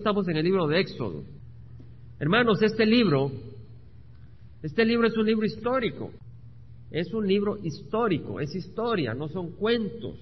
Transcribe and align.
Estamos 0.00 0.26
en 0.28 0.38
el 0.38 0.44
libro 0.44 0.66
de 0.66 0.80
Éxodo. 0.80 1.24
Hermanos, 2.18 2.62
este 2.62 2.86
libro, 2.86 3.30
este 4.62 4.86
libro 4.86 5.06
es 5.06 5.14
un 5.14 5.26
libro 5.26 5.44
histórico. 5.44 6.10
Es 6.90 7.12
un 7.12 7.28
libro 7.28 7.58
histórico, 7.62 8.40
es 8.40 8.54
historia, 8.54 9.12
no 9.12 9.28
son 9.28 9.50
cuentos, 9.50 10.18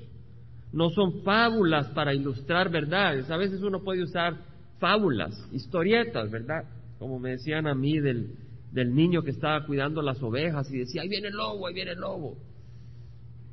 no 0.72 0.90
son 0.90 1.22
fábulas 1.22 1.86
para 1.90 2.12
ilustrar 2.12 2.72
verdades. 2.72 3.30
A 3.30 3.36
veces 3.36 3.62
uno 3.62 3.84
puede 3.84 4.02
usar 4.02 4.38
fábulas, 4.80 5.48
historietas, 5.52 6.28
¿verdad? 6.28 6.64
Como 6.98 7.20
me 7.20 7.30
decían 7.30 7.68
a 7.68 7.74
mí 7.76 8.00
del, 8.00 8.34
del 8.72 8.92
niño 8.92 9.22
que 9.22 9.30
estaba 9.30 9.64
cuidando 9.64 10.02
las 10.02 10.20
ovejas 10.20 10.68
y 10.72 10.78
decía, 10.78 11.02
ahí 11.02 11.08
viene 11.08 11.28
el 11.28 11.34
lobo, 11.34 11.68
ahí 11.68 11.74
viene 11.74 11.92
el 11.92 12.00
lobo. 12.00 12.36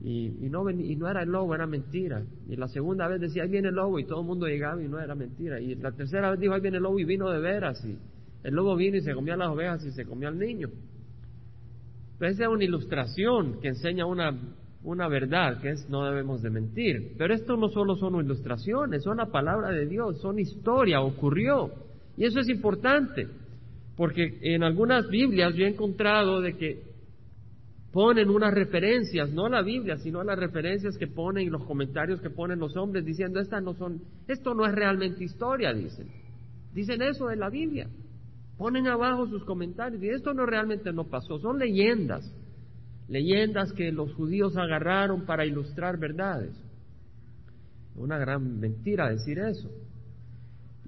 Y, 0.03 0.29
no, 0.49 0.69
y 0.69 0.95
no 0.95 1.09
era 1.09 1.23
el 1.23 1.29
lobo, 1.29 1.55
era 1.55 1.65
mentira. 1.65 2.23
Y 2.47 2.55
la 2.55 2.67
segunda 2.67 3.07
vez 3.07 3.21
decía, 3.21 3.43
ahí 3.43 3.49
viene 3.49 3.69
el 3.69 3.75
lobo, 3.75 3.99
y 3.99 4.05
todo 4.05 4.21
el 4.21 4.27
mundo 4.27 4.45
llegaba 4.45 4.81
y 4.83 4.87
no 4.87 4.99
era 4.99 5.15
mentira. 5.15 5.59
Y 5.59 5.75
la 5.75 5.91
tercera 5.91 6.31
vez 6.31 6.39
dijo, 6.39 6.53
ahí 6.53 6.61
viene 6.61 6.77
el 6.77 6.83
lobo, 6.83 6.99
y 6.99 7.05
vino 7.05 7.29
de 7.29 7.39
veras. 7.39 7.83
Y 7.85 7.97
el 8.43 8.53
lobo 8.53 8.75
vino 8.75 8.97
y 8.97 9.01
se 9.01 9.13
comió 9.13 9.35
las 9.35 9.49
ovejas 9.49 9.83
y 9.85 9.91
se 9.91 10.05
comió 10.05 10.27
al 10.27 10.37
niño. 10.37 10.69
Pero 12.19 12.31
esa 12.31 12.43
es 12.43 12.49
una 12.49 12.63
ilustración 12.63 13.59
que 13.59 13.69
enseña 13.69 14.05
una, 14.05 14.37
una 14.83 15.07
verdad, 15.07 15.59
que 15.61 15.71
es 15.71 15.89
no 15.89 16.05
debemos 16.05 16.41
de 16.41 16.49
mentir. 16.51 17.15
Pero 17.17 17.33
esto 17.33 17.57
no 17.57 17.69
solo 17.69 17.95
son 17.95 18.23
ilustraciones, 18.23 19.03
son 19.03 19.17
la 19.17 19.31
palabra 19.31 19.69
de 19.71 19.87
Dios, 19.87 20.21
son 20.21 20.39
historia, 20.39 21.01
ocurrió. 21.01 21.71
Y 22.17 22.25
eso 22.25 22.39
es 22.39 22.47
importante, 22.49 23.27
porque 23.97 24.37
en 24.41 24.63
algunas 24.63 25.09
Biblias 25.09 25.55
yo 25.55 25.65
he 25.65 25.69
encontrado 25.69 26.39
de 26.39 26.55
que 26.55 26.94
ponen 27.95 28.29
unas 28.29 28.53
referencias, 28.53 29.31
no 29.31 29.45
a 29.45 29.49
la 29.49 29.61
Biblia, 29.61 29.95
sino 29.95 30.19
a 30.19 30.25
las 30.25 30.37
referencias 30.37 30.97
que 30.97 31.07
ponen 31.07 31.47
y 31.47 31.49
los 31.49 31.63
comentarios 31.63 32.19
que 32.19 32.29
ponen 32.29 32.59
los 32.59 32.75
hombres 32.75 33.05
diciendo, 33.05 33.39
estas 33.39 33.63
no 33.63 33.73
son, 33.73 34.01
esto 34.27 34.53
no 34.53 34.65
es 34.65 34.75
realmente 34.75 35.23
historia, 35.23 35.71
dicen. 35.71 36.09
Dicen 36.73 37.01
eso 37.01 37.27
de 37.27 37.37
la 37.37 37.49
Biblia. 37.49 37.87
Ponen 38.57 38.87
abajo 38.87 39.27
sus 39.27 39.45
comentarios 39.45 40.03
y 40.03 40.09
esto 40.09 40.33
no 40.33 40.45
realmente 40.45 40.91
no 40.91 41.05
pasó, 41.05 41.39
son 41.39 41.57
leyendas. 41.57 42.29
Leyendas 43.07 43.71
que 43.71 43.93
los 43.93 44.13
judíos 44.15 44.57
agarraron 44.57 45.25
para 45.25 45.45
ilustrar 45.45 45.97
verdades. 45.97 46.53
Una 47.95 48.17
gran 48.17 48.59
mentira 48.59 49.09
decir 49.09 49.39
eso. 49.39 49.71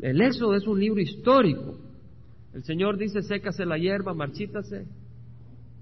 El 0.02 0.20
Éxodo 0.20 0.56
es 0.56 0.68
un 0.68 0.78
libro 0.78 1.00
histórico. 1.00 1.80
El 2.54 2.66
Señor 2.66 2.98
dice, 2.98 3.22
sécase 3.22 3.66
la 3.66 3.78
hierba, 3.78 4.14
marchítase 4.14 4.86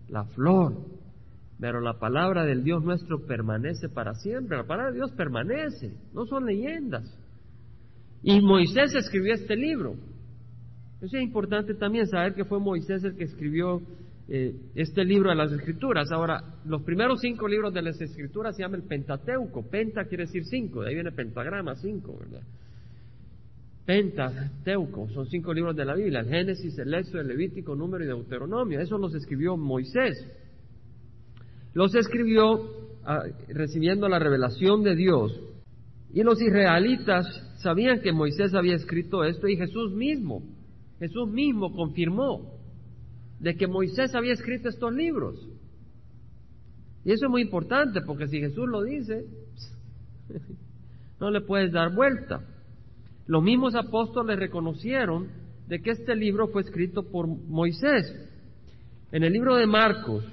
la 0.08 0.24
flor. 0.26 0.95
Pero 1.60 1.80
la 1.80 2.00
palabra 2.00 2.46
del 2.46 2.64
Dios 2.64 2.84
nuestro 2.84 3.26
permanece 3.26 3.90
para 3.90 4.14
siempre. 4.16 4.58
La 4.58 4.66
palabra 4.66 4.92
de 4.92 4.98
Dios 4.98 5.12
permanece, 5.14 5.94
no 6.14 6.26
son 6.26 6.46
leyendas. 6.46 7.04
Y 8.24 8.42
Moisés 8.42 8.94
escribió 8.96 9.34
este 9.34 9.56
libro. 9.56 9.96
Eso 11.02 11.18
es 11.18 11.24
importante 11.24 11.76
también 11.76 12.08
saber 12.08 12.34
que 12.34 12.46
fue 12.46 12.60
Moisés 12.60 13.04
el 13.04 13.16
que 13.16 13.26
escribió 13.26 13.82
eh, 14.28 14.56
este 14.74 15.06
libro 15.06 15.30
de 15.30 15.36
las 15.36 15.52
Escrituras. 15.52 16.12
Ahora, 16.12 16.42
los 16.66 16.82
primeros 16.82 17.22
cinco 17.22 17.48
libros 17.48 17.74
de 17.74 17.84
las 17.84 18.02
Escrituras 18.02 18.56
se 18.56 18.64
llaman 18.64 18.82
el 18.82 18.88
Pentateuco. 18.88 19.70
Penta 19.70 20.06
quiere 20.06 20.26
decir 20.26 20.44
cinco, 20.46 20.82
de 20.82 20.90
ahí 20.90 20.96
viene 20.96 21.12
pentagrama, 21.12 21.76
cinco, 21.76 22.18
¿verdad? 22.20 22.42
Pentateuco, 23.86 25.08
son 25.10 25.28
cinco 25.28 25.54
libros 25.54 25.76
de 25.76 25.86
la 25.86 25.94
Biblia, 25.94 26.22
el 26.22 26.28
Génesis, 26.28 26.76
el 26.80 26.92
Éxodo, 26.92 27.22
el 27.22 27.28
Levítico, 27.28 27.76
Número 27.76 28.04
y 28.04 28.08
Deuteronomio. 28.08 28.80
Eso 28.80 28.98
los 28.98 29.14
escribió 29.14 29.56
Moisés. 29.56 30.28
Los 31.76 31.94
escribió 31.94 32.72
ah, 33.04 33.24
recibiendo 33.50 34.08
la 34.08 34.18
revelación 34.18 34.82
de 34.82 34.96
Dios. 34.96 35.38
Y 36.14 36.24
los 36.24 36.42
israelitas 36.42 37.28
sabían 37.58 38.00
que 38.00 38.14
Moisés 38.14 38.56
había 38.56 38.76
escrito 38.76 39.26
esto 39.26 39.50
y 39.50 39.58
Jesús 39.58 39.92
mismo, 39.92 40.42
Jesús 41.00 41.30
mismo 41.30 41.74
confirmó 41.74 42.54
de 43.42 43.56
que 43.56 43.68
Moisés 43.68 44.16
había 44.16 44.32
escrito 44.32 44.70
estos 44.70 44.94
libros. 44.94 45.36
Y 47.04 47.12
eso 47.12 47.26
es 47.26 47.30
muy 47.30 47.42
importante 47.42 48.00
porque 48.02 48.28
si 48.30 48.40
Jesús 48.40 48.66
lo 48.70 48.82
dice, 48.82 49.26
no 51.20 51.30
le 51.30 51.42
puedes 51.42 51.74
dar 51.74 51.94
vuelta. 51.94 52.42
Los 53.28 53.44
mismos 53.44 53.76
apóstoles 53.76 54.40
reconocieron 54.40 55.28
de 55.68 55.82
que 55.82 55.90
este 55.90 56.16
libro 56.16 56.48
fue 56.48 56.62
escrito 56.62 57.04
por 57.04 57.28
Moisés. 57.28 58.16
En 59.12 59.24
el 59.24 59.34
libro 59.34 59.58
de 59.58 59.68
Marcos, 59.68 60.24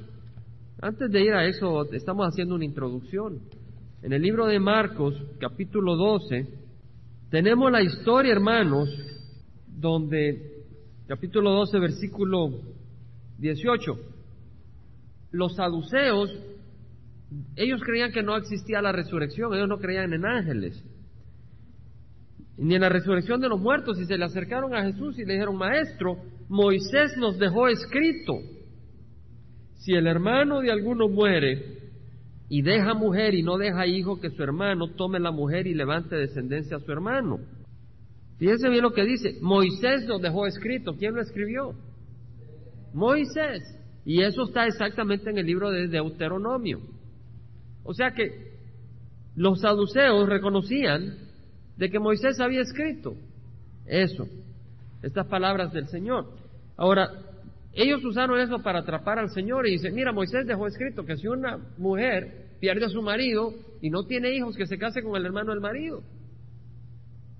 antes 0.82 1.12
de 1.12 1.22
ir 1.22 1.32
a 1.32 1.46
eso, 1.46 1.90
estamos 1.92 2.26
haciendo 2.26 2.56
una 2.56 2.64
introducción. 2.64 3.38
En 4.02 4.12
el 4.12 4.20
libro 4.20 4.46
de 4.46 4.58
Marcos, 4.58 5.14
capítulo 5.38 5.94
12, 5.94 6.48
tenemos 7.30 7.70
la 7.70 7.82
historia, 7.82 8.32
hermanos, 8.32 8.88
donde, 9.68 10.64
capítulo 11.06 11.52
12, 11.52 11.78
versículo 11.78 12.50
18, 13.38 13.92
los 15.30 15.54
saduceos, 15.54 16.30
ellos 17.54 17.80
creían 17.84 18.10
que 18.10 18.24
no 18.24 18.36
existía 18.36 18.82
la 18.82 18.90
resurrección, 18.90 19.54
ellos 19.54 19.68
no 19.68 19.78
creían 19.78 20.12
en 20.12 20.26
ángeles, 20.26 20.84
ni 22.58 22.74
en 22.74 22.80
la 22.80 22.88
resurrección 22.88 23.40
de 23.40 23.48
los 23.48 23.60
muertos, 23.60 24.00
y 24.00 24.04
se 24.04 24.18
le 24.18 24.24
acercaron 24.24 24.74
a 24.74 24.82
Jesús 24.82 25.16
y 25.16 25.24
le 25.24 25.34
dijeron, 25.34 25.56
Maestro, 25.56 26.16
Moisés 26.48 27.16
nos 27.18 27.38
dejó 27.38 27.68
escrito 27.68 28.34
si 29.82 29.94
el 29.94 30.06
hermano 30.06 30.60
de 30.60 30.70
alguno 30.70 31.08
muere 31.08 31.80
y 32.48 32.62
deja 32.62 32.94
mujer 32.94 33.34
y 33.34 33.42
no 33.42 33.58
deja 33.58 33.84
hijo, 33.86 34.20
que 34.20 34.30
su 34.30 34.42
hermano 34.42 34.88
tome 34.94 35.18
la 35.18 35.32
mujer 35.32 35.66
y 35.66 35.74
levante 35.74 36.14
descendencia 36.14 36.76
a 36.76 36.80
su 36.80 36.92
hermano. 36.92 37.40
Fíjense 38.38 38.68
bien 38.68 38.82
lo 38.82 38.92
que 38.92 39.04
dice. 39.04 39.38
Moisés 39.40 40.06
lo 40.06 40.20
dejó 40.20 40.46
escrito. 40.46 40.94
¿Quién 40.96 41.14
lo 41.14 41.20
escribió? 41.20 41.74
Moisés. 42.94 43.60
Y 44.04 44.22
eso 44.22 44.44
está 44.44 44.66
exactamente 44.66 45.30
en 45.30 45.38
el 45.38 45.46
libro 45.46 45.70
de 45.70 45.88
Deuteronomio. 45.88 46.78
O 47.82 47.92
sea 47.92 48.12
que 48.12 48.52
los 49.34 49.60
saduceos 49.60 50.28
reconocían 50.28 51.16
de 51.76 51.90
que 51.90 51.98
Moisés 51.98 52.38
había 52.38 52.60
escrito 52.60 53.14
eso, 53.86 54.28
estas 55.02 55.26
palabras 55.26 55.72
del 55.72 55.88
Señor. 55.88 56.26
Ahora, 56.76 57.10
ellos 57.74 58.04
usaron 58.04 58.38
eso 58.38 58.62
para 58.62 58.80
atrapar 58.80 59.18
al 59.18 59.30
Señor 59.30 59.66
y 59.66 59.72
dicen, 59.72 59.94
mira, 59.94 60.12
Moisés 60.12 60.46
dejó 60.46 60.66
escrito 60.66 61.04
que 61.04 61.16
si 61.16 61.26
una 61.26 61.58
mujer 61.78 62.50
pierde 62.60 62.84
a 62.84 62.90
su 62.90 63.00
marido 63.00 63.54
y 63.80 63.90
no 63.90 64.04
tiene 64.04 64.34
hijos, 64.34 64.56
que 64.56 64.66
se 64.66 64.78
case 64.78 65.02
con 65.02 65.16
el 65.16 65.24
hermano 65.24 65.52
del 65.52 65.60
marido. 65.60 66.02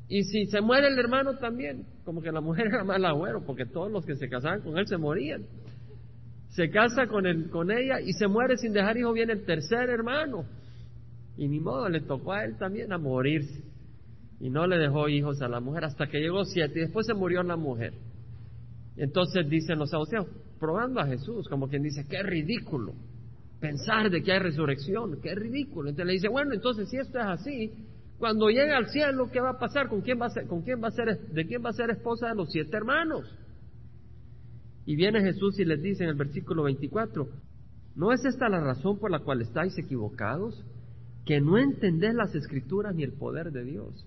Y 0.08 0.24
si 0.24 0.46
se 0.46 0.60
muere 0.60 0.88
el 0.88 0.98
hermano 0.98 1.38
también, 1.38 1.86
como 2.04 2.22
que 2.22 2.32
la 2.32 2.40
mujer 2.40 2.66
era 2.72 2.84
mal 2.84 3.04
agüero, 3.04 3.44
porque 3.44 3.66
todos 3.66 3.90
los 3.90 4.04
que 4.06 4.16
se 4.16 4.28
casaban 4.28 4.62
con 4.62 4.78
él 4.78 4.86
se 4.86 4.96
morían. 4.96 5.44
Se 6.50 6.70
casa 6.70 7.06
con, 7.06 7.26
él, 7.26 7.48
con 7.50 7.70
ella 7.70 8.00
y 8.00 8.12
se 8.12 8.26
muere 8.26 8.56
sin 8.58 8.72
dejar 8.72 8.98
hijo, 8.98 9.12
viene 9.12 9.32
el 9.32 9.44
tercer 9.44 9.88
hermano. 9.88 10.44
Y 11.36 11.48
ni 11.48 11.60
modo, 11.60 11.88
le 11.88 12.00
tocó 12.00 12.32
a 12.32 12.44
él 12.44 12.58
también 12.58 12.92
a 12.92 12.98
morirse. 12.98 13.62
Y 14.38 14.50
no 14.50 14.66
le 14.66 14.76
dejó 14.76 15.08
hijos 15.08 15.40
a 15.40 15.48
la 15.48 15.60
mujer 15.60 15.84
hasta 15.84 16.06
que 16.08 16.20
llegó 16.20 16.44
siete 16.44 16.80
y 16.80 16.82
después 16.82 17.06
se 17.06 17.14
murió 17.14 17.42
la 17.42 17.56
mujer. 17.56 17.94
Entonces 18.96 19.48
dicen 19.48 19.78
los 19.78 19.90
saduceos, 19.90 20.26
probando 20.58 21.00
a 21.00 21.06
Jesús, 21.06 21.48
como 21.48 21.68
quien 21.68 21.82
dice, 21.82 22.06
qué 22.08 22.22
ridículo 22.22 22.94
pensar 23.62 24.10
de 24.10 24.22
que 24.24 24.32
hay 24.32 24.40
resurrección, 24.40 25.20
qué 25.22 25.36
ridículo. 25.36 25.88
Entonces 25.88 26.06
le 26.06 26.12
dice, 26.14 26.28
bueno, 26.28 26.52
entonces 26.52 26.90
si 26.90 26.96
esto 26.96 27.18
es 27.20 27.24
así, 27.24 27.72
cuando 28.18 28.48
llegue 28.48 28.72
al 28.72 28.88
cielo, 28.88 29.30
¿qué 29.32 29.40
va 29.40 29.50
a 29.50 29.58
pasar? 29.58 29.88
¿Con 29.88 30.00
quién 30.00 30.20
va 30.20 30.26
a 30.26 30.30
ser, 30.30 30.48
con 30.48 30.62
quién 30.62 30.82
va 30.82 30.88
a 30.88 30.90
ser, 30.90 31.16
de 31.28 31.46
quién 31.46 31.64
va 31.64 31.70
a 31.70 31.72
ser 31.72 31.90
esposa 31.90 32.28
de 32.28 32.34
los 32.34 32.50
siete 32.50 32.76
hermanos? 32.76 33.24
Y 34.84 34.96
viene 34.96 35.20
Jesús 35.20 35.60
y 35.60 35.64
les 35.64 35.80
dice 35.80 36.02
en 36.02 36.10
el 36.10 36.16
versículo 36.16 36.64
24, 36.64 37.28
¿no 37.94 38.12
es 38.12 38.24
esta 38.24 38.48
la 38.48 38.60
razón 38.60 38.98
por 38.98 39.12
la 39.12 39.20
cual 39.20 39.40
estáis 39.42 39.78
equivocados? 39.78 40.64
Que 41.24 41.40
no 41.40 41.56
entendés 41.56 42.14
las 42.14 42.34
escrituras 42.34 42.96
ni 42.96 43.04
el 43.04 43.12
poder 43.12 43.52
de 43.52 43.62
Dios. 43.62 44.06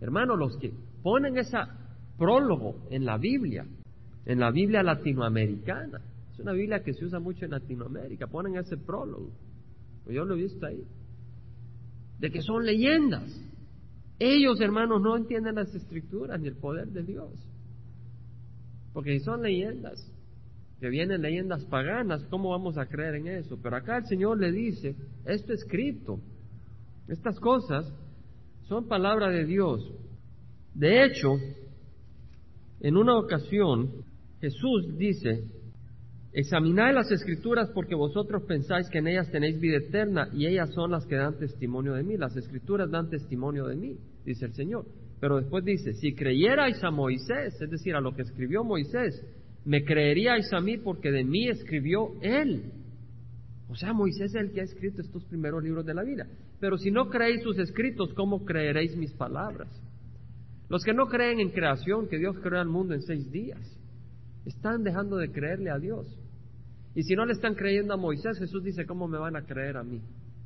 Hermanos, 0.00 0.38
los 0.38 0.56
que 0.56 0.72
ponen 1.02 1.36
esa 1.36 1.83
prólogo 2.18 2.76
en 2.90 3.04
la 3.04 3.18
Biblia, 3.18 3.66
en 4.26 4.40
la 4.40 4.50
Biblia 4.50 4.82
latinoamericana. 4.82 6.00
Es 6.32 6.40
una 6.40 6.52
Biblia 6.52 6.82
que 6.82 6.92
se 6.94 7.04
usa 7.04 7.20
mucho 7.20 7.44
en 7.44 7.52
Latinoamérica. 7.52 8.26
Ponen 8.26 8.56
ese 8.56 8.76
prólogo. 8.76 9.30
Yo 10.08 10.24
lo 10.24 10.34
he 10.34 10.42
visto 10.42 10.66
ahí. 10.66 10.84
De 12.18 12.30
que 12.30 12.42
son 12.42 12.64
leyendas. 12.64 13.40
Ellos, 14.18 14.60
hermanos, 14.60 15.00
no 15.00 15.16
entienden 15.16 15.56
las 15.56 15.74
escrituras 15.74 16.40
ni 16.40 16.48
el 16.48 16.56
poder 16.56 16.88
de 16.88 17.02
Dios. 17.02 17.30
Porque 18.92 19.18
si 19.18 19.24
son 19.24 19.42
leyendas, 19.42 20.10
que 20.80 20.88
vienen 20.88 21.22
leyendas 21.22 21.64
paganas, 21.64 22.24
¿cómo 22.30 22.50
vamos 22.50 22.78
a 22.78 22.86
creer 22.86 23.16
en 23.16 23.26
eso? 23.28 23.58
Pero 23.62 23.76
acá 23.76 23.98
el 23.98 24.06
Señor 24.06 24.38
le 24.38 24.52
dice, 24.52 24.94
esto 25.24 25.52
escrito, 25.52 26.20
estas 27.08 27.38
cosas 27.40 27.92
son 28.68 28.86
palabra 28.86 29.30
de 29.30 29.44
Dios. 29.44 29.92
De 30.74 31.04
hecho, 31.04 31.38
en 32.84 32.98
una 32.98 33.16
ocasión, 33.16 33.90
Jesús 34.42 34.98
dice, 34.98 35.42
examinad 36.34 36.92
las 36.92 37.10
escrituras 37.10 37.70
porque 37.74 37.94
vosotros 37.94 38.42
pensáis 38.46 38.90
que 38.90 38.98
en 38.98 39.08
ellas 39.08 39.30
tenéis 39.30 39.58
vida 39.58 39.78
eterna 39.78 40.28
y 40.34 40.44
ellas 40.44 40.70
son 40.74 40.90
las 40.90 41.06
que 41.06 41.16
dan 41.16 41.38
testimonio 41.38 41.94
de 41.94 42.02
mí. 42.02 42.18
Las 42.18 42.36
escrituras 42.36 42.90
dan 42.90 43.08
testimonio 43.08 43.64
de 43.68 43.76
mí, 43.76 43.96
dice 44.26 44.44
el 44.44 44.52
Señor. 44.52 44.84
Pero 45.18 45.40
después 45.40 45.64
dice, 45.64 45.94
si 45.94 46.14
creyerais 46.14 46.84
a 46.84 46.90
Moisés, 46.90 47.58
es 47.58 47.70
decir, 47.70 47.94
a 47.94 48.02
lo 48.02 48.14
que 48.14 48.20
escribió 48.20 48.62
Moisés, 48.62 49.18
me 49.64 49.82
creeríais 49.82 50.52
a 50.52 50.60
mí 50.60 50.76
porque 50.76 51.10
de 51.10 51.24
mí 51.24 51.48
escribió 51.48 52.08
él. 52.20 52.64
O 53.70 53.76
sea, 53.76 53.94
Moisés 53.94 54.34
es 54.34 54.34
el 54.34 54.52
que 54.52 54.60
ha 54.60 54.64
escrito 54.64 55.00
estos 55.00 55.24
primeros 55.24 55.64
libros 55.64 55.86
de 55.86 55.94
la 55.94 56.02
vida. 56.02 56.26
Pero 56.60 56.76
si 56.76 56.90
no 56.90 57.08
creéis 57.08 57.42
sus 57.44 57.58
escritos, 57.58 58.12
¿cómo 58.12 58.44
creeréis 58.44 58.94
mis 58.94 59.14
palabras? 59.14 59.70
Los 60.68 60.82
que 60.82 60.94
no 60.94 61.06
creen 61.06 61.40
en 61.40 61.50
creación, 61.50 62.08
que 62.08 62.18
Dios 62.18 62.36
creó 62.42 62.60
al 62.60 62.68
mundo 62.68 62.94
en 62.94 63.02
seis 63.02 63.30
días, 63.30 63.60
están 64.46 64.82
dejando 64.82 65.16
de 65.16 65.30
creerle 65.30 65.70
a 65.70 65.78
Dios. 65.78 66.06
Y 66.94 67.02
si 67.02 67.14
no 67.14 67.26
le 67.26 67.32
están 67.32 67.54
creyendo 67.54 67.94
a 67.94 67.98
Moisés, 67.98 68.38
Jesús 68.38 68.62
dice, 68.62 68.86
¿cómo 68.86 69.08
me 69.08 69.18
van 69.18 69.36
a 69.36 69.44
creer 69.44 69.76
a 69.76 69.82
mí? 69.82 70.00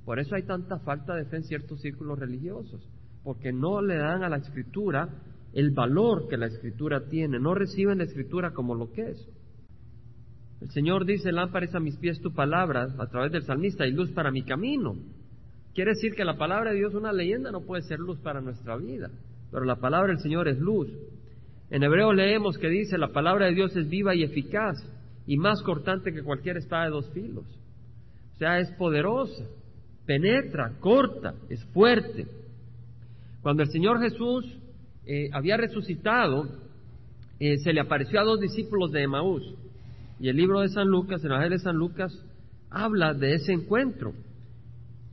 Por 0.05 0.19
eso 0.19 0.35
hay 0.35 0.44
tanta 0.44 0.79
falta 0.79 1.15
de 1.15 1.26
fe 1.26 1.37
en 1.37 1.44
ciertos 1.44 1.81
círculos 1.81 2.19
religiosos, 2.19 2.88
porque 3.23 3.53
no 3.53 3.82
le 3.82 3.97
dan 3.97 4.23
a 4.23 4.29
la 4.29 4.38
escritura 4.38 5.09
el 5.53 5.70
valor 5.70 6.29
que 6.29 6.37
la 6.37 6.47
escritura 6.47 7.06
tiene, 7.09 7.38
no 7.38 7.55
reciben 7.55 7.99
la 7.99 8.05
escritura 8.05 8.53
como 8.53 8.75
lo 8.75 8.91
que 8.93 9.11
es. 9.11 9.29
El 10.61 10.70
Señor 10.70 11.05
dice, 11.05 11.31
lámpara 11.31 11.69
a 11.73 11.81
mis 11.81 11.97
pies 11.99 12.20
tu 12.20 12.32
palabra 12.32 12.88
a 12.99 13.06
través 13.06 13.32
del 13.32 13.44
salmista 13.44 13.87
y 13.87 13.93
luz 13.93 14.11
para 14.11 14.31
mi 14.31 14.43
camino. 14.43 14.97
Quiere 15.75 15.93
decir 15.93 16.15
que 16.15 16.25
la 16.25 16.37
palabra 16.37 16.70
de 16.70 16.79
Dios, 16.79 16.94
una 16.94 17.12
leyenda, 17.12 17.53
no 17.53 17.61
puede 17.61 17.82
ser 17.82 17.99
luz 18.00 18.19
para 18.20 18.41
nuestra 18.41 18.76
vida, 18.76 19.11
pero 19.50 19.65
la 19.65 19.77
palabra 19.77 20.09
del 20.09 20.23
Señor 20.23 20.49
es 20.49 20.59
luz. 20.59 20.89
En 21.71 21.83
hebreo 21.83 22.12
leemos 22.12 22.59
que 22.59 22.69
dice, 22.69 22.99
la 22.99 23.09
palabra 23.09 23.47
de 23.47 23.55
Dios 23.55 23.77
es 23.77 23.89
viva 23.89 24.15
y 24.15 24.23
eficaz 24.23 24.77
y 25.27 25.37
más 25.37 25.62
cortante 25.62 26.12
que 26.12 26.23
cualquier 26.23 26.56
espada 26.56 26.85
de 26.85 26.91
dos 26.91 27.11
filos. 27.12 27.45
O 28.35 28.39
sea, 28.39 28.59
es 28.61 28.71
poderosa, 28.73 29.45
penetra, 30.06 30.73
corta, 30.81 31.35
es 31.50 31.62
fuerte. 31.67 32.27
Cuando 33.43 33.62
el 33.62 33.69
Señor 33.71 34.00
Jesús 34.00 34.45
eh, 35.06 35.29
había 35.33 35.56
resucitado, 35.56 36.49
eh, 37.41 37.59
se 37.59 37.73
le 37.73 37.81
apareció 37.81 38.21
a 38.21 38.25
dos 38.25 38.41
discípulos 38.41 38.91
de 38.91 39.03
Emaús. 39.03 39.55
Y 40.21 40.29
el 40.29 40.37
libro 40.37 40.61
de 40.61 40.69
San 40.69 40.89
Lucas, 40.89 41.23
el 41.23 41.31
Evangelio 41.31 41.59
de 41.59 41.65
San 41.65 41.77
Lucas, 41.77 42.12
habla 42.71 43.15
de 43.15 43.35
ese 43.35 43.53
encuentro. 43.53 44.12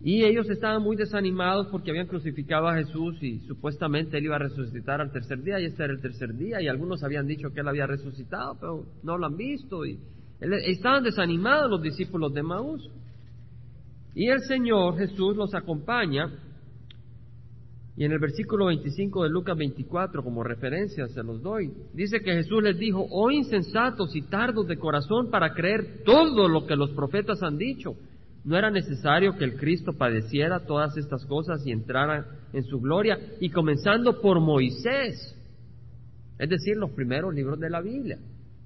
Y 0.05 0.23
ellos 0.23 0.47
estaban 0.51 0.83
muy 0.83 0.95
desanimados 0.95 1.65
porque 1.71 1.89
habían 1.89 2.05
crucificado 2.05 2.67
a 2.67 2.75
Jesús 2.75 3.17
y 3.23 3.39
supuestamente 3.47 4.19
él 4.19 4.25
iba 4.25 4.35
a 4.35 4.39
resucitar 4.39 5.01
al 5.01 5.11
tercer 5.11 5.41
día 5.41 5.59
y 5.59 5.65
este 5.65 5.83
era 5.83 5.93
el 5.93 5.99
tercer 5.99 6.35
día 6.35 6.61
y 6.61 6.67
algunos 6.67 7.03
habían 7.03 7.25
dicho 7.25 7.49
que 7.51 7.61
él 7.61 7.67
había 7.67 7.87
resucitado, 7.87 8.55
pero 8.59 8.85
no 9.01 9.17
lo 9.17 9.25
han 9.25 9.35
visto 9.35 9.83
y 9.83 9.97
estaban 10.67 11.03
desanimados 11.03 11.71
los 11.71 11.81
discípulos 11.81 12.35
de 12.35 12.43
Maús. 12.43 12.87
Y 14.13 14.27
el 14.27 14.41
Señor 14.41 14.95
Jesús 14.95 15.35
los 15.35 15.55
acompaña 15.55 16.29
y 17.97 18.05
en 18.05 18.11
el 18.11 18.19
versículo 18.19 18.67
25 18.67 19.23
de 19.23 19.29
Lucas 19.29 19.57
24, 19.57 20.23
como 20.23 20.43
referencia 20.43 21.07
se 21.07 21.23
los 21.23 21.41
doy, 21.41 21.73
dice 21.95 22.19
que 22.19 22.31
Jesús 22.31 22.61
les 22.61 22.77
dijo, 22.77 23.07
oh 23.09 23.31
insensatos 23.31 24.15
y 24.15 24.21
tardos 24.21 24.67
de 24.67 24.77
corazón 24.77 25.31
para 25.31 25.55
creer 25.55 26.03
todo 26.05 26.47
lo 26.47 26.67
que 26.67 26.75
los 26.75 26.91
profetas 26.91 27.41
han 27.41 27.57
dicho. 27.57 27.95
¿No 28.45 28.55
era 28.55 28.69
necesario 28.69 29.35
que 29.35 29.43
el 29.43 29.57
Cristo 29.57 29.93
padeciera 29.93 30.65
todas 30.67 30.95
estas 30.97 31.25
cosas 31.25 31.65
y 31.65 31.71
entrara 31.71 32.27
en 32.53 32.63
su 32.63 32.79
gloria? 32.79 33.17
Y 33.41 33.49
comenzando 33.49 34.21
por 34.21 34.39
Moisés, 34.39 35.35
es 36.37 36.49
decir, 36.49 36.77
los 36.77 36.91
primeros 36.91 37.33
libros 37.33 37.59
de 37.59 37.71
la 37.71 37.81
Biblia, 37.81 38.19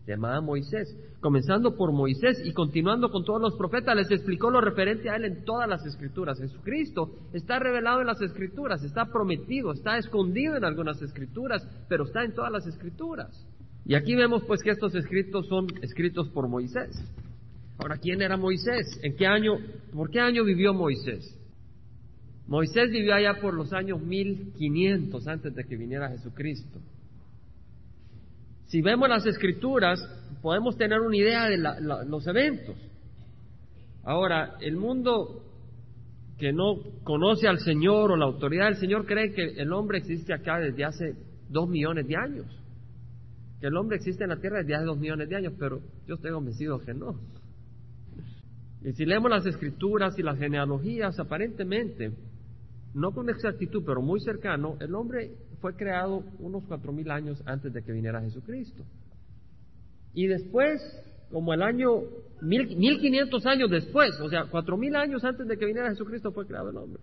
llamada 0.05 0.41
Moisés, 0.41 0.93
comenzando 1.21 1.77
por 1.77 1.93
Moisés 1.93 2.41
y 2.43 2.51
continuando 2.51 3.09
con 3.09 3.23
todos 3.23 3.41
los 3.41 3.55
profetas, 3.55 3.95
les 3.95 4.11
explicó 4.11 4.49
lo 4.49 4.59
referente 4.59 5.09
a 5.09 5.15
él 5.15 5.23
en 5.23 5.45
todas 5.45 5.69
las 5.69 5.85
escrituras. 5.85 6.39
Jesucristo 6.39 7.11
está 7.31 7.57
revelado 7.57 8.01
en 8.01 8.07
las 8.07 8.21
escrituras, 8.21 8.83
está 8.83 9.05
prometido, 9.05 9.71
está 9.71 9.97
escondido 9.97 10.57
en 10.57 10.65
algunas 10.65 11.01
escrituras, 11.01 11.65
pero 11.87 12.03
está 12.03 12.25
en 12.25 12.33
todas 12.33 12.51
las 12.51 12.67
escrituras. 12.67 13.47
Y 13.85 13.95
aquí 13.95 14.13
vemos 14.13 14.43
pues 14.45 14.61
que 14.61 14.71
estos 14.71 14.93
escritos 14.93 15.47
son 15.47 15.67
escritos 15.81 16.27
por 16.29 16.49
Moisés. 16.49 17.01
Ahora, 17.79 17.97
¿quién 17.97 18.21
era 18.21 18.35
Moisés? 18.35 18.99
¿En 19.01 19.15
qué 19.15 19.25
año? 19.25 19.53
¿Por 19.93 20.09
qué 20.11 20.19
año 20.19 20.43
vivió 20.43 20.73
Moisés? 20.73 21.33
Moisés 22.45 22.91
vivió 22.91 23.13
allá 23.13 23.39
por 23.39 23.53
los 23.53 23.71
años 23.71 24.01
1500 24.01 25.27
antes 25.27 25.55
de 25.55 25.63
que 25.63 25.77
viniera 25.77 26.09
Jesucristo. 26.09 26.79
Si 28.67 28.81
vemos 28.81 29.07
las 29.07 29.25
escrituras, 29.25 29.99
podemos 30.41 30.75
tener 30.77 30.99
una 30.99 31.15
idea 31.15 31.45
de 31.45 31.57
los 31.57 32.27
eventos. 32.27 32.75
Ahora, 34.03 34.57
el 34.59 34.75
mundo 34.75 35.43
que 36.37 36.51
no 36.51 36.75
conoce 37.03 37.47
al 37.47 37.59
Señor 37.59 38.11
o 38.11 38.17
la 38.17 38.25
autoridad 38.25 38.65
del 38.65 38.77
Señor 38.77 39.05
cree 39.05 39.31
que 39.33 39.61
el 39.61 39.71
hombre 39.71 39.99
existe 39.99 40.33
acá 40.33 40.59
desde 40.59 40.83
hace 40.83 41.15
dos 41.49 41.69
millones 41.69 42.07
de 42.07 42.15
años. 42.15 42.45
Que 43.61 43.67
el 43.67 43.77
hombre 43.77 43.97
existe 43.97 44.23
en 44.23 44.31
la 44.31 44.37
tierra 44.37 44.59
desde 44.59 44.75
hace 44.75 44.85
dos 44.85 44.97
millones 44.97 45.29
de 45.29 45.35
años, 45.35 45.53
pero 45.57 45.79
yo 46.07 46.15
estoy 46.15 46.31
convencido 46.31 46.79
que 46.79 46.93
no. 46.93 47.15
Y 48.81 48.93
si 48.93 49.05
leemos 49.05 49.29
las 49.29 49.45
escrituras 49.45 50.17
y 50.17 50.23
las 50.23 50.37
genealogías, 50.37 51.19
aparentemente, 51.19 52.13
no 52.93 53.11
con 53.11 53.29
exactitud, 53.29 53.83
pero 53.85 54.01
muy 54.01 54.21
cercano, 54.21 54.77
el 54.79 54.95
hombre 54.95 55.35
fue 55.59 55.75
creado 55.75 56.23
unos 56.39 56.63
cuatro 56.65 56.93
mil 56.93 57.11
años 57.11 57.41
antes 57.45 57.73
de 57.73 57.83
que 57.83 57.91
viniera 57.91 58.21
Jesucristo. 58.21 58.83
Y 60.13 60.27
después, 60.27 60.81
como 61.29 61.53
el 61.53 61.61
año 61.61 62.03
mil, 62.41 62.75
mil 62.77 62.99
quinientos 62.99 63.45
años 63.45 63.69
después, 63.69 64.17
o 64.21 64.29
sea, 64.29 64.45
cuatro 64.49 64.77
mil 64.77 64.95
años 64.95 65.23
antes 65.25 65.45
de 65.45 65.57
que 65.57 65.65
viniera 65.65 65.89
Jesucristo 65.89 66.31
fue 66.31 66.47
creado 66.47 66.69
el 66.69 66.77
hombre. 66.77 67.01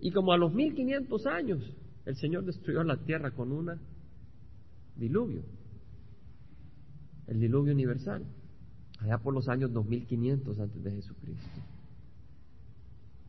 Y 0.00 0.10
como 0.12 0.32
a 0.32 0.36
los 0.36 0.52
mil 0.52 0.74
quinientos 0.74 1.26
años, 1.26 1.60
el 2.04 2.14
Señor 2.16 2.44
destruyó 2.44 2.84
la 2.84 2.98
tierra 2.98 3.30
con 3.30 3.52
un 3.52 3.72
diluvio, 4.96 5.42
el 7.26 7.40
diluvio 7.40 7.72
universal 7.72 8.24
allá 8.98 9.18
por 9.18 9.34
los 9.34 9.48
años 9.48 9.72
2500 9.72 10.58
antes 10.58 10.82
de 10.82 10.90
Jesucristo. 10.92 11.60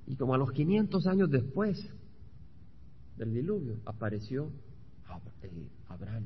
Y 0.08 0.16
como 0.16 0.34
a 0.34 0.38
los 0.38 0.52
500 0.52 1.06
años 1.08 1.30
después 1.30 1.90
del 3.18 3.34
diluvio 3.34 3.80
apareció 3.86 4.52
Abraham, 5.88 6.26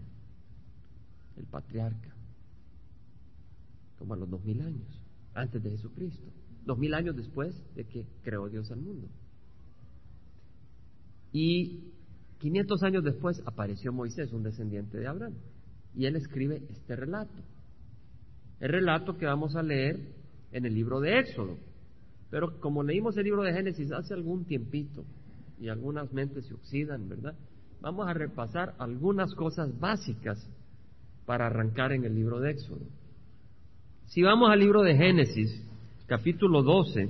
el 1.37 1.45
patriarca, 1.45 2.13
como 3.97 4.13
a 4.13 4.17
los 4.17 4.29
2000 4.29 4.61
años 4.61 5.01
antes 5.33 5.63
de 5.63 5.71
Jesucristo, 5.71 6.27
2000 6.65 6.93
años 6.93 7.15
después 7.15 7.55
de 7.75 7.85
que 7.85 8.07
creó 8.23 8.49
Dios 8.49 8.71
al 8.71 8.81
mundo. 8.81 9.07
Y 11.31 11.91
500 12.39 12.83
años 12.83 13.03
después 13.03 13.41
apareció 13.45 13.91
Moisés, 13.91 14.31
un 14.31 14.43
descendiente 14.43 14.97
de 14.97 15.07
Abraham, 15.07 15.33
y 15.95 16.05
él 16.05 16.15
escribe 16.15 16.61
este 16.69 16.95
relato 16.95 17.33
el 18.63 18.69
relato 18.69 19.17
que 19.17 19.25
vamos 19.25 19.57
a 19.57 19.61
leer 19.61 19.99
en 20.53 20.65
el 20.65 20.73
libro 20.73 21.01
de 21.01 21.19
Éxodo. 21.19 21.57
Pero 22.29 22.61
como 22.61 22.81
leímos 22.81 23.17
el 23.17 23.25
libro 23.25 23.43
de 23.43 23.51
Génesis 23.51 23.91
hace 23.91 24.13
algún 24.13 24.45
tiempito 24.45 25.03
y 25.59 25.67
algunas 25.67 26.13
mentes 26.13 26.45
se 26.45 26.53
oxidan, 26.53 27.09
¿verdad? 27.09 27.35
Vamos 27.81 28.07
a 28.07 28.13
repasar 28.13 28.73
algunas 28.79 29.35
cosas 29.35 29.77
básicas 29.77 30.49
para 31.25 31.47
arrancar 31.47 31.91
en 31.91 32.05
el 32.05 32.15
libro 32.15 32.39
de 32.39 32.51
Éxodo. 32.51 32.85
Si 34.05 34.21
vamos 34.21 34.49
al 34.49 34.61
libro 34.61 34.81
de 34.81 34.95
Génesis, 34.95 35.61
capítulo 36.07 36.63
12, 36.63 37.09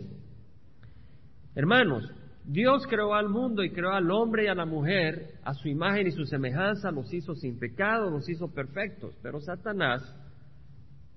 hermanos, 1.53 2.11
Dios 2.45 2.87
creó 2.87 3.13
al 3.13 3.29
mundo 3.29 3.63
y 3.63 3.69
creó 3.69 3.91
al 3.91 4.09
hombre 4.09 4.45
y 4.45 4.47
a 4.47 4.55
la 4.55 4.65
mujer 4.65 5.35
a 5.43 5.53
su 5.53 5.67
imagen 5.67 6.07
y 6.07 6.11
su 6.13 6.25
semejanza, 6.25 6.89
los 6.89 7.13
hizo 7.13 7.35
sin 7.35 7.59
pecado, 7.59 8.09
los 8.09 8.27
hizo 8.27 8.47
perfectos, 8.47 9.13
pero 9.21 9.39
Satanás 9.39 10.01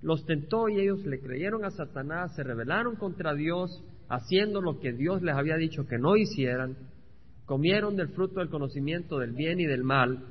los 0.01 0.25
tentó 0.25 0.69
y 0.69 0.79
ellos 0.79 1.05
le 1.05 1.19
creyeron 1.19 1.65
a 1.65 1.71
Satanás, 1.71 2.35
se 2.35 2.43
rebelaron 2.43 2.95
contra 2.95 3.33
Dios, 3.33 3.83
haciendo 4.09 4.61
lo 4.61 4.79
que 4.79 4.93
Dios 4.93 5.21
les 5.21 5.35
había 5.35 5.55
dicho 5.55 5.85
que 5.87 5.97
no 5.97 6.15
hicieran, 6.15 6.77
comieron 7.45 7.95
del 7.95 8.09
fruto 8.09 8.39
del 8.39 8.49
conocimiento 8.49 9.19
del 9.19 9.31
bien 9.31 9.59
y 9.59 9.65
del 9.65 9.83
mal, 9.83 10.23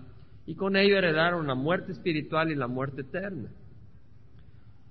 y 0.47 0.55
con 0.55 0.77
ello 0.77 0.97
heredaron 0.97 1.47
la 1.47 1.55
muerte 1.55 1.93
espiritual 1.93 2.51
y 2.51 2.55
la 2.55 2.69
muerte 2.69 3.01
eterna. 3.01 3.51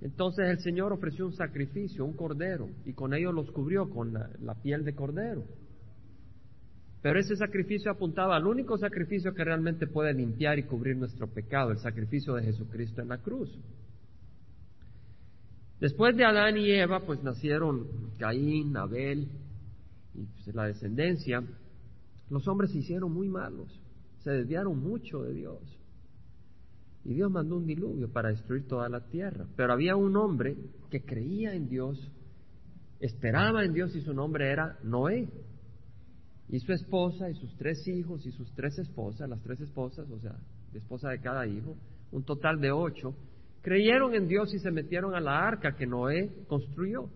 Entonces 0.01 0.49
el 0.49 0.59
Señor 0.59 0.91
ofreció 0.91 1.25
un 1.25 1.33
sacrificio, 1.33 2.03
un 2.03 2.13
cordero, 2.13 2.69
y 2.85 2.93
con 2.93 3.13
ello 3.13 3.31
los 3.31 3.49
cubrió 3.51 3.89
con 3.89 4.13
la, 4.13 4.29
la 4.41 4.55
piel 4.55 4.83
de 4.83 4.93
cordero. 4.93 5.43
Pero 7.01 7.19
ese 7.19 7.35
sacrificio 7.35 7.91
apuntaba 7.91 8.35
al 8.35 8.45
único 8.45 8.77
sacrificio 8.77 9.33
que 9.33 9.43
realmente 9.43 9.87
puede 9.87 10.13
limpiar 10.13 10.59
y 10.59 10.63
cubrir 10.63 10.97
nuestro 10.97 11.27
pecado, 11.27 11.71
el 11.71 11.77
sacrificio 11.77 12.33
de 12.33 12.43
Jesucristo 12.43 13.01
en 13.01 13.09
la 13.09 13.19
cruz. 13.19 13.55
Después 15.85 16.17
de 16.17 16.25
Adán 16.25 16.57
y 16.57 16.71
Eva, 16.71 17.01
pues 17.05 17.21
nacieron 17.21 17.85
Caín, 18.17 18.75
Abel 18.75 19.29
y 20.15 20.25
pues, 20.25 20.55
la 20.55 20.65
descendencia. 20.65 21.43
Los 22.31 22.47
hombres 22.47 22.71
se 22.71 22.79
hicieron 22.79 23.13
muy 23.13 23.29
malos, 23.29 23.69
se 24.23 24.31
desviaron 24.31 24.79
mucho 24.79 25.21
de 25.21 25.33
Dios. 25.33 25.61
Y 27.03 27.13
Dios 27.13 27.29
mandó 27.29 27.57
un 27.57 27.67
diluvio 27.67 28.11
para 28.11 28.29
destruir 28.29 28.67
toda 28.67 28.89
la 28.89 29.01
tierra. 29.01 29.45
Pero 29.55 29.73
había 29.73 29.95
un 29.95 30.17
hombre 30.17 30.57
que 30.89 31.05
creía 31.05 31.53
en 31.53 31.69
Dios, 31.69 32.11
esperaba 32.99 33.63
en 33.63 33.71
Dios 33.71 33.95
y 33.95 34.01
su 34.01 34.11
nombre 34.15 34.51
era 34.51 34.79
Noé. 34.81 35.29
y 36.49 36.59
su 36.61 36.73
esposa 36.73 37.29
y 37.29 37.35
sus 37.35 37.55
tres 37.57 37.87
hijos 37.87 38.25
y 38.25 38.31
sus 38.31 38.51
tres 38.55 38.79
esposas, 38.79 39.29
las 39.29 39.43
tres 39.43 39.61
esposas, 39.61 40.09
o 40.09 40.19
sea, 40.19 40.35
la 40.73 40.79
esposa 40.79 41.09
de 41.09 41.21
cada 41.21 41.45
hijo, 41.45 41.77
un 42.11 42.23
total 42.23 42.59
de 42.59 42.71
ocho, 42.71 43.13
creyeron 43.65 44.13
en 44.13 44.27
Dios 44.27 44.53
y 44.53 44.59
se 44.59 44.69
metieron 44.69 45.15
a 45.15 45.19
la 45.19 45.39
arca 45.39 45.75
que 45.75 45.87
Noé 45.87 46.29
construyó. 46.47 47.09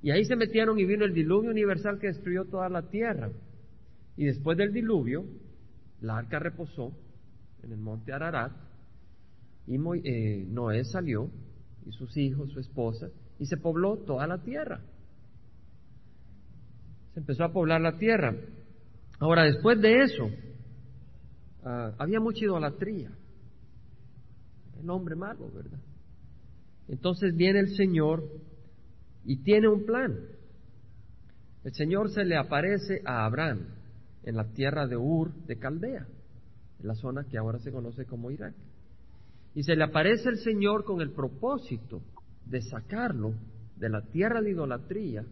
Y 0.00 0.10
ahí 0.10 0.24
se 0.24 0.36
metieron 0.36 0.78
y 0.78 0.86
vino 0.86 1.04
el 1.04 1.12
diluvio 1.12 1.50
universal 1.50 1.98
que 1.98 2.06
destruyó 2.06 2.46
toda 2.46 2.70
la 2.70 2.88
tierra. 2.88 3.30
Y 4.16 4.24
después 4.24 4.56
del 4.56 4.72
diluvio, 4.72 5.26
la 6.00 6.16
arca 6.16 6.38
reposó 6.38 6.96
en 7.62 7.72
el 7.72 7.78
monte 7.78 8.14
Ararat 8.14 8.52
y 9.66 9.76
eh, 9.76 10.46
Noé 10.48 10.82
salió 10.86 11.30
y 11.84 11.92
sus 11.92 12.16
hijos, 12.16 12.50
su 12.50 12.60
esposa, 12.60 13.10
y 13.38 13.44
se 13.44 13.58
pobló 13.58 13.98
toda 13.98 14.26
la 14.26 14.38
tierra. 14.38 14.80
Se 17.12 17.20
empezó 17.20 17.44
a 17.44 17.52
poblar 17.52 17.82
la 17.82 17.98
tierra. 17.98 18.34
Ahora, 19.18 19.44
después 19.44 19.78
de 19.82 20.04
eso, 20.04 20.30
ah, 21.64 21.92
había 21.98 22.18
mucha 22.18 22.46
idolatría. 22.46 23.10
El 24.84 24.90
hombre 24.90 25.16
malo, 25.16 25.50
¿verdad? 25.50 25.80
Entonces 26.88 27.34
viene 27.34 27.60
el 27.60 27.74
Señor 27.74 28.22
y 29.24 29.42
tiene 29.42 29.66
un 29.66 29.86
plan. 29.86 30.14
El 31.64 31.72
Señor 31.72 32.10
se 32.10 32.22
le 32.22 32.36
aparece 32.36 33.00
a 33.06 33.24
Abraham 33.24 33.66
en 34.24 34.36
la 34.36 34.44
tierra 34.52 34.86
de 34.86 34.98
Ur 34.98 35.32
de 35.46 35.58
Caldea, 35.58 36.06
en 36.80 36.86
la 36.86 36.94
zona 36.96 37.24
que 37.24 37.38
ahora 37.38 37.58
se 37.60 37.72
conoce 37.72 38.04
como 38.04 38.30
Irak. 38.30 38.54
Y 39.54 39.62
se 39.62 39.74
le 39.74 39.84
aparece 39.84 40.28
el 40.28 40.36
Señor 40.36 40.84
con 40.84 41.00
el 41.00 41.12
propósito 41.12 42.02
de 42.44 42.60
sacarlo 42.60 43.32
de 43.76 43.88
la 43.88 44.02
tierra 44.02 44.42
de 44.42 44.50
idolatría, 44.50 45.24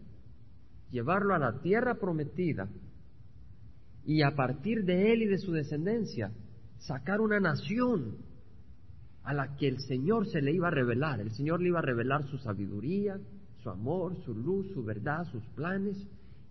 llevarlo 0.91 1.35
a 1.35 1.39
la 1.39 1.61
tierra 1.61 1.97
prometida 1.97 2.71
y 4.07 4.23
a 4.23 4.35
partir 4.35 4.87
de 4.87 5.13
él 5.13 5.23
y 5.25 5.27
de 5.27 5.37
su 5.37 5.53
descendencia 5.53 6.33
sacar 6.79 7.21
una 7.21 7.39
nación 7.39 8.32
a 9.25 9.35
la 9.35 9.57
que 9.57 9.69
el 9.69 9.79
Señor 9.81 10.27
se 10.27 10.43
le 10.43 10.53
iba 10.53 10.69
a 10.69 10.73
revelar. 10.73 11.21
El 11.21 11.31
Señor 11.31 11.61
le 11.61 11.69
iba 11.69 11.79
a 11.79 11.83
revelar 11.83 12.25
su 12.29 12.39
sabiduría, 12.39 13.19
su 13.63 13.71
amor, 13.71 14.17
su 14.25 14.35
luz, 14.35 14.67
su 14.75 14.83
verdad, 14.83 15.25
sus 15.31 15.45
planes. 15.55 15.97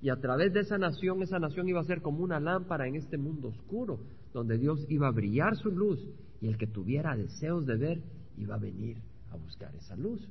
Y 0.02 0.10
a 0.10 0.16
través 0.16 0.54
de 0.54 0.62
esa 0.62 0.78
nación, 0.78 1.22
esa 1.22 1.40
nación 1.40 1.68
iba 1.68 1.82
a 1.82 1.86
ser 1.86 2.02
como 2.02 2.24
una 2.24 2.40
lámpara 2.40 2.88
en 2.88 2.96
este 2.96 3.18
mundo 3.18 3.50
oscuro, 3.50 4.00
donde 4.34 4.58
Dios 4.58 4.86
iba 4.90 5.08
a 5.08 5.12
brillar 5.12 5.56
su 5.58 5.70
luz 5.70 6.00
y 6.42 6.48
el 6.48 6.58
que 6.58 6.68
tuviera 6.68 7.16
deseos 7.16 7.66
de 7.66 7.78
ver 7.78 8.04
iba 8.38 8.56
a 8.56 8.60
venir 8.60 8.98
a 9.30 9.36
buscar 9.36 9.76
esa 9.76 9.96
luz. 9.96 10.28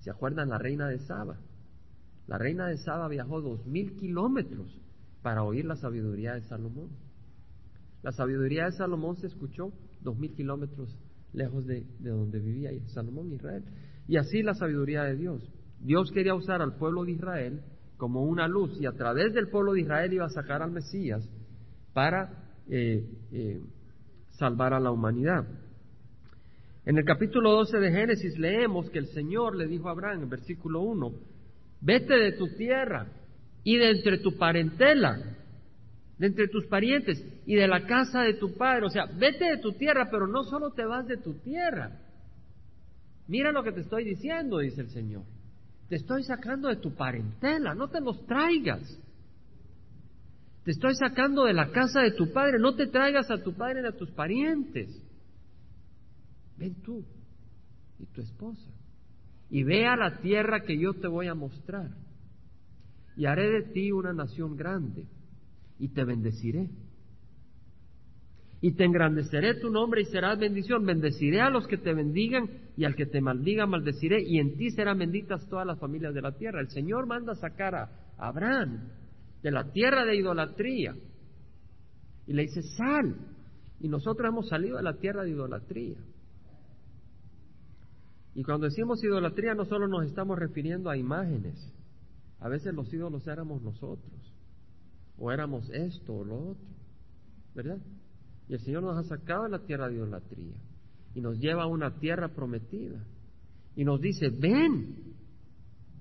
¿Se 0.00 0.10
acuerdan 0.10 0.48
la 0.48 0.58
reina 0.58 0.88
de 0.88 0.98
Saba? 0.98 1.38
La 2.26 2.38
reina 2.38 2.66
de 2.66 2.76
Saba 2.78 3.08
viajó 3.08 3.40
dos 3.40 3.64
mil 3.66 3.94
kilómetros 3.96 4.80
para 5.22 5.44
oír 5.44 5.64
la 5.64 5.76
sabiduría 5.76 6.34
de 6.34 6.42
Salomón. 6.42 6.90
La 8.02 8.12
sabiduría 8.12 8.64
de 8.64 8.72
Salomón 8.72 9.16
se 9.16 9.28
escuchó 9.28 9.72
dos 10.00 10.18
mil 10.18 10.34
kilómetros 10.34 10.96
lejos 11.32 11.66
de, 11.66 11.84
de 11.98 12.10
donde 12.10 12.38
vivía 12.38 12.70
Salomón, 12.86 13.32
Israel. 13.32 13.64
Y 14.06 14.16
así 14.16 14.42
la 14.42 14.54
sabiduría 14.54 15.04
de 15.04 15.16
Dios. 15.16 15.50
Dios 15.80 16.10
quería 16.12 16.34
usar 16.34 16.62
al 16.62 16.76
pueblo 16.76 17.04
de 17.04 17.12
Israel 17.12 17.60
como 17.96 18.22
una 18.22 18.48
luz 18.48 18.80
y 18.80 18.86
a 18.86 18.92
través 18.92 19.34
del 19.34 19.48
pueblo 19.48 19.72
de 19.72 19.82
Israel 19.82 20.12
iba 20.12 20.24
a 20.24 20.30
sacar 20.30 20.62
al 20.62 20.70
Mesías 20.70 21.28
para 21.92 22.30
eh, 22.68 23.04
eh, 23.32 23.60
salvar 24.30 24.72
a 24.72 24.80
la 24.80 24.90
humanidad. 24.90 25.46
En 26.86 26.96
el 26.96 27.04
capítulo 27.04 27.50
12 27.52 27.78
de 27.78 27.90
Génesis 27.90 28.38
leemos 28.38 28.88
que 28.90 28.98
el 28.98 29.08
Señor 29.08 29.56
le 29.56 29.66
dijo 29.66 29.88
a 29.88 29.92
Abraham, 29.92 30.22
en 30.22 30.28
versículo 30.30 30.80
1, 30.80 31.12
vete 31.80 32.14
de 32.14 32.32
tu 32.32 32.46
tierra 32.56 33.08
y 33.64 33.76
de 33.76 33.90
entre 33.90 34.18
tu 34.18 34.38
parentela, 34.38 35.37
de 36.18 36.26
entre 36.26 36.48
tus 36.48 36.66
parientes 36.66 37.24
y 37.46 37.54
de 37.54 37.68
la 37.68 37.86
casa 37.86 38.22
de 38.22 38.34
tu 38.34 38.54
padre. 38.56 38.86
O 38.86 38.90
sea, 38.90 39.06
vete 39.06 39.44
de 39.44 39.58
tu 39.58 39.72
tierra, 39.72 40.08
pero 40.10 40.26
no 40.26 40.42
solo 40.44 40.72
te 40.72 40.84
vas 40.84 41.06
de 41.06 41.16
tu 41.16 41.34
tierra. 41.34 41.96
Mira 43.28 43.52
lo 43.52 43.62
que 43.62 43.72
te 43.72 43.80
estoy 43.80 44.04
diciendo, 44.04 44.58
dice 44.58 44.80
el 44.80 44.90
Señor. 44.90 45.24
Te 45.88 45.96
estoy 45.96 46.24
sacando 46.24 46.68
de 46.68 46.76
tu 46.76 46.94
parentela, 46.94 47.74
no 47.74 47.88
te 47.88 48.00
los 48.00 48.26
traigas. 48.26 48.82
Te 50.64 50.72
estoy 50.72 50.94
sacando 50.96 51.44
de 51.44 51.54
la 51.54 51.70
casa 51.70 52.00
de 52.00 52.10
tu 52.10 52.32
padre, 52.32 52.58
no 52.58 52.74
te 52.74 52.88
traigas 52.88 53.30
a 53.30 53.42
tu 53.42 53.54
padre 53.54 53.82
ni 53.82 53.88
a 53.88 53.96
tus 53.96 54.10
parientes. 54.10 54.88
Ven 56.58 56.74
tú 56.82 57.04
y 57.98 58.06
tu 58.06 58.20
esposa 58.20 58.70
y 59.50 59.62
ve 59.62 59.86
a 59.86 59.96
la 59.96 60.18
tierra 60.18 60.64
que 60.64 60.76
yo 60.76 60.92
te 60.94 61.06
voy 61.06 61.28
a 61.28 61.34
mostrar. 61.34 61.90
Y 63.16 63.26
haré 63.26 63.48
de 63.50 63.72
ti 63.72 63.92
una 63.92 64.12
nación 64.12 64.56
grande 64.56 65.06
y 65.78 65.88
te 65.88 66.04
bendeciré. 66.04 66.68
Y 68.60 68.72
te 68.72 68.84
engrandeceré 68.84 69.54
tu 69.60 69.70
nombre 69.70 70.00
y 70.00 70.04
serás 70.06 70.38
bendición. 70.38 70.84
Bendeciré 70.84 71.40
a 71.40 71.50
los 71.50 71.66
que 71.68 71.78
te 71.78 71.94
bendigan 71.94 72.48
y 72.76 72.84
al 72.84 72.96
que 72.96 73.06
te 73.06 73.20
maldiga 73.20 73.66
maldeciré. 73.66 74.22
Y 74.26 74.38
en 74.38 74.56
ti 74.56 74.70
serán 74.70 74.98
benditas 74.98 75.48
todas 75.48 75.66
las 75.66 75.78
familias 75.78 76.12
de 76.12 76.22
la 76.22 76.32
tierra. 76.32 76.60
El 76.60 76.68
Señor 76.70 77.06
manda 77.06 77.34
sacar 77.36 77.74
a 77.76 77.90
Abraham 78.16 78.88
de 79.42 79.50
la 79.52 79.70
tierra 79.70 80.04
de 80.04 80.16
idolatría. 80.16 80.96
Y 82.26 82.32
le 82.32 82.42
dice, 82.42 82.62
sal. 82.62 83.16
Y 83.80 83.88
nosotros 83.88 84.28
hemos 84.28 84.48
salido 84.48 84.76
de 84.76 84.82
la 84.82 84.94
tierra 84.94 85.22
de 85.22 85.30
idolatría. 85.30 85.98
Y 88.34 88.42
cuando 88.42 88.66
decimos 88.66 89.02
idolatría 89.02 89.54
no 89.54 89.64
solo 89.64 89.86
nos 89.86 90.04
estamos 90.04 90.38
refiriendo 90.38 90.90
a 90.90 90.96
imágenes. 90.96 91.72
A 92.40 92.48
veces 92.48 92.74
los 92.74 92.92
ídolos 92.92 93.26
éramos 93.26 93.62
nosotros. 93.62 94.27
O 95.18 95.32
éramos 95.32 95.68
esto 95.70 96.14
o 96.14 96.24
lo 96.24 96.50
otro. 96.50 96.68
¿Verdad? 97.54 97.78
Y 98.48 98.54
el 98.54 98.60
Señor 98.60 98.82
nos 98.82 98.96
ha 98.96 99.02
sacado 99.02 99.44
de 99.44 99.50
la 99.50 99.64
tierra 99.64 99.88
de 99.88 99.96
idolatría. 99.96 100.56
Y 101.14 101.20
nos 101.20 101.38
lleva 101.38 101.64
a 101.64 101.66
una 101.66 101.98
tierra 101.98 102.28
prometida. 102.28 103.04
Y 103.74 103.84
nos 103.84 104.00
dice, 104.00 104.28
ven, 104.30 105.14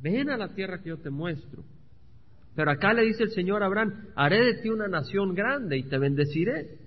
ven 0.01 0.29
a 0.29 0.37
la 0.37 0.53
tierra 0.53 0.81
que 0.81 0.89
yo 0.89 0.97
te 0.97 1.09
muestro. 1.09 1.63
Pero 2.55 2.71
acá 2.71 2.93
le 2.93 3.03
dice 3.05 3.23
el 3.23 3.31
Señor 3.31 3.63
a 3.63 3.67
Abraham, 3.67 4.07
haré 4.15 4.43
de 4.43 4.61
ti 4.61 4.69
una 4.69 4.87
nación 4.87 5.33
grande 5.33 5.77
y 5.77 5.83
te 5.83 5.97
bendeciré. 5.97 6.79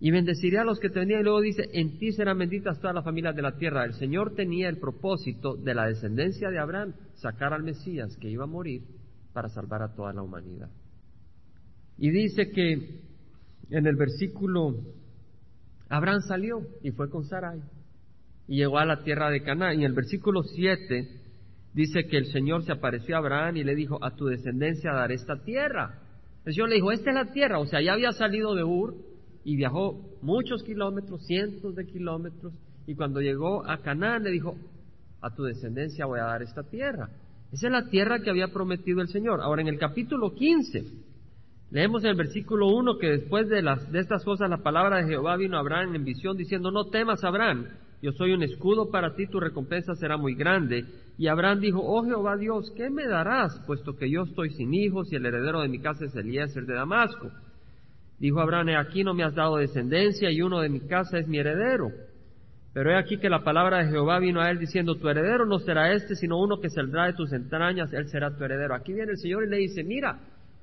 Y 0.00 0.10
bendeciré 0.10 0.58
a 0.58 0.64
los 0.64 0.80
que 0.80 0.90
te 0.90 1.00
venían. 1.00 1.20
Y 1.20 1.24
luego 1.24 1.40
dice, 1.40 1.68
en 1.72 1.98
ti 1.98 2.12
serán 2.12 2.38
benditas 2.38 2.80
todas 2.80 2.94
las 2.94 3.04
familias 3.04 3.36
de 3.36 3.42
la 3.42 3.56
tierra. 3.56 3.84
El 3.84 3.94
Señor 3.94 4.34
tenía 4.34 4.68
el 4.68 4.78
propósito 4.78 5.56
de 5.56 5.74
la 5.74 5.86
descendencia 5.86 6.50
de 6.50 6.58
Abraham, 6.58 6.94
sacar 7.14 7.52
al 7.52 7.62
Mesías 7.62 8.16
que 8.16 8.30
iba 8.30 8.44
a 8.44 8.48
morir 8.48 8.82
para 9.32 9.48
salvar 9.48 9.82
a 9.82 9.94
toda 9.94 10.12
la 10.12 10.22
humanidad. 10.22 10.70
Y 11.98 12.10
dice 12.10 12.50
que 12.50 13.00
en 13.70 13.86
el 13.86 13.96
versículo, 13.96 14.76
Abraham 15.88 16.20
salió 16.22 16.60
y 16.82 16.90
fue 16.90 17.08
con 17.10 17.24
Sarai 17.24 17.62
y 18.48 18.56
llegó 18.56 18.78
a 18.78 18.84
la 18.84 19.02
tierra 19.02 19.30
de 19.30 19.42
Canaán. 19.42 19.80
Y 19.80 19.84
en 19.84 19.90
el 19.90 19.94
versículo 19.94 20.42
7 20.42 21.08
dice 21.72 22.06
que 22.06 22.18
el 22.18 22.26
Señor 22.26 22.64
se 22.64 22.72
apareció 22.72 23.16
a 23.16 23.18
Abraham 23.18 23.56
y 23.56 23.64
le 23.64 23.74
dijo, 23.74 24.02
a 24.04 24.14
tu 24.14 24.26
descendencia 24.26 24.92
daré 24.92 25.14
esta 25.14 25.42
tierra. 25.42 26.00
El 26.44 26.54
Señor 26.54 26.68
le 26.70 26.74
dijo, 26.76 26.90
esta 26.90 27.10
es 27.10 27.14
la 27.14 27.32
tierra, 27.32 27.60
o 27.60 27.66
sea, 27.66 27.80
ya 27.80 27.92
había 27.92 28.12
salido 28.12 28.54
de 28.54 28.64
Ur 28.64 28.96
y 29.44 29.56
viajó 29.56 30.18
muchos 30.22 30.62
kilómetros, 30.64 31.24
cientos 31.26 31.74
de 31.76 31.86
kilómetros, 31.86 32.52
y 32.86 32.94
cuando 32.94 33.20
llegó 33.20 33.64
a 33.68 33.78
Canaán 33.78 34.24
le 34.24 34.30
dijo, 34.30 34.56
a 35.20 35.34
tu 35.34 35.44
descendencia 35.44 36.06
voy 36.06 36.18
a 36.18 36.24
dar 36.24 36.42
esta 36.42 36.64
tierra. 36.64 37.08
Esa 37.52 37.66
es 37.66 37.72
la 37.72 37.90
tierra 37.90 38.20
que 38.20 38.30
había 38.30 38.48
prometido 38.48 39.02
el 39.02 39.08
Señor. 39.08 39.42
Ahora, 39.42 39.60
en 39.60 39.68
el 39.68 39.78
capítulo 39.78 40.34
15, 40.34 40.84
leemos 41.70 42.02
en 42.02 42.10
el 42.10 42.16
versículo 42.16 42.68
1 42.68 42.96
que 42.98 43.10
después 43.10 43.46
de, 43.50 43.60
las, 43.60 43.92
de 43.92 44.00
estas 44.00 44.24
cosas 44.24 44.48
la 44.48 44.62
palabra 44.62 44.96
de 44.96 45.08
Jehová 45.08 45.36
vino 45.36 45.58
a 45.58 45.60
Abraham 45.60 45.94
en 45.94 46.04
visión 46.04 46.34
diciendo, 46.34 46.70
no 46.70 46.86
temas, 46.86 47.22
Abraham, 47.24 47.66
yo 48.00 48.12
soy 48.12 48.32
un 48.32 48.42
escudo 48.42 48.90
para 48.90 49.14
ti, 49.14 49.26
tu 49.26 49.38
recompensa 49.38 49.94
será 49.94 50.16
muy 50.16 50.34
grande. 50.34 50.86
Y 51.18 51.26
Abraham 51.26 51.60
dijo, 51.60 51.80
oh 51.82 52.02
Jehová 52.04 52.38
Dios, 52.38 52.72
¿qué 52.74 52.88
me 52.88 53.06
darás, 53.06 53.62
puesto 53.66 53.96
que 53.96 54.10
yo 54.10 54.22
estoy 54.22 54.48
sin 54.50 54.72
hijos 54.72 55.12
y 55.12 55.16
el 55.16 55.26
heredero 55.26 55.60
de 55.60 55.68
mi 55.68 55.78
casa 55.78 56.06
es 56.06 56.16
Eliezer 56.16 56.64
de 56.64 56.74
Damasco? 56.74 57.30
Dijo 58.18 58.40
Abraham, 58.40 58.70
aquí 58.78 59.04
no 59.04 59.12
me 59.12 59.24
has 59.24 59.34
dado 59.34 59.58
descendencia 59.58 60.30
y 60.30 60.40
uno 60.40 60.60
de 60.60 60.70
mi 60.70 60.80
casa 60.80 61.18
es 61.18 61.28
mi 61.28 61.36
heredero. 61.36 61.88
Pero 62.72 62.90
he 62.90 62.96
aquí 62.96 63.18
que 63.18 63.28
la 63.28 63.44
palabra 63.44 63.78
de 63.78 63.90
Jehová 63.90 64.18
vino 64.18 64.40
a 64.40 64.50
él 64.50 64.58
diciendo, 64.58 64.96
tu 64.96 65.08
heredero 65.08 65.44
no 65.44 65.58
será 65.58 65.92
este, 65.92 66.14
sino 66.14 66.40
uno 66.40 66.58
que 66.58 66.70
saldrá 66.70 67.06
de 67.06 67.12
tus 67.12 67.32
entrañas, 67.32 67.92
él 67.92 68.08
será 68.08 68.34
tu 68.34 68.42
heredero. 68.42 68.74
Aquí 68.74 68.94
viene 68.94 69.12
el 69.12 69.18
Señor 69.18 69.44
y 69.44 69.50
le 69.50 69.58
dice, 69.58 69.84
mira, 69.84 70.18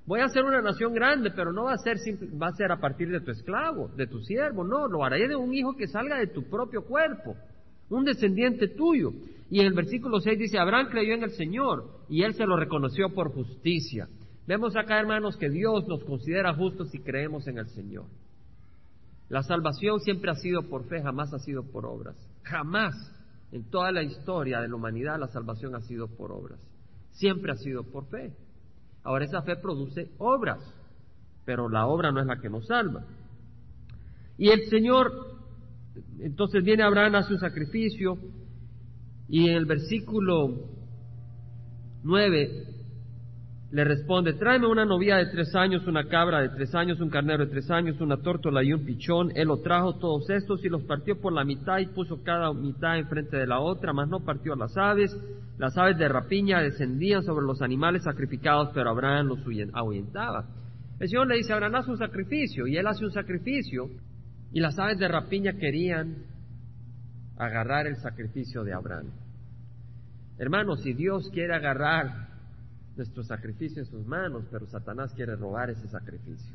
voy 0.07 0.21
a 0.21 0.29
ser 0.29 0.43
una 0.43 0.61
nación 0.61 0.91
grande, 0.93 1.29
pero 1.35 1.53
no 1.53 1.65
va 1.65 1.73
a 1.73 1.77
ser 1.77 1.97
va 2.41 2.47
a 2.47 2.53
ser 2.53 2.71
a 2.71 2.79
partir 2.79 3.09
de 3.09 3.21
tu 3.21 3.29
esclavo, 3.29 3.89
de 3.95 4.07
tu 4.07 4.19
siervo, 4.21 4.63
no, 4.63 4.87
lo 4.87 5.03
haré 5.03 5.27
de 5.27 5.35
un 5.35 5.53
hijo 5.53 5.75
que 5.77 5.87
salga 5.87 6.17
de 6.17 6.27
tu 6.27 6.49
propio 6.49 6.83
cuerpo, 6.83 7.35
un 7.89 8.05
descendiente 8.05 8.69
tuyo. 8.69 9.11
Y 9.51 9.59
en 9.59 9.67
el 9.67 9.73
versículo 9.73 10.19
6 10.19 10.39
dice, 10.39 10.57
Abraham 10.57 10.87
creyó 10.89 11.13
en 11.13 11.23
el 11.23 11.31
Señor 11.31 11.85
y 12.09 12.23
él 12.23 12.33
se 12.33 12.45
lo 12.45 12.57
reconoció 12.57 13.09
por 13.13 13.31
justicia. 13.31 14.07
Vemos 14.47 14.75
acá, 14.75 14.99
hermanos, 14.99 15.37
que 15.37 15.49
Dios 15.49 15.87
nos 15.87 16.03
considera 16.03 16.55
justos 16.55 16.89
si 16.89 16.99
creemos 16.99 17.47
en 17.47 17.59
el 17.59 17.67
Señor. 17.67 18.05
La 19.29 19.43
salvación 19.43 19.99
siempre 19.99 20.31
ha 20.31 20.35
sido 20.35 20.63
por 20.67 20.87
fe, 20.87 21.01
jamás 21.01 21.33
ha 21.33 21.39
sido 21.39 21.63
por 21.63 21.85
obras. 21.85 22.15
Jamás 22.43 22.95
en 23.51 23.69
toda 23.69 23.91
la 23.91 24.03
historia 24.03 24.59
de 24.59 24.67
la 24.67 24.75
humanidad 24.75 25.19
la 25.19 25.27
salvación 25.27 25.75
ha 25.75 25.81
sido 25.81 26.07
por 26.07 26.31
obras. 26.31 26.59
Siempre 27.11 27.51
ha 27.51 27.55
sido 27.55 27.83
por 27.83 28.07
fe. 28.07 28.35
Ahora 29.03 29.25
esa 29.25 29.41
fe 29.43 29.55
produce 29.55 30.11
obras, 30.17 30.59
pero 31.45 31.69
la 31.69 31.85
obra 31.87 32.11
no 32.11 32.19
es 32.19 32.25
la 32.25 32.39
que 32.39 32.49
nos 32.49 32.65
salva. 32.65 33.05
Y 34.37 34.49
el 34.49 34.67
Señor, 34.69 35.11
entonces 36.19 36.63
viene 36.63 36.83
Abraham, 36.83 37.15
hace 37.15 37.33
un 37.33 37.39
sacrificio, 37.39 38.17
y 39.27 39.49
en 39.49 39.57
el 39.57 39.65
versículo 39.65 40.69
9 42.03 42.78
le 43.71 43.83
responde, 43.83 44.33
tráeme 44.33 44.65
una 44.65 44.83
novia 44.83 45.17
de 45.17 45.27
tres 45.27 45.53
años, 45.53 45.85
una 45.85 46.07
cabra 46.07 46.41
de 46.41 46.49
tres 46.49 46.73
años, 46.73 46.99
un 46.99 47.09
carnero 47.09 47.45
de 47.45 47.51
tres 47.51 47.69
años, 47.69 48.01
una 48.01 48.17
tórtola 48.17 48.63
y 48.63 48.73
un 48.73 48.83
pichón. 48.83 49.31
Él 49.35 49.47
lo 49.47 49.57
trajo 49.57 49.99
todos 49.99 50.27
estos 50.31 50.65
y 50.65 50.69
los 50.69 50.83
partió 50.85 51.21
por 51.21 51.33
la 51.33 51.43
mitad 51.43 51.77
y 51.77 51.85
puso 51.85 52.23
cada 52.23 52.51
mitad 52.51 52.97
enfrente 52.97 53.37
de 53.37 53.45
la 53.45 53.59
otra, 53.59 53.93
mas 53.93 54.09
no 54.09 54.21
partió 54.21 54.55
las 54.55 54.75
aves. 54.75 55.15
Las 55.59 55.77
aves 55.77 55.99
de 55.99 56.07
rapiña 56.07 56.61
descendían 56.61 57.21
sobre 57.21 57.45
los 57.45 57.61
animales 57.61 58.03
sacrificados, 58.03 58.69
pero 58.73 58.89
Abraham 58.89 59.27
los 59.27 59.39
ahuyentaba. 59.73 60.47
El 60.99 61.07
Señor 61.07 61.27
le 61.27 61.35
dice, 61.35 61.53
Abraham, 61.53 61.75
haz 61.75 61.87
un 61.87 61.97
sacrificio, 61.97 62.65
y 62.65 62.75
él 62.75 62.87
hace 62.87 63.05
un 63.05 63.11
sacrificio, 63.11 63.87
y 64.51 64.61
las 64.61 64.79
aves 64.79 64.97
de 64.97 65.07
rapiña 65.07 65.53
querían 65.53 66.23
agarrar 67.37 67.85
el 67.85 67.97
sacrificio 67.97 68.63
de 68.63 68.73
Abraham. 68.73 69.11
Hermanos, 70.39 70.81
si 70.81 70.93
Dios 70.93 71.29
quiere 71.31 71.53
agarrar 71.53 72.28
nuestro 72.99 73.23
sacrificio 73.23 73.81
en 73.81 73.87
sus 73.87 74.05
manos, 74.05 74.45
pero 74.51 74.67
Satanás 74.67 75.13
quiere 75.15 75.35
robar 75.35 75.69
ese 75.69 75.87
sacrificio. 75.87 76.53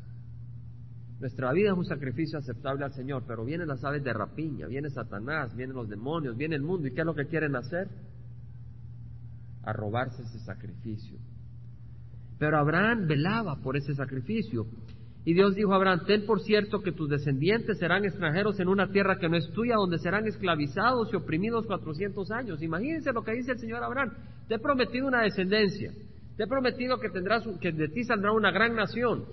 Nuestra 1.19 1.51
vida 1.53 1.71
es 1.71 1.77
un 1.77 1.85
sacrificio 1.85 2.37
aceptable 2.37 2.85
al 2.85 2.93
Señor, 2.93 3.23
pero 3.27 3.43
vienen 3.43 3.67
las 3.67 3.83
aves 3.83 4.03
de 4.03 4.13
rapiña, 4.13 4.67
viene 4.67 4.89
Satanás, 4.91 5.55
vienen 5.55 5.75
los 5.75 5.89
demonios, 5.89 6.37
viene 6.37 6.55
el 6.55 6.61
mundo, 6.61 6.87
¿y 6.87 6.91
qué 6.91 7.01
es 7.01 7.05
lo 7.05 7.15
que 7.15 7.25
quieren 7.25 7.55
hacer? 7.55 7.87
A 9.63 9.73
robarse 9.73 10.21
ese 10.21 10.39
sacrificio. 10.39 11.17
Pero 12.37 12.59
Abraham 12.59 13.07
velaba 13.07 13.55
por 13.55 13.75
ese 13.75 13.95
sacrificio. 13.95 14.67
Y 15.23 15.33
Dios 15.33 15.55
dijo 15.55 15.73
a 15.73 15.77
Abraham, 15.77 16.01
ten 16.05 16.27
por 16.27 16.41
cierto 16.41 16.81
que 16.81 16.91
tus 16.91 17.09
descendientes 17.09 17.79
serán 17.79 18.05
extranjeros 18.05 18.59
en 18.59 18.67
una 18.67 18.91
tierra 18.91 19.17
que 19.17 19.29
no 19.29 19.37
es 19.37 19.49
tuya, 19.51 19.77
donde 19.77 19.97
serán 19.97 20.27
esclavizados 20.27 21.11
y 21.11 21.15
oprimidos 21.15 21.65
cuatrocientos 21.65 22.29
años. 22.29 22.61
Imagínense 22.61 23.11
lo 23.11 23.23
que 23.23 23.33
dice 23.33 23.53
el 23.53 23.57
Señor 23.57 23.83
Abraham. 23.83 24.11
Te 24.47 24.55
he 24.55 24.59
prometido 24.59 25.07
una 25.07 25.23
descendencia. 25.23 25.91
Te 26.37 26.43
he 26.43 26.47
prometido 26.47 26.99
que, 26.99 27.09
tendrás, 27.09 27.43
que 27.61 27.71
de 27.71 27.87
ti 27.87 28.03
saldrá 28.03 28.31
una 28.31 28.51
gran 28.51 28.75
nación. 28.75 29.25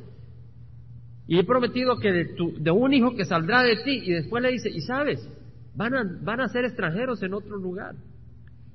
Y 1.27 1.39
he 1.39 1.45
prometido 1.45 1.97
que 1.99 2.13
de, 2.13 2.25
tu, 2.35 2.53
de 2.63 2.71
un 2.71 2.93
hijo 2.93 3.15
que 3.15 3.25
saldrá 3.25 3.63
de 3.63 3.77
ti. 3.85 4.03
Y 4.05 4.13
después 4.13 4.43
le 4.43 4.53
dice, 4.53 4.71
y 4.71 4.81
sabes, 4.83 5.29
van 5.75 5.95
a, 5.95 6.05
van 6.23 6.41
a 6.41 6.49
ser 6.49 6.65
extranjeros 6.65 7.23
en 7.23 7.35
otro 7.35 7.57
lugar. 7.57 7.95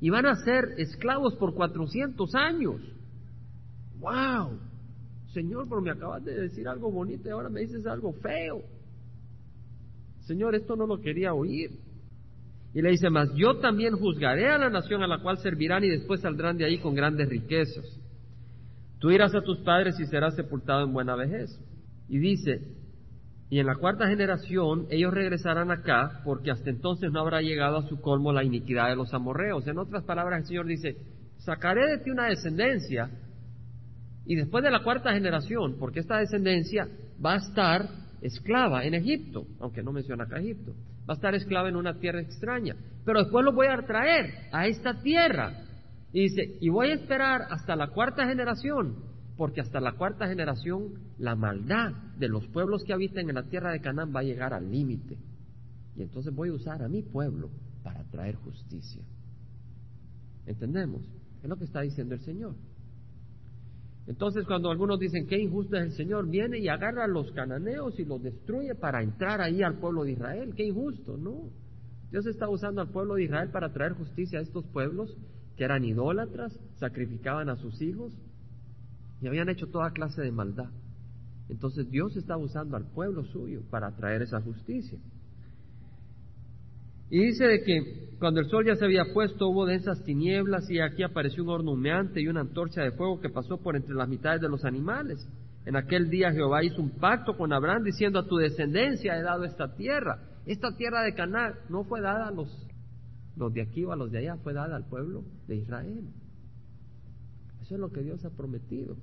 Y 0.02 0.10
van 0.10 0.26
a 0.26 0.36
ser 0.36 0.76
esclavos 0.78 1.36
por 1.36 1.54
400 1.54 2.36
años. 2.36 2.82
¡Wow! 4.00 4.60
Señor, 5.34 5.68
pero 5.70 5.82
me 5.82 5.92
acabas 5.92 6.24
de 6.24 6.42
decir 6.42 6.68
algo 6.68 6.92
bonito 6.92 7.28
y 7.28 7.32
ahora 7.32 7.50
me 7.50 7.62
dices 7.62 7.86
algo 7.86 8.14
feo. 8.14 8.62
Señor, 10.22 10.56
esto 10.56 10.76
no 10.76 10.86
lo 10.86 11.00
quería 11.00 11.34
oír. 11.34 11.72
Y 12.74 12.82
le 12.82 12.92
dice 12.92 13.10
más, 13.10 13.30
yo 13.36 13.58
también 13.60 13.96
juzgaré 13.96 14.50
a 14.50 14.58
la 14.58 14.70
nación 14.70 15.02
a 15.02 15.08
la 15.08 15.22
cual 15.22 15.38
servirán 15.40 15.84
y 15.84 15.90
después 15.90 16.22
saldrán 16.22 16.58
de 16.58 16.66
ahí 16.66 16.80
con 16.80 16.94
grandes 16.94 17.30
riquezas. 17.30 17.86
Tú 19.00 19.12
irás 19.12 19.34
a 19.36 19.42
tus 19.42 19.60
padres 19.60 20.00
y 20.00 20.06
serás 20.06 20.36
sepultado 20.36 20.84
en 20.84 20.94
buena 20.94 21.16
vejez. 21.16 21.50
Y 22.10 22.18
dice, 22.18 22.62
y 23.50 23.60
en 23.60 23.66
la 23.66 23.76
cuarta 23.76 24.08
generación 24.08 24.88
ellos 24.90 25.14
regresarán 25.14 25.72
acá 25.72 26.22
porque 26.26 26.52
hasta 26.52 26.70
entonces 26.70 27.12
no 27.12 27.20
habrá 27.20 27.42
llegado 27.42 27.78
a 27.78 27.88
su 27.88 28.02
colmo 28.02 28.34
la 28.34 28.44
iniquidad 28.44 28.90
de 28.90 28.96
los 28.96 29.14
amorreos. 29.14 29.68
En 29.68 29.78
otras 29.78 30.04
palabras, 30.04 30.42
el 30.42 30.48
Señor 30.48 30.66
dice, 30.66 30.98
sacaré 31.38 31.88
de 31.88 32.00
ti 32.00 32.10
una 32.10 32.28
descendencia 32.28 33.10
y 34.26 34.36
después 34.36 34.64
de 34.64 34.72
la 34.72 34.84
cuarta 34.84 35.14
generación, 35.14 35.78
porque 35.80 36.02
esta 36.02 36.18
descendencia 36.18 36.88
va 37.24 37.36
a 37.36 37.38
estar 37.38 37.88
esclava 38.22 38.84
en 38.84 38.96
Egipto, 38.96 39.46
aunque 39.62 39.84
no 39.84 39.94
menciona 39.94 40.26
acá 40.26 40.40
Egipto, 40.40 40.74
va 41.10 41.14
a 41.14 41.16
estar 41.16 41.34
esclava 41.36 41.70
en 41.70 41.78
una 41.78 42.00
tierra 42.00 42.20
extraña, 42.20 42.76
pero 43.06 43.22
después 43.22 43.46
lo 43.46 43.54
voy 43.54 43.68
a 43.68 43.78
traer 43.86 44.50
a 44.52 44.68
esta 44.68 45.02
tierra 45.02 45.67
y 46.18 46.22
dice, 46.22 46.58
y 46.62 46.70
voy 46.70 46.90
a 46.90 46.96
esperar 46.96 47.44
hasta 47.52 47.76
la 47.76 47.90
cuarta 47.90 48.26
generación, 48.26 48.96
porque 49.38 49.62
hasta 49.62 49.80
la 49.80 49.92
cuarta 49.92 50.28
generación 50.28 50.96
la 51.20 51.36
maldad 51.36 51.92
de 52.18 52.28
los 52.28 52.48
pueblos 52.48 52.84
que 52.84 52.92
habitan 52.92 53.30
en 53.30 53.36
la 53.36 53.44
tierra 53.44 53.72
de 53.72 53.82
Canaán 53.82 54.12
va 54.16 54.22
a 54.22 54.24
llegar 54.24 54.52
al 54.52 54.72
límite. 54.72 55.20
Y 55.96 56.02
entonces 56.02 56.34
voy 56.34 56.50
a 56.50 56.54
usar 56.54 56.82
a 56.82 56.88
mi 56.88 57.04
pueblo 57.04 57.52
para 57.84 58.04
traer 58.06 58.34
justicia. 58.34 59.04
¿Entendemos? 60.48 61.08
Es 61.44 61.48
lo 61.48 61.56
que 61.56 61.66
está 61.66 61.82
diciendo 61.82 62.16
el 62.16 62.22
Señor. 62.22 62.56
Entonces 64.08 64.44
cuando 64.48 64.72
algunos 64.72 64.98
dicen 64.98 65.28
que 65.28 65.40
injusto 65.40 65.78
es 65.78 65.84
el 65.84 65.92
Señor, 65.92 66.28
viene 66.28 66.58
y 66.58 66.68
agarra 66.68 67.04
a 67.04 67.08
los 67.08 67.32
cananeos 67.34 68.00
y 68.00 68.06
los 68.06 68.24
destruye 68.24 68.74
para 68.74 69.04
entrar 69.04 69.40
ahí 69.40 69.62
al 69.62 69.78
pueblo 69.78 70.04
de 70.04 70.14
Israel. 70.14 70.56
Qué 70.56 70.66
injusto, 70.66 71.16
¿no? 71.16 71.52
Dios 72.10 72.26
está 72.26 72.50
usando 72.50 72.82
al 72.82 72.90
pueblo 72.90 73.14
de 73.14 73.26
Israel 73.26 73.52
para 73.52 73.72
traer 73.72 73.94
justicia 73.94 74.40
a 74.40 74.42
estos 74.42 74.66
pueblos 74.70 75.16
que 75.58 75.64
eran 75.64 75.84
idólatras, 75.84 76.58
sacrificaban 76.76 77.50
a 77.50 77.56
sus 77.58 77.82
hijos 77.82 78.14
y 79.22 79.28
habían 79.28 79.50
hecho 79.50 79.68
toda 79.68 79.92
clase 79.92 80.22
de 80.22 80.32
maldad. 80.32 80.70
Entonces 81.50 81.90
Dios 81.90 82.16
está 82.16 82.38
usando 82.38 82.78
al 82.78 82.86
pueblo 82.86 83.24
suyo 83.26 83.62
para 83.70 83.96
traer 83.96 84.22
esa 84.22 84.40
justicia. 84.42 85.00
Y 87.10 87.26
dice 87.26 87.46
de 87.46 87.64
que 87.64 88.10
cuando 88.20 88.42
el 88.42 88.50
sol 88.50 88.66
ya 88.66 88.76
se 88.76 88.86
había 88.86 89.14
puesto 89.14 89.48
hubo 89.48 89.66
densas 89.66 90.04
tinieblas 90.04 90.70
y 90.70 90.80
aquí 90.80 91.04
apareció 91.04 91.44
un 91.44 91.50
horno 91.50 91.72
humeante 91.72 92.22
y 92.22 92.28
una 92.28 92.42
antorcha 92.42 92.82
de 92.82 92.92
fuego 92.92 93.22
que 93.22 93.30
pasó 93.30 93.58
por 93.58 93.76
entre 93.76 93.96
las 93.96 94.10
mitades 94.10 94.42
de 94.42 94.50
los 94.50 94.66
animales. 94.66 95.26
En 95.66 95.76
aquel 95.78 96.10
día 96.10 96.34
Jehová 96.34 96.64
hizo 96.64 96.82
un 96.82 96.92
pacto 96.92 97.38
con 97.38 97.54
Abraham 97.54 97.84
diciendo 97.84 98.20
a 98.20 98.28
tu 98.28 98.36
descendencia 98.36 99.18
he 99.18 99.24
dado 99.24 99.46
esta 99.46 99.74
tierra. 99.74 100.20
Esta 100.46 100.76
tierra 100.76 101.02
de 101.04 101.14
Canaán 101.14 101.54
no 101.70 101.86
fue 101.86 102.02
dada 102.02 102.28
a 102.28 102.32
los 102.32 102.67
los 103.38 103.54
de 103.54 103.62
aquí 103.62 103.86
o 103.86 103.92
a 103.92 103.96
los 103.96 104.12
de 104.12 104.20
allá, 104.20 104.38
fue 104.38 104.54
dada 104.54 104.76
al 104.76 104.86
pueblo 104.86 105.24
de 105.48 105.58
Israel. 105.58 106.10
Eso 107.62 107.76
es 107.76 107.80
lo 107.82 107.90
que 107.92 108.02
Dios 108.02 108.24
ha 108.26 108.30
prometido. 108.30 108.96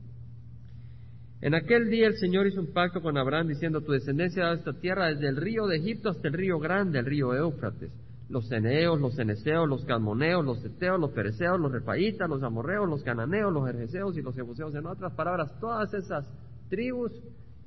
En 1.41 1.55
aquel 1.55 1.91
día 1.91 2.07
el 2.07 2.17
Señor 2.17 2.47
hizo 2.47 2.61
un 2.61 2.73
pacto 2.73 3.03
con 3.03 3.19
Abraham 3.19 3.49
diciendo, 3.49 3.83
tu 3.83 3.93
descendencia 3.93 4.47
de 4.47 4.55
esta 4.55 4.73
tierra 4.73 5.09
desde 5.09 5.29
el 5.29 5.37
río 5.37 5.67
de 5.67 5.77
Egipto 5.77 6.09
hasta 6.09 6.29
el 6.29 6.35
río 6.35 6.59
grande, 6.59 6.99
el 6.99 7.07
río 7.07 7.35
Éufrates. 7.35 7.93
Los 8.31 8.49
ceneos, 8.49 8.99
los 8.99 9.15
ceneseos, 9.15 9.69
los 9.69 9.85
calmoneos, 9.85 10.43
los 10.43 10.65
eteos, 10.65 10.99
los 10.99 11.11
pereceos, 11.11 11.61
los 11.61 11.71
repaitas, 11.71 12.29
los 12.29 12.43
amorreos, 12.43 12.89
los 12.89 13.03
cananeos, 13.03 13.53
los 13.53 13.69
ergeseos 13.69 14.17
y 14.17 14.23
los 14.23 14.35
jebuseos. 14.35 14.75
En 14.75 14.87
otras 14.87 15.13
palabras, 15.13 15.53
todas 15.61 15.93
esas 15.93 16.27
tribus 16.71 17.13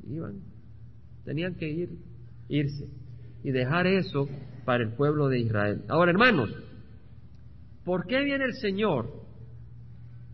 iban, 0.09 0.41
tenían 1.23 1.53
que 1.53 1.69
ir, 1.69 1.89
irse 2.49 2.87
y 3.43 3.51
dejar 3.51 3.85
eso 3.85 4.27
para 4.67 4.83
el 4.83 4.91
pueblo 4.91 5.29
de 5.29 5.39
Israel. 5.39 5.85
Ahora, 5.87 6.11
hermanos, 6.11 6.53
¿por 7.85 8.05
qué 8.05 8.21
viene 8.21 8.43
el 8.43 8.53
Señor 8.55 9.09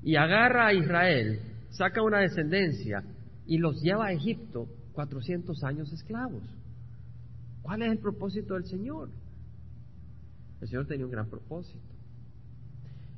y 0.02 0.16
agarra 0.16 0.66
a 0.66 0.74
Israel, 0.74 1.40
saca 1.70 2.02
una 2.02 2.18
descendencia 2.18 3.04
y 3.46 3.60
los 3.60 3.80
lleva 3.84 4.08
a 4.08 4.12
Egipto 4.12 4.68
400 4.94 5.64
años 5.64 5.94
esclavos? 5.94 6.42
¿Cuál 7.62 7.84
es 7.84 7.92
el 7.92 8.00
propósito 8.00 8.56
del 8.56 8.66
Señor? 8.66 9.10
El 10.62 10.68
Señor 10.68 10.88
tenía 10.88 11.06
un 11.06 11.12
gran 11.12 11.30
propósito. 11.30 11.94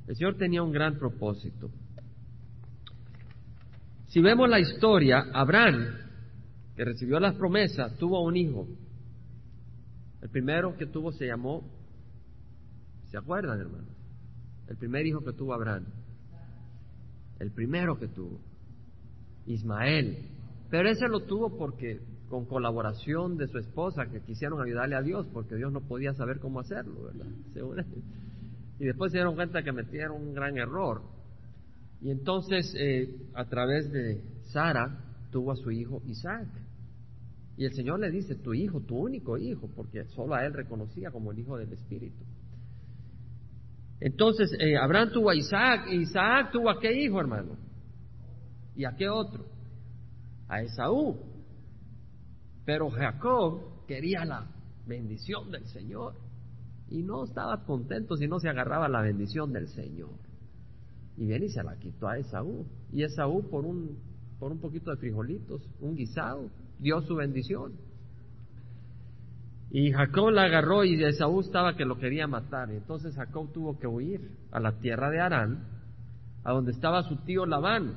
El 0.08 0.16
Señor 0.16 0.36
tenía 0.36 0.62
un 0.62 0.70
gran 0.70 0.98
propósito. 0.98 1.70
Si 4.08 4.20
vemos 4.20 4.50
la 4.50 4.60
historia, 4.60 5.24
Abraham, 5.32 5.96
que 6.76 6.84
recibió 6.84 7.18
las 7.18 7.36
promesas, 7.36 7.96
tuvo 7.96 8.22
un 8.22 8.36
hijo, 8.36 8.68
el 10.26 10.32
primero 10.32 10.76
que 10.76 10.86
tuvo 10.86 11.12
se 11.12 11.24
llamó, 11.24 11.62
¿se 13.04 13.16
acuerdan, 13.16 13.60
hermano? 13.60 13.86
El 14.66 14.76
primer 14.76 15.06
hijo 15.06 15.20
que 15.20 15.32
tuvo 15.32 15.54
Abraham. 15.54 15.86
El 17.38 17.52
primero 17.52 17.96
que 17.96 18.08
tuvo. 18.08 18.40
Ismael. 19.46 20.28
Pero 20.68 20.88
ese 20.88 21.06
lo 21.06 21.20
tuvo 21.20 21.56
porque 21.56 22.00
con 22.28 22.44
colaboración 22.44 23.36
de 23.36 23.46
su 23.46 23.58
esposa 23.58 24.06
que 24.06 24.20
quisieron 24.22 24.60
ayudarle 24.60 24.96
a 24.96 25.02
Dios 25.02 25.28
porque 25.32 25.54
Dios 25.54 25.70
no 25.70 25.82
podía 25.82 26.12
saber 26.14 26.40
cómo 26.40 26.58
hacerlo, 26.58 27.04
¿verdad? 27.04 27.86
Y 28.80 28.84
después 28.84 29.12
se 29.12 29.18
dieron 29.18 29.36
cuenta 29.36 29.62
que 29.62 29.70
metieron 29.70 30.20
un 30.20 30.34
gran 30.34 30.58
error. 30.58 31.02
Y 32.00 32.10
entonces, 32.10 32.74
eh, 32.76 33.14
a 33.32 33.44
través 33.44 33.92
de 33.92 34.22
Sara, 34.52 35.04
tuvo 35.30 35.52
a 35.52 35.56
su 35.56 35.70
hijo 35.70 36.02
Isaac. 36.04 36.48
Y 37.56 37.64
el 37.64 37.72
Señor 37.72 38.00
le 38.00 38.10
dice, 38.10 38.34
tu 38.34 38.52
hijo, 38.52 38.80
tu 38.80 38.96
único 38.98 39.38
hijo, 39.38 39.68
porque 39.74 40.04
solo 40.06 40.34
a 40.34 40.44
él 40.44 40.52
reconocía 40.52 41.10
como 41.10 41.32
el 41.32 41.38
hijo 41.38 41.56
del 41.56 41.72
Espíritu. 41.72 42.22
Entonces, 43.98 44.52
eh, 44.60 44.76
Abraham 44.76 45.10
tuvo 45.12 45.30
a 45.30 45.34
Isaac, 45.34 45.86
y 45.90 46.02
Isaac 46.02 46.50
tuvo 46.52 46.68
a 46.68 46.78
qué 46.78 46.92
hijo, 46.92 47.18
hermano? 47.18 47.56
¿Y 48.74 48.84
a 48.84 48.94
qué 48.94 49.08
otro? 49.08 49.46
A 50.48 50.60
Esaú. 50.60 51.16
Pero 52.66 52.90
Jacob 52.90 53.86
quería 53.86 54.24
la 54.26 54.46
bendición 54.86 55.50
del 55.50 55.66
Señor 55.66 56.14
y 56.88 57.02
no 57.02 57.24
estaba 57.24 57.64
contento 57.64 58.16
si 58.16 58.28
no 58.28 58.38
se 58.38 58.48
agarraba 58.48 58.88
la 58.88 59.00
bendición 59.00 59.52
del 59.52 59.68
Señor. 59.68 60.10
Y 61.16 61.24
viene 61.24 61.46
y 61.46 61.48
se 61.48 61.62
la 61.62 61.76
quitó 61.76 62.08
a 62.08 62.18
Esaú. 62.18 62.66
Y 62.92 63.02
Esaú 63.02 63.48
por 63.48 63.64
un, 63.64 63.98
por 64.38 64.52
un 64.52 64.58
poquito 64.58 64.90
de 64.90 64.98
frijolitos, 64.98 65.62
un 65.80 65.96
guisado, 65.96 66.50
dio 66.78 67.00
su 67.02 67.14
bendición. 67.14 67.72
Y 69.70 69.92
Jacob 69.92 70.30
la 70.30 70.44
agarró 70.44 70.84
y 70.84 71.02
Esaú 71.02 71.40
estaba 71.40 71.76
que 71.76 71.84
lo 71.84 71.98
quería 71.98 72.26
matar. 72.26 72.70
Entonces 72.70 73.14
Jacob 73.14 73.52
tuvo 73.52 73.78
que 73.78 73.86
huir 73.86 74.30
a 74.52 74.60
la 74.60 74.78
tierra 74.78 75.10
de 75.10 75.20
Arán, 75.20 75.66
a 76.44 76.52
donde 76.52 76.72
estaba 76.72 77.02
su 77.02 77.16
tío 77.24 77.44
Labán, 77.46 77.94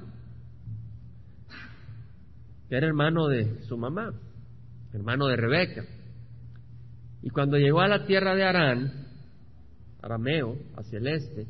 que 2.68 2.76
era 2.76 2.88
hermano 2.88 3.28
de 3.28 3.62
su 3.64 3.78
mamá, 3.78 4.14
hermano 4.94 5.28
de 5.28 5.36
Rebeca. 5.36 5.84
Y 7.22 7.30
cuando 7.30 7.58
llegó 7.58 7.82
a 7.82 7.88
la 7.88 8.06
tierra 8.06 8.36
de 8.36 8.44
Arán, 8.44 9.08
arameo, 10.02 10.56
hacia 10.76 11.00
el 11.00 11.08
este, 11.08 11.48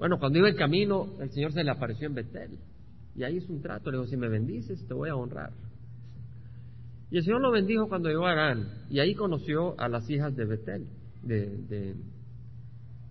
bueno, 0.00 0.18
cuando 0.18 0.38
iba 0.38 0.48
en 0.48 0.56
camino, 0.56 1.08
el 1.20 1.30
Señor 1.30 1.52
se 1.52 1.62
le 1.62 1.70
apareció 1.70 2.06
en 2.06 2.14
Betel. 2.14 2.58
Y 3.14 3.24
ahí 3.24 3.36
hizo 3.36 3.52
un 3.52 3.60
trato, 3.60 3.90
le 3.90 3.98
dijo, 3.98 4.08
si 4.08 4.16
me 4.16 4.28
bendices, 4.28 4.86
te 4.86 4.94
voy 4.94 5.08
a 5.08 5.16
honrar. 5.16 5.52
Y 7.10 7.18
el 7.18 7.24
Señor 7.24 7.40
lo 7.40 7.50
bendijo 7.50 7.88
cuando 7.88 8.08
llegó 8.08 8.26
a 8.26 8.32
Arán, 8.32 8.84
y 8.88 9.00
ahí 9.00 9.14
conoció 9.14 9.78
a 9.80 9.88
las 9.88 10.08
hijas 10.08 10.34
de 10.36 10.44
Betel, 10.44 10.86
de, 11.22 11.46
de, 11.68 11.96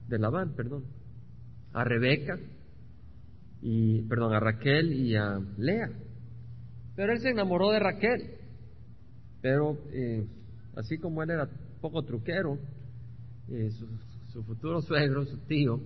de 0.07 0.19
Labán, 0.19 0.53
perdón, 0.55 0.85
a 1.73 1.83
Rebeca, 1.83 2.37
y, 3.61 4.01
perdón, 4.03 4.33
a 4.33 4.39
Raquel 4.39 4.93
y 4.93 5.15
a 5.15 5.39
Lea. 5.57 5.89
Pero 6.95 7.13
él 7.13 7.19
se 7.19 7.29
enamoró 7.29 7.71
de 7.71 7.79
Raquel, 7.79 8.35
pero 9.41 9.77
eh, 9.91 10.25
así 10.75 10.97
como 10.97 11.21
él 11.23 11.31
era 11.31 11.49
poco 11.81 12.03
truquero, 12.03 12.57
eh, 13.49 13.69
su, 13.71 13.87
su 14.31 14.43
futuro 14.43 14.81
suegro, 14.81 15.25
su 15.25 15.37
tío, 15.39 15.81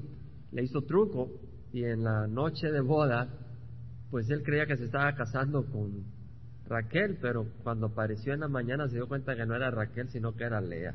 le 0.52 0.64
hizo 0.64 0.82
truco. 0.82 1.30
Y 1.72 1.84
en 1.84 2.04
la 2.04 2.28
noche 2.28 2.72
de 2.72 2.82
boda, 2.82 3.28
pues 4.14 4.30
él 4.30 4.44
creía 4.44 4.68
que 4.68 4.78
se 4.78 4.86
estaba 4.86 5.12
casando 5.16 5.66
con 5.66 6.04
Raquel, 6.68 7.18
pero 7.20 7.48
cuando 7.64 7.88
apareció 7.88 8.32
en 8.32 8.42
la 8.42 8.48
mañana 8.48 8.88
se 8.88 8.94
dio 8.94 9.08
cuenta 9.08 9.36
que 9.36 9.44
no 9.44 9.56
era 9.56 9.72
Raquel, 9.72 10.08
sino 10.10 10.36
que 10.36 10.44
era 10.44 10.62
Lea. 10.62 10.94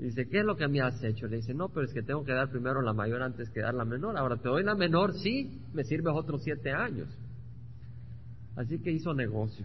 Y 0.00 0.06
dice, 0.06 0.28
¿qué 0.28 0.40
es 0.40 0.44
lo 0.44 0.56
que 0.56 0.66
me 0.66 0.80
has 0.80 1.00
hecho? 1.04 1.28
Le 1.28 1.36
dice, 1.36 1.54
no, 1.54 1.68
pero 1.68 1.86
es 1.86 1.92
que 1.94 2.02
tengo 2.02 2.24
que 2.24 2.32
dar 2.32 2.50
primero 2.50 2.82
la 2.82 2.92
mayor 2.92 3.22
antes 3.22 3.48
que 3.50 3.60
dar 3.60 3.74
la 3.74 3.84
menor. 3.84 4.18
Ahora 4.18 4.36
te 4.36 4.48
doy 4.48 4.64
la 4.64 4.74
menor, 4.74 5.14
sí, 5.14 5.62
me 5.74 5.84
sirves 5.84 6.12
otros 6.12 6.42
siete 6.42 6.72
años. 6.72 7.08
Así 8.56 8.80
que 8.80 8.90
hizo 8.90 9.14
negocio. 9.14 9.64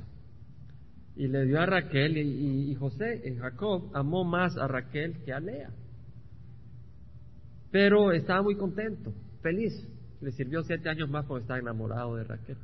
Y 1.15 1.29
le 1.29 1.43
dio 1.45 1.59
a 1.59 1.65
Raquel 1.65 2.19
y, 2.19 2.69
y 2.69 2.75
José, 2.75 3.19
y 3.25 3.35
Jacob, 3.35 3.89
amó 3.95 4.23
más 4.23 4.55
a 4.57 4.67
Raquel 4.67 5.23
que 5.25 5.33
a 5.33 5.39
Lea. 5.39 5.71
Pero 7.71 8.11
estaba 8.11 8.43
muy 8.43 8.55
contento, 8.57 9.11
feliz. 9.41 9.73
Le 10.21 10.31
sirvió 10.31 10.63
siete 10.63 10.89
años 10.89 11.09
más 11.09 11.25
porque 11.25 11.43
estaba 11.43 11.59
enamorado 11.59 12.15
de 12.15 12.23
Raquel. 12.23 12.57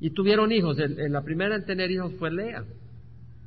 Y 0.00 0.10
tuvieron 0.10 0.52
hijos. 0.52 0.76
la 0.78 1.22
primera 1.22 1.56
en 1.56 1.64
tener 1.64 1.90
hijos 1.90 2.12
fue 2.18 2.30
Lea. 2.30 2.64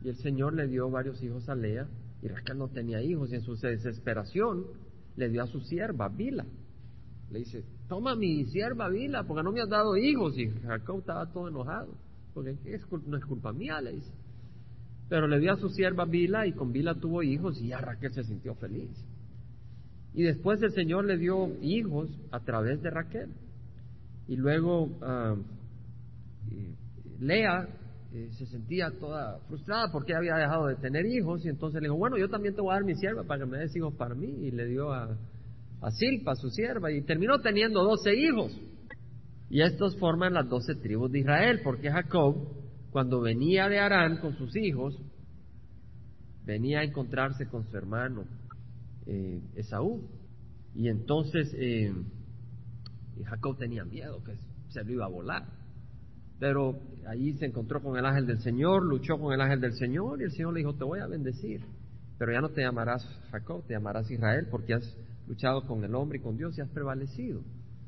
Y 0.03 0.09
el 0.09 0.15
Señor 0.17 0.53
le 0.53 0.67
dio 0.67 0.89
varios 0.89 1.21
hijos 1.23 1.47
a 1.49 1.55
Lea. 1.55 1.87
Y 2.21 2.27
Raquel 2.27 2.57
no 2.57 2.67
tenía 2.67 3.01
hijos. 3.01 3.31
Y 3.31 3.35
en 3.35 3.41
su 3.41 3.55
desesperación 3.55 4.65
le 5.15 5.29
dio 5.29 5.43
a 5.43 5.47
su 5.47 5.59
sierva, 5.61 6.09
Bila. 6.09 6.45
Le 7.31 7.39
dice, 7.39 7.63
toma 7.89 8.15
mi 8.15 8.45
sierva 8.45 8.89
Bila, 8.89 9.23
porque 9.23 9.43
no 9.43 9.51
me 9.51 9.61
has 9.61 9.69
dado 9.69 9.97
hijos. 9.97 10.37
Y 10.37 10.49
Jacob 10.49 10.99
estaba 10.99 11.31
todo 11.31 11.47
enojado. 11.47 11.93
Porque 12.33 12.55
no 13.05 13.17
es 13.17 13.25
culpa 13.25 13.51
mía, 13.51 13.81
le 13.81 13.93
dice. 13.93 14.11
Pero 15.09 15.27
le 15.27 15.39
dio 15.39 15.53
a 15.53 15.57
su 15.57 15.69
sierva 15.69 16.05
Bila 16.05 16.47
y 16.47 16.53
con 16.53 16.71
Bila 16.71 16.95
tuvo 16.95 17.23
hijos 17.23 17.61
y 17.61 17.69
ya 17.69 17.79
Raquel 17.79 18.13
se 18.13 18.23
sintió 18.23 18.55
feliz. 18.55 18.89
Y 20.17 20.23
después 20.23 20.59
el 20.63 20.71
Señor 20.71 21.05
le 21.05 21.15
dio 21.15 21.47
hijos 21.61 22.09
a 22.31 22.39
través 22.39 22.81
de 22.81 22.89
Raquel. 22.89 23.29
Y 24.27 24.35
luego 24.35 24.89
ah, 25.03 25.35
Lea 27.19 27.67
eh, 28.11 28.29
se 28.31 28.47
sentía 28.47 28.89
toda 28.99 29.37
frustrada 29.47 29.91
porque 29.91 30.15
había 30.15 30.33
dejado 30.37 30.69
de 30.69 30.75
tener 30.77 31.05
hijos 31.05 31.45
y 31.45 31.49
entonces 31.49 31.83
le 31.83 31.89
dijo, 31.89 31.97
bueno, 31.97 32.17
yo 32.17 32.29
también 32.29 32.55
te 32.55 32.61
voy 32.61 32.71
a 32.71 32.77
dar 32.77 32.83
mi 32.83 32.95
sierva 32.95 33.25
para 33.25 33.43
que 33.43 33.51
me 33.51 33.59
des 33.59 33.75
hijos 33.75 33.93
para 33.93 34.15
mí. 34.15 34.47
Y 34.47 34.49
le 34.49 34.65
dio 34.65 34.91
a, 34.91 35.15
a 35.81 35.91
Silpa, 35.91 36.33
su 36.33 36.49
sierva, 36.49 36.91
y 36.91 37.03
terminó 37.03 37.39
teniendo 37.39 37.83
doce 37.83 38.15
hijos. 38.15 38.59
Y 39.51 39.61
estos 39.61 39.99
forman 39.99 40.33
las 40.33 40.49
doce 40.49 40.73
tribus 40.81 41.11
de 41.11 41.19
Israel, 41.19 41.61
porque 41.63 41.91
Jacob, 41.91 42.35
cuando 42.89 43.21
venía 43.21 43.69
de 43.69 43.77
Arán 43.77 44.17
con 44.17 44.35
sus 44.35 44.55
hijos, 44.55 44.99
venía 46.43 46.79
a 46.79 46.85
encontrarse 46.85 47.45
con 47.45 47.69
su 47.69 47.77
hermano 47.77 48.25
eh, 49.07 49.41
Esaú. 49.55 50.01
Y 50.75 50.89
entonces 50.89 51.53
eh, 51.57 51.91
Jacob 53.23 53.57
tenía 53.57 53.83
miedo 53.83 54.23
que 54.23 54.33
se 54.69 54.83
lo 54.83 54.91
iba 54.91 55.05
a 55.05 55.09
volar. 55.09 55.45
Pero 56.39 56.79
ahí 57.07 57.33
se 57.33 57.45
encontró 57.45 57.81
con 57.81 57.97
el 57.97 58.05
ángel 58.05 58.27
del 58.27 58.39
Señor, 58.41 58.83
luchó 58.83 59.17
con 59.17 59.33
el 59.33 59.41
ángel 59.41 59.61
del 59.61 59.73
Señor 59.73 60.21
y 60.21 60.25
el 60.25 60.31
Señor 60.31 60.53
le 60.53 60.59
dijo, 60.59 60.75
te 60.75 60.83
voy 60.83 60.99
a 60.99 61.07
bendecir. 61.07 61.61
Pero 62.19 62.31
ya 62.31 62.41
no 62.41 62.49
te 62.49 62.61
llamarás 62.61 63.03
Jacob, 63.31 63.65
te 63.65 63.73
llamarás 63.73 64.09
Israel 64.11 64.47
porque 64.51 64.75
has 64.75 64.97
luchado 65.27 65.65
con 65.65 65.83
el 65.83 65.95
hombre 65.95 66.19
y 66.19 66.21
con 66.21 66.37
Dios 66.37 66.57
y 66.57 66.61
has 66.61 66.69
prevalecido. 66.69 67.41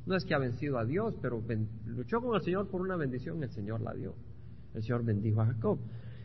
No 0.05 0.15
es 0.15 0.25
que 0.25 0.33
ha 0.33 0.39
vencido 0.39 0.79
a 0.79 0.85
Dios, 0.85 1.15
pero 1.21 1.43
luchó 1.85 2.21
con 2.21 2.35
el 2.35 2.41
Señor 2.41 2.69
por 2.69 2.81
una 2.81 2.95
bendición, 2.95 3.43
el 3.43 3.51
Señor 3.51 3.81
la 3.81 3.93
dio. 3.93 4.15
El 4.73 4.81
Señor 4.81 5.03
bendijo 5.03 5.41
a 5.41 5.45
Jacob. 5.45 5.79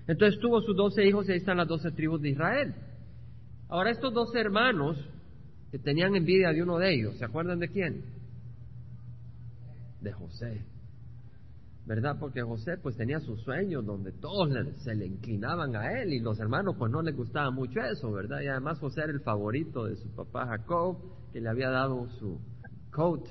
Entonces 0.06 0.40
tuvo 0.40 0.60
sus 0.62 0.76
doce 0.76 1.06
hijos 1.06 1.28
y 1.28 1.32
ahí 1.32 1.38
están 1.38 1.56
las 1.56 1.68
doce 1.68 1.90
tribus 1.90 2.20
de 2.20 2.30
Israel. 2.30 2.74
Ahora 3.68 3.90
estos 3.90 4.12
dos 4.12 4.34
hermanos 4.34 4.96
que 5.70 5.78
tenían 5.78 6.14
envidia 6.14 6.52
de 6.52 6.62
uno 6.62 6.78
de 6.78 6.94
ellos, 6.94 7.16
¿se 7.16 7.24
acuerdan 7.24 7.58
de 7.58 7.68
quién? 7.68 8.04
De 10.00 10.12
José. 10.12 10.64
¿Verdad? 11.86 12.16
Porque 12.18 12.40
José 12.42 12.78
pues 12.78 12.96
tenía 12.96 13.20
sus 13.20 13.42
sueños 13.42 13.84
donde 13.84 14.12
todos 14.12 14.48
se 14.82 14.94
le 14.94 15.06
inclinaban 15.06 15.76
a 15.76 16.00
él 16.00 16.14
y 16.14 16.20
los 16.20 16.38
hermanos 16.40 16.76
pues 16.78 16.90
no 16.90 17.02
les 17.02 17.14
gustaba 17.14 17.50
mucho 17.50 17.80
eso, 17.80 18.10
¿verdad? 18.10 18.40
Y 18.40 18.46
además 18.46 18.78
José 18.78 19.02
era 19.02 19.12
el 19.12 19.20
favorito 19.20 19.84
de 19.84 19.96
su 19.96 20.08
papá 20.14 20.46
Jacob, 20.46 20.96
que 21.32 21.40
le 21.40 21.48
había 21.48 21.68
dado 21.68 22.08
su 22.18 22.38
coat, 22.90 23.26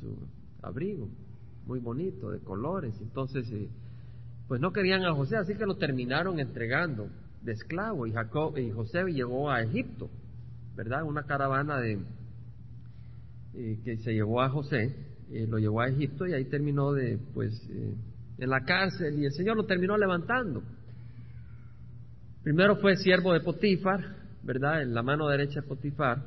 su 0.00 0.16
abrigo, 0.62 1.08
muy 1.66 1.78
bonito, 1.78 2.30
de 2.30 2.40
colores. 2.40 2.94
Entonces, 3.00 3.48
eh, 3.52 3.68
pues 4.48 4.60
no 4.60 4.72
querían 4.72 5.04
a 5.04 5.14
José, 5.14 5.36
así 5.36 5.54
que 5.54 5.66
lo 5.66 5.76
terminaron 5.76 6.40
entregando 6.40 7.08
de 7.42 7.52
esclavo 7.52 8.06
y 8.06 8.12
Jacob 8.12 8.56
y 8.56 8.70
José 8.70 9.04
llegó 9.04 9.50
a 9.50 9.62
Egipto, 9.62 10.08
¿verdad? 10.76 11.02
Una 11.02 11.24
caravana 11.24 11.78
de 11.80 11.98
eh, 13.54 13.80
que 13.84 13.96
se 13.98 14.12
llevó 14.12 14.40
a 14.40 14.48
José, 14.48 14.94
eh, 15.30 15.46
lo 15.48 15.58
llevó 15.58 15.80
a 15.80 15.88
Egipto 15.88 16.26
y 16.26 16.34
ahí 16.34 16.44
terminó 16.44 16.92
de 16.92 17.18
pues 17.34 17.52
eh, 17.70 17.94
en 18.38 18.50
la 18.50 18.64
cárcel 18.64 19.18
y 19.18 19.26
el 19.26 19.32
Señor 19.32 19.56
lo 19.56 19.66
terminó 19.66 19.96
levantando. 19.98 20.62
Primero 22.42 22.76
fue 22.76 22.96
siervo 22.96 23.32
de 23.32 23.40
Potifar, 23.40 24.16
¿verdad? 24.42 24.82
En 24.82 24.94
la 24.94 25.02
mano 25.02 25.28
derecha 25.28 25.60
de 25.60 25.66
Potifar 25.66 26.24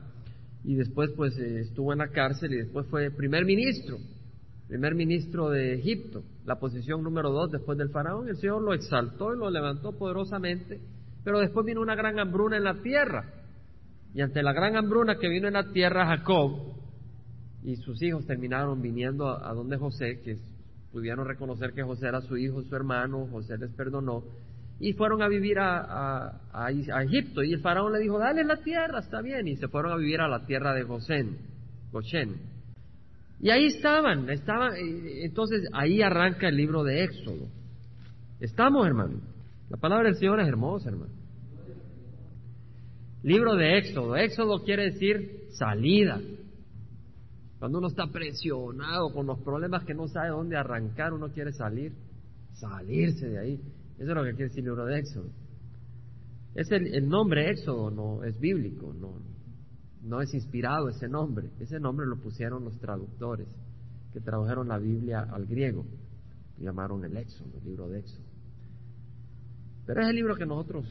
y 0.63 0.75
después 0.75 1.12
pues 1.15 1.38
estuvo 1.38 1.93
en 1.93 1.99
la 1.99 2.10
cárcel 2.10 2.54
y 2.54 2.58
después 2.58 2.88
fue 2.88 3.10
primer 3.10 3.45
ministro, 3.45 3.97
primer 4.67 4.95
ministro 4.95 5.49
de 5.49 5.75
Egipto, 5.75 6.23
la 6.45 6.60
posición 6.60 7.04
número 7.04 7.32
dos 7.32 7.51
después 7.51 7.78
del 7.78 7.89
faraón. 7.89 8.28
El 8.28 8.38
Señor 8.38 8.62
lo 8.62 8.73
exaltó 8.73 9.34
y 9.34 9.38
lo 9.38 9.49
levantó 9.49 9.97
poderosamente 9.97 10.80
pero 11.25 11.39
después 11.39 11.65
vino 11.65 11.81
una 11.81 11.95
gran 11.95 12.19
hambruna 12.19 12.55
en 12.55 12.63
la 12.63 12.75
tierra. 12.75 13.25
Y 14.13 14.21
ante 14.21 14.43
la 14.43 14.53
gran 14.53 14.77
hambruna 14.77 15.17
que 15.17 15.27
vino 15.27 15.47
en 15.47 15.55
la 15.55 15.71
tierra, 15.73 16.05
Jacob 16.05 16.75
y 17.63 17.75
sus 17.77 18.01
hijos 18.03 18.27
terminaron 18.27 18.79
viniendo 18.79 19.27
a, 19.27 19.51
donde 19.53 19.75
José, 19.75 20.21
que 20.23 20.38
pudieron 20.91 21.27
reconocer 21.27 21.73
que 21.73 21.81
José 21.81 22.07
era 22.07 22.21
su 22.21 22.38
hijo, 22.38 22.61
su 22.61 22.75
hermano, 22.75 23.27
José 23.31 23.57
les 23.57 23.71
perdonó, 23.71 24.23
y 24.79 24.93
fueron 24.93 25.23
a 25.23 25.27
vivir 25.27 25.57
a, 25.59 26.39
Egipto. 27.03 27.43
Y 27.43 27.53
el 27.53 27.61
faraón 27.61 27.91
le 27.91 27.99
dijo, 27.99 28.19
dale 28.19 28.43
la 28.43 28.57
tierra, 28.57 28.99
está 28.99 29.21
bien. 29.21 29.47
Y 29.47 29.55
se 29.55 29.67
fueron 29.67 29.93
a 29.93 29.97
vivir 29.97 30.21
a 30.21 30.27
la 30.27 30.45
tierra 30.45 30.73
de 30.75 30.83
Gosén. 30.83 31.38
Y 33.39 33.49
ahí 33.49 33.65
estaban, 33.65 34.29
estaban, 34.29 34.73
entonces 34.75 35.67
ahí 35.73 36.01
arranca 36.01 36.49
el 36.49 36.57
libro 36.57 36.83
de 36.83 37.03
Éxodo. 37.03 37.47
Estamos, 38.39 38.85
hermano. 38.85 39.35
La 39.69 39.78
palabra 39.78 40.10
del 40.10 40.17
Señor 40.17 40.39
es 40.39 40.47
hermosa, 40.47 40.89
hermano. 40.89 41.13
Libro 43.23 43.56
de 43.56 43.80
Éxodo. 43.80 44.15
Éxodo 44.15 44.63
quiere 44.63 44.91
decir 44.91 45.47
salida. 45.51 46.21
Cuando 47.58 47.80
uno 47.80 47.88
está 47.88 48.06
presionado 48.08 49.12
con 49.12 49.25
los 49.25 49.39
problemas 49.39 49.84
que 49.86 49.95
no 49.95 50.08
sabe 50.08 50.30
dónde 50.30 50.56
arrancar, 50.56 51.13
uno 51.13 51.30
quiere 51.30 51.51
salir, 51.51 51.93
salirse 52.54 53.28
de 53.28 53.39
ahí. 53.39 53.62
Eso 53.97 54.10
es 54.12 54.15
lo 54.15 54.23
que 54.23 54.32
quiere 54.32 54.49
decir 54.49 54.60
el 54.60 54.65
libro 54.65 54.86
de 54.86 54.99
Éxodo. 54.99 55.30
Es 56.54 56.71
el, 56.71 57.10
nombre 57.10 57.49
Éxodo 57.49 57.89
no 57.89 58.23
es 58.23 58.39
bíblico, 58.39 58.93
no, 58.93 59.19
no 60.04 60.21
es 60.21 60.32
inspirado 60.36 60.89
ese 60.89 61.08
nombre. 61.08 61.49
Ese 61.60 61.80
nombre 61.80 62.06
lo 62.06 62.17
pusieron 62.17 62.63
los 62.63 62.78
traductores 62.80 63.47
que 64.13 64.19
tradujeron 64.21 64.67
la 64.67 64.78
Biblia 64.78 65.21
al 65.21 65.47
griego. 65.47 65.84
llamaron 66.60 67.04
el 67.04 67.17
Éxodo, 67.17 67.49
el 67.58 67.65
libro 67.65 67.89
de 67.89 67.99
Éxodo. 68.01 68.35
Pero 69.86 70.02
es 70.02 70.10
el 70.10 70.15
libro 70.15 70.36
que 70.36 70.45
nosotros 70.45 70.86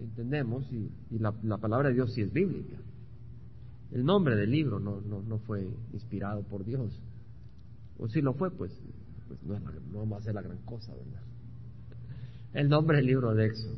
entendemos 0.00 0.64
y, 0.72 0.90
la, 1.18 1.32
palabra 1.58 1.88
de 1.88 1.94
Dios 1.94 2.12
sí 2.14 2.22
es 2.22 2.32
bíblica. 2.32 2.76
El 3.92 4.04
nombre 4.04 4.36
del 4.36 4.50
libro 4.50 4.78
no, 4.78 5.00
no, 5.00 5.22
no 5.22 5.38
fue 5.38 5.68
inspirado 5.92 6.42
por 6.42 6.64
Dios. 6.64 7.00
O 7.98 8.08
si 8.08 8.22
lo 8.22 8.34
fue, 8.34 8.50
pues, 8.50 8.72
pues 9.28 9.42
no, 9.42 9.58
no 9.58 9.98
vamos 9.98 10.18
a 10.18 10.20
hacer 10.20 10.34
la 10.34 10.42
gran 10.42 10.58
cosa, 10.64 10.94
¿verdad? 10.94 11.22
El 12.54 12.68
nombre 12.68 12.98
del 12.98 13.06
libro 13.06 13.34
de 13.34 13.46
Éxodo. 13.46 13.76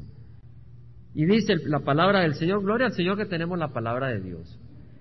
Y 1.14 1.26
dice 1.26 1.56
la 1.66 1.80
palabra 1.80 2.20
del 2.20 2.34
Señor, 2.34 2.62
gloria 2.62 2.86
al 2.86 2.92
Señor 2.92 3.16
que 3.18 3.26
tenemos 3.26 3.58
la 3.58 3.72
palabra 3.72 4.08
de 4.08 4.20
Dios. 4.20 4.58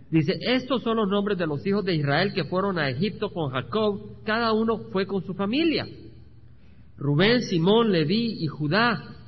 Dice, 0.10 0.38
estos 0.42 0.84
son 0.84 0.98
los 0.98 1.08
nombres 1.08 1.38
de 1.38 1.48
los 1.48 1.66
hijos 1.66 1.86
de 1.86 1.96
Israel 1.96 2.34
que 2.34 2.44
fueron 2.44 2.78
a 2.78 2.90
Egipto 2.90 3.32
con 3.32 3.50
Jacob, 3.52 4.22
cada 4.26 4.52
uno 4.52 4.90
fue 4.92 5.06
con 5.06 5.24
su 5.24 5.34
familia. 5.34 5.88
Rubén, 6.98 7.42
Simón, 7.44 7.94
Leví 7.94 8.44
y 8.44 8.48
Judá, 8.48 9.21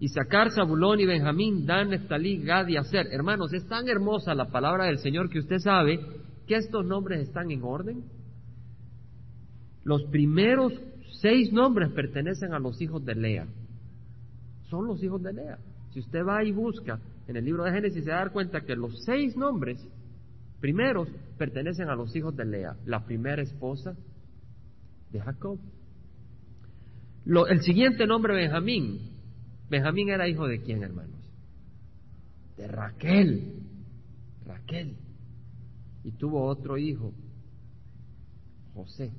Isaacar, 0.00 0.50
Zabulón 0.50 0.98
y 0.98 1.06
Benjamín, 1.06 1.66
Dan, 1.66 1.90
Neftalí, 1.90 2.42
Gad 2.42 2.68
y 2.68 2.78
Aser. 2.78 3.08
Hermanos, 3.12 3.52
es 3.52 3.66
tan 3.68 3.86
hermosa 3.86 4.34
la 4.34 4.46
palabra 4.46 4.86
del 4.86 4.98
Señor 4.98 5.28
que 5.28 5.40
usted 5.40 5.58
sabe 5.58 6.00
que 6.46 6.54
estos 6.54 6.86
nombres 6.86 7.20
están 7.20 7.50
en 7.50 7.62
orden. 7.62 8.04
Los 9.84 10.02
primeros 10.04 10.72
seis 11.20 11.52
nombres 11.52 11.90
pertenecen 11.92 12.54
a 12.54 12.58
los 12.58 12.80
hijos 12.80 13.04
de 13.04 13.14
Lea. 13.14 13.46
Son 14.70 14.86
los 14.86 15.02
hijos 15.02 15.22
de 15.22 15.34
Lea. 15.34 15.58
Si 15.92 16.00
usted 16.00 16.24
va 16.26 16.42
y 16.44 16.52
busca 16.52 16.98
en 17.28 17.36
el 17.36 17.44
libro 17.44 17.64
de 17.64 17.72
Génesis, 17.72 18.02
se 18.02 18.10
va 18.10 18.16
a 18.16 18.20
dar 18.20 18.32
cuenta 18.32 18.62
que 18.62 18.76
los 18.76 19.04
seis 19.04 19.36
nombres 19.36 19.86
primeros 20.60 21.08
pertenecen 21.36 21.90
a 21.90 21.94
los 21.94 22.16
hijos 22.16 22.34
de 22.36 22.46
Lea, 22.46 22.74
la 22.86 23.04
primera 23.04 23.42
esposa 23.42 23.94
de 25.10 25.20
Jacob. 25.20 25.58
el 27.26 27.60
siguiente 27.60 28.06
nombre, 28.06 28.34
Benjamín. 28.34 29.09
Benjamín 29.70 30.10
era 30.10 30.28
hijo 30.28 30.46
de 30.46 30.60
quién, 30.60 30.82
hermanos? 30.82 31.20
De 32.56 32.66
Raquel. 32.66 33.52
Raquel. 34.44 34.96
Y 36.04 36.12
tuvo 36.12 36.44
otro 36.44 36.76
hijo, 36.76 37.14
José. 38.74 39.12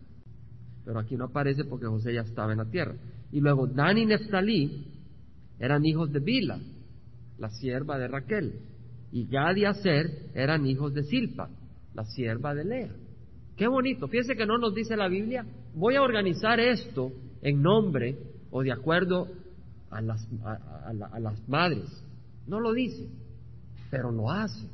Pero 0.85 0.99
aquí 0.99 1.15
no 1.15 1.25
aparece 1.25 1.63
porque 1.63 1.87
José 1.87 2.13
ya 2.13 2.21
estaba 2.21 2.51
en 2.51 2.59
la 2.59 2.69
tierra. 2.69 2.95
Y 3.31 3.39
luego 3.39 3.65
Dan 3.65 3.97
y 3.97 4.05
Neftalí 4.05 4.87
eran 5.57 5.85
hijos 5.85 6.11
de 6.11 6.19
Bila, 6.19 6.59
la 7.37 7.49
sierva 7.49 7.97
de 7.97 8.07
Raquel 8.07 8.53
y 9.11 9.27
Gad 9.27 9.55
y 9.57 9.65
Aser 9.65 10.29
eran 10.33 10.65
hijos 10.65 10.93
de 10.93 11.03
Silpa, 11.03 11.49
la 11.93 12.05
sierva 12.05 12.55
de 12.55 12.63
Lea. 12.63 12.91
Qué 13.57 13.67
bonito. 13.67 14.07
Fíjense 14.07 14.35
que 14.35 14.45
no 14.45 14.57
nos 14.57 14.73
dice 14.73 14.95
la 14.95 15.07
Biblia, 15.07 15.45
voy 15.75 15.95
a 15.95 16.01
organizar 16.01 16.59
esto 16.59 17.11
en 17.41 17.61
nombre 17.61 18.17
o 18.49 18.63
de 18.63 18.71
acuerdo 18.71 19.27
a 19.91 20.01
las, 20.01 20.27
a, 20.43 21.19
las 21.19 21.47
madres. 21.47 22.03
No 22.47 22.59
lo 22.59 22.73
dice, 22.73 23.09
pero 23.89 24.11
lo 24.11 24.31
hace. 24.31 24.67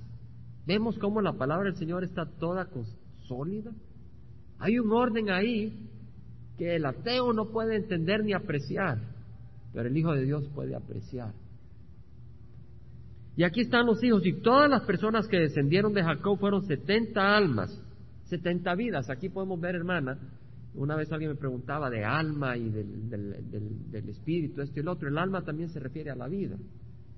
Vemos 0.66 0.98
cómo 1.00 1.22
la 1.22 1.34
palabra 1.34 1.66
del 1.66 1.78
Señor 1.78 2.04
está 2.04 2.26
toda 2.26 2.68
sólida. 3.28 3.72
Hay 4.60 4.80
un 4.80 4.92
orden 4.92 5.30
ahí 5.30 5.90
que 6.58 6.76
el 6.76 6.86
ateo 6.86 7.34
no 7.34 7.46
puede 7.46 7.76
entender 7.76 8.24
ni 8.24 8.34
apreciar, 8.34 9.00
pero 9.74 9.88
el 9.88 9.98
Hijo 9.98 10.14
de 10.14 10.24
Dios 10.24 10.48
puede 10.54 10.76
apreciar. 10.76 11.34
Y 13.36 13.44
aquí 13.44 13.62
están 13.62 13.86
los 13.86 14.04
hijos, 14.04 14.26
y 14.26 14.34
todas 14.42 14.68
las 14.70 14.82
personas 14.82 15.28
que 15.28 15.38
descendieron 15.38 15.94
de 15.94 16.04
Jacob 16.04 16.40
fueron 16.40 16.66
70 16.66 17.38
almas, 17.38 17.80
70 18.26 18.74
vidas. 18.74 19.10
Aquí 19.12 19.30
podemos 19.30 19.60
ver, 19.62 19.76
hermana, 19.76 20.18
una 20.78 20.96
vez 20.96 21.12
alguien 21.12 21.32
me 21.32 21.38
preguntaba 21.38 21.90
de 21.90 22.06
alma 22.06 22.56
y 22.56 22.70
del, 22.70 23.10
del, 23.10 24.10
espíritu, 24.10 24.62
esto 24.62 24.78
y 24.78 24.82
el 24.82 24.88
otro. 24.88 25.10
El 25.10 25.18
alma 25.18 25.42
también 25.42 25.70
se 25.70 25.80
refiere 25.80 26.12
a 26.12 26.16
la 26.16 26.28
vida. 26.28 26.56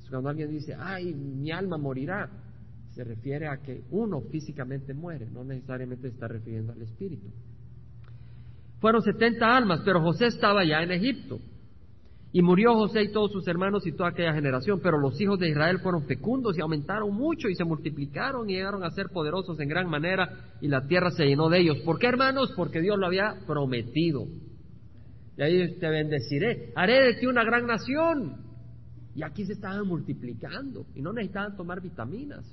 cuando 0.10 0.30
alguien 0.30 0.50
dice, 0.50 0.76
ay, 0.78 1.13
mi 1.13 1.52
alma 1.52 1.78
morirá, 1.78 2.30
se 2.91 3.04
refiere 3.04 3.48
a 3.48 3.58
que 3.58 3.84
uno 3.91 4.22
físicamente 4.32 4.93
muere, 4.93 5.30
no 5.30 5.43
necesariamente 5.43 6.08
está 6.08 6.28
refiriendo 6.28 6.72
al 6.72 6.82
espíritu. 6.82 7.28
Fueron 8.80 9.02
70 9.02 9.45
almas, 9.45 9.82
pero 9.84 10.02
José 10.02 10.28
estaba 10.28 10.63
ya 10.63 10.82
en 10.82 10.91
Egipto. 10.91 11.39
Y 12.32 12.44
murió 12.44 12.76
José 12.76 13.04
y 13.04 13.12
todos 13.12 13.32
sus 13.32 13.48
hermanos 13.48 13.88
y 13.88 13.92
toda 13.92 14.10
aquella 14.10 14.34
generación, 14.34 14.80
pero 14.84 15.00
los 15.00 15.20
hijos 15.20 15.39
de 15.39 15.50
Israel 15.50 15.80
fueron 15.80 16.04
fecundos 16.04 16.56
y 16.56 16.62
aumentaron 16.62 17.12
mucho 17.12 17.50
y 17.50 17.56
se 17.56 17.63
multiplicaron 17.63 18.48
y 18.48 18.54
llegaron 18.54 18.84
a 18.84 18.92
ser 18.92 19.08
poderosos 19.10 19.60
en 19.60 19.68
gran 19.68 19.89
manera 19.89 20.54
y 20.62 20.68
la 20.68 20.86
tierra 20.86 21.10
se 21.10 21.26
llenó 21.26 21.50
de 21.50 21.60
ellos. 21.62 21.80
¿Por 21.84 21.98
qué, 21.98 22.08
hermanos? 22.08 22.54
Porque 22.56 22.82
Dios 22.82 23.00
lo 23.00 23.08
había 23.08 23.36
prometido. 23.48 24.28
Y 25.38 25.42
ahí 25.42 25.80
te 25.80 25.89
bendeciré, 25.89 26.72
haré 26.76 27.02
de 27.02 27.13
ti 27.15 27.26
una 27.26 27.44
gran 27.44 27.65
nación. 27.65 28.50
Y 29.15 29.24
aquí 29.24 29.46
se 29.46 29.54
estaban 29.54 29.88
multiplicando 29.88 30.86
y 30.94 31.02
no 31.02 31.12
necesitaban 31.13 31.58
tomar 31.58 31.82
vitaminas. 31.82 32.46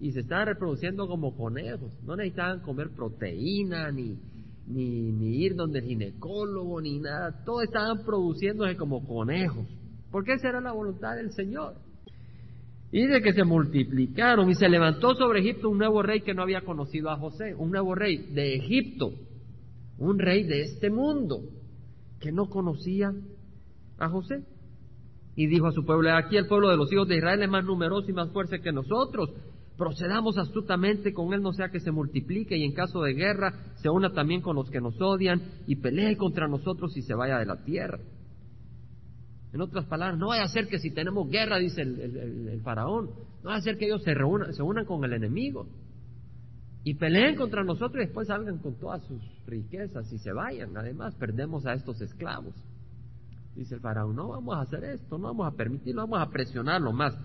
Y 0.00 0.10
se 0.12 0.20
estaban 0.20 0.46
reproduciendo 0.46 1.06
como 1.06 1.36
conejos. 1.36 1.92
No 2.02 2.16
necesitaban 2.16 2.60
comer 2.60 2.90
proteína 2.90 3.90
ni, 3.92 4.18
ni, 4.66 5.12
ni 5.12 5.44
ir 5.44 5.54
donde 5.54 5.78
el 5.78 5.86
ginecólogo, 5.86 6.80
ni 6.80 6.98
nada. 6.98 7.44
Todos 7.44 7.64
estaban 7.64 8.04
produciéndose 8.04 8.76
como 8.76 9.06
conejos. 9.06 9.66
Porque 10.10 10.34
esa 10.34 10.48
era 10.48 10.60
la 10.60 10.72
voluntad 10.72 11.16
del 11.16 11.32
Señor. 11.32 11.74
Y 12.92 13.06
de 13.06 13.20
que 13.20 13.32
se 13.32 13.44
multiplicaron 13.44 14.48
y 14.48 14.54
se 14.54 14.68
levantó 14.68 15.14
sobre 15.14 15.40
Egipto 15.40 15.68
un 15.68 15.78
nuevo 15.78 16.02
rey 16.02 16.20
que 16.20 16.34
no 16.34 16.42
había 16.42 16.62
conocido 16.62 17.10
a 17.10 17.18
José, 17.18 17.54
un 17.54 17.70
nuevo 17.70 17.94
rey 17.94 18.18
de 18.32 18.54
Egipto, 18.54 19.12
un 19.98 20.18
rey 20.18 20.44
de 20.44 20.62
este 20.62 20.90
mundo 20.90 21.40
que 22.20 22.32
no 22.32 22.48
conocía 22.48 23.12
a 23.98 24.08
José. 24.08 24.44
Y 25.34 25.48
dijo 25.48 25.66
a 25.66 25.72
su 25.72 25.84
pueblo, 25.84 26.14
aquí 26.14 26.36
el 26.36 26.46
pueblo 26.46 26.70
de 26.70 26.76
los 26.76 26.90
hijos 26.92 27.08
de 27.08 27.16
Israel 27.16 27.42
es 27.42 27.50
más 27.50 27.64
numeroso 27.64 28.08
y 28.08 28.14
más 28.14 28.30
fuerte 28.32 28.60
que 28.60 28.72
nosotros 28.72 29.30
procedamos 29.76 30.38
astutamente 30.38 31.12
con 31.12 31.32
él, 31.32 31.42
no 31.42 31.52
sea 31.52 31.68
que 31.68 31.80
se 31.80 31.90
multiplique 31.90 32.56
y 32.56 32.64
en 32.64 32.72
caso 32.72 33.02
de 33.02 33.14
guerra 33.14 33.52
se 33.76 33.90
una 33.90 34.12
también 34.12 34.40
con 34.40 34.56
los 34.56 34.70
que 34.70 34.80
nos 34.80 35.00
odian 35.00 35.42
y 35.66 35.76
pelee 35.76 36.16
contra 36.16 36.48
nosotros 36.48 36.96
y 36.96 37.02
se 37.02 37.14
vaya 37.14 37.38
de 37.38 37.46
la 37.46 37.62
tierra. 37.62 37.98
En 39.52 39.60
otras 39.60 39.86
palabras, 39.86 40.18
no 40.18 40.28
vaya 40.28 40.44
a 40.44 40.48
ser 40.48 40.66
que 40.68 40.78
si 40.78 40.92
tenemos 40.92 41.30
guerra, 41.30 41.58
dice 41.58 41.82
el, 41.82 42.60
faraón, 42.62 43.06
no 43.42 43.44
vaya 43.44 43.58
a 43.58 43.62
ser 43.62 43.78
que 43.78 43.86
ellos 43.86 44.02
se, 44.02 44.12
reúnan, 44.12 44.52
se 44.52 44.62
unan 44.62 44.84
con 44.84 45.04
el 45.04 45.12
enemigo 45.12 45.66
y 46.84 46.94
peleen 46.94 47.36
contra 47.36 47.64
nosotros 47.64 47.96
y 47.96 48.06
después 48.06 48.28
salgan 48.28 48.58
con 48.58 48.78
todas 48.78 49.02
sus 49.06 49.22
riquezas 49.46 50.12
y 50.12 50.18
se 50.18 50.32
vayan. 50.32 50.76
Además, 50.76 51.14
perdemos 51.16 51.66
a 51.66 51.74
estos 51.74 52.00
esclavos. 52.00 52.54
Dice 53.54 53.76
el 53.76 53.80
faraón, 53.80 54.14
no 54.14 54.28
vamos 54.28 54.56
a 54.56 54.60
hacer 54.60 54.84
esto, 54.84 55.16
no 55.16 55.28
vamos 55.28 55.52
a 55.52 55.56
permitirlo, 55.56 56.02
vamos 56.02 56.20
a 56.20 56.30
presionarlo 56.30 56.92
más. 56.92 57.16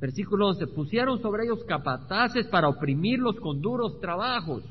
Versículo 0.00 0.48
11, 0.48 0.68
pusieron 0.68 1.20
sobre 1.20 1.44
ellos 1.44 1.64
capataces 1.66 2.46
para 2.46 2.68
oprimirlos 2.68 3.36
con 3.40 3.60
duros 3.60 4.00
trabajos. 4.00 4.64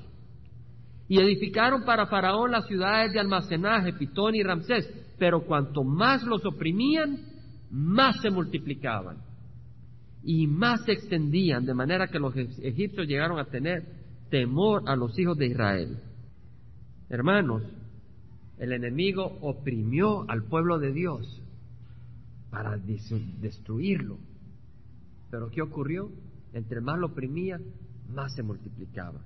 Y 1.10 1.20
edificaron 1.20 1.84
para 1.84 2.08
Faraón 2.08 2.52
las 2.52 2.66
ciudades 2.68 3.14
de 3.14 3.20
almacenaje, 3.20 3.94
Pitón 3.94 4.36
y 4.36 4.44
Ramsés. 4.44 4.90
Pero 5.18 5.46
cuanto 5.46 5.84
más 5.84 6.24
los 6.24 6.46
oprimían, 6.46 7.20
más 7.70 8.22
se 8.22 8.30
multiplicaban. 8.30 9.18
Y 10.24 10.48
más 10.48 10.84
se 10.86 10.94
extendían, 10.94 11.66
de 11.66 11.74
manera 11.74 12.08
que 12.08 12.20
los 12.20 12.36
egipcios 12.36 13.08
llegaron 13.08 13.40
a 13.40 13.46
tener 13.46 13.84
temor 14.30 14.84
a 14.86 14.96
los 14.96 15.18
hijos 15.20 15.38
de 15.38 15.48
Israel. 15.48 15.98
Hermanos, 17.10 17.64
el 18.58 18.74
enemigo 18.74 19.38
oprimió 19.42 20.30
al 20.30 20.44
pueblo 20.44 20.80
de 20.80 20.92
Dios 20.92 21.42
para 22.50 22.78
destruirlo. 22.78 24.18
Pero 25.30 25.50
¿qué 25.50 25.62
ocurrió? 25.62 26.12
Entre 26.54 26.82
más 26.82 26.98
lo 27.00 27.08
oprimía, 27.08 27.60
más 28.10 28.34
se 28.34 28.44
multiplicaba. 28.44 29.22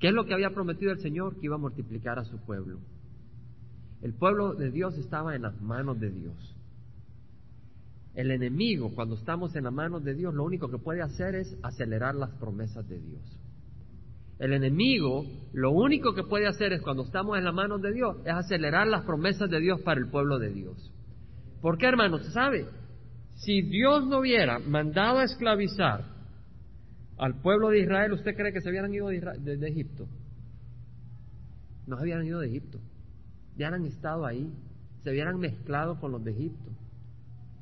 ¿Qué 0.00 0.08
es 0.08 0.14
lo 0.14 0.24
que 0.24 0.34
había 0.34 0.50
prometido 0.50 0.92
el 0.92 0.98
Señor? 0.98 1.38
Que 1.38 1.46
iba 1.46 1.54
a 1.54 1.60
multiplicar 1.60 2.18
a 2.18 2.24
su 2.24 2.38
pueblo. 2.38 2.80
El 4.02 4.14
pueblo 4.14 4.54
de 4.54 4.72
Dios 4.72 4.98
estaba 4.98 5.36
en 5.36 5.42
las 5.42 5.60
manos 5.62 6.00
de 6.00 6.10
Dios. 6.10 6.56
El 8.14 8.30
enemigo, 8.30 8.92
cuando 8.94 9.14
estamos 9.14 9.54
en 9.54 9.64
las 9.64 9.72
manos 9.72 10.02
de 10.04 10.14
Dios, 10.14 10.34
lo 10.34 10.44
único 10.44 10.68
que 10.68 10.78
puede 10.78 11.02
hacer 11.02 11.36
es 11.36 11.56
acelerar 11.62 12.14
las 12.14 12.30
promesas 12.32 12.86
de 12.88 12.98
Dios. 12.98 13.22
El 14.38 14.52
enemigo, 14.54 15.24
lo 15.52 15.70
único 15.70 16.14
que 16.14 16.24
puede 16.24 16.48
hacer 16.48 16.72
es 16.72 16.82
cuando 16.82 17.04
estamos 17.04 17.38
en 17.38 17.44
las 17.44 17.54
manos 17.54 17.80
de 17.80 17.92
Dios, 17.92 18.16
es 18.24 18.34
acelerar 18.34 18.88
las 18.88 19.04
promesas 19.04 19.48
de 19.48 19.60
Dios 19.60 19.80
para 19.82 20.00
el 20.00 20.08
pueblo 20.08 20.40
de 20.40 20.50
Dios. 20.50 20.92
¿Por 21.60 21.78
qué, 21.78 21.86
hermanos? 21.86 22.26
¿Sabe? 22.32 22.66
Si 23.44 23.60
Dios 23.62 24.06
no 24.06 24.20
hubiera 24.20 24.60
mandado 24.60 25.18
a 25.18 25.24
esclavizar 25.24 26.04
al 27.18 27.40
pueblo 27.40 27.70
de 27.70 27.80
Israel, 27.80 28.12
¿usted 28.12 28.36
cree 28.36 28.52
que 28.52 28.60
se 28.60 28.70
hubieran 28.70 28.94
ido 28.94 29.08
de, 29.08 29.68
Egipto? 29.68 30.06
No 31.88 31.96
se 31.96 32.04
hubieran 32.04 32.24
ido 32.24 32.38
de 32.38 32.46
Egipto. 32.46 32.78
Ya 33.56 33.68
hubieran 33.68 33.84
estado 33.86 34.26
ahí, 34.26 34.48
se 35.02 35.10
hubieran 35.10 35.40
mezclado 35.40 35.98
con 35.98 36.12
los 36.12 36.22
de 36.24 36.30
Egipto. 36.30 36.70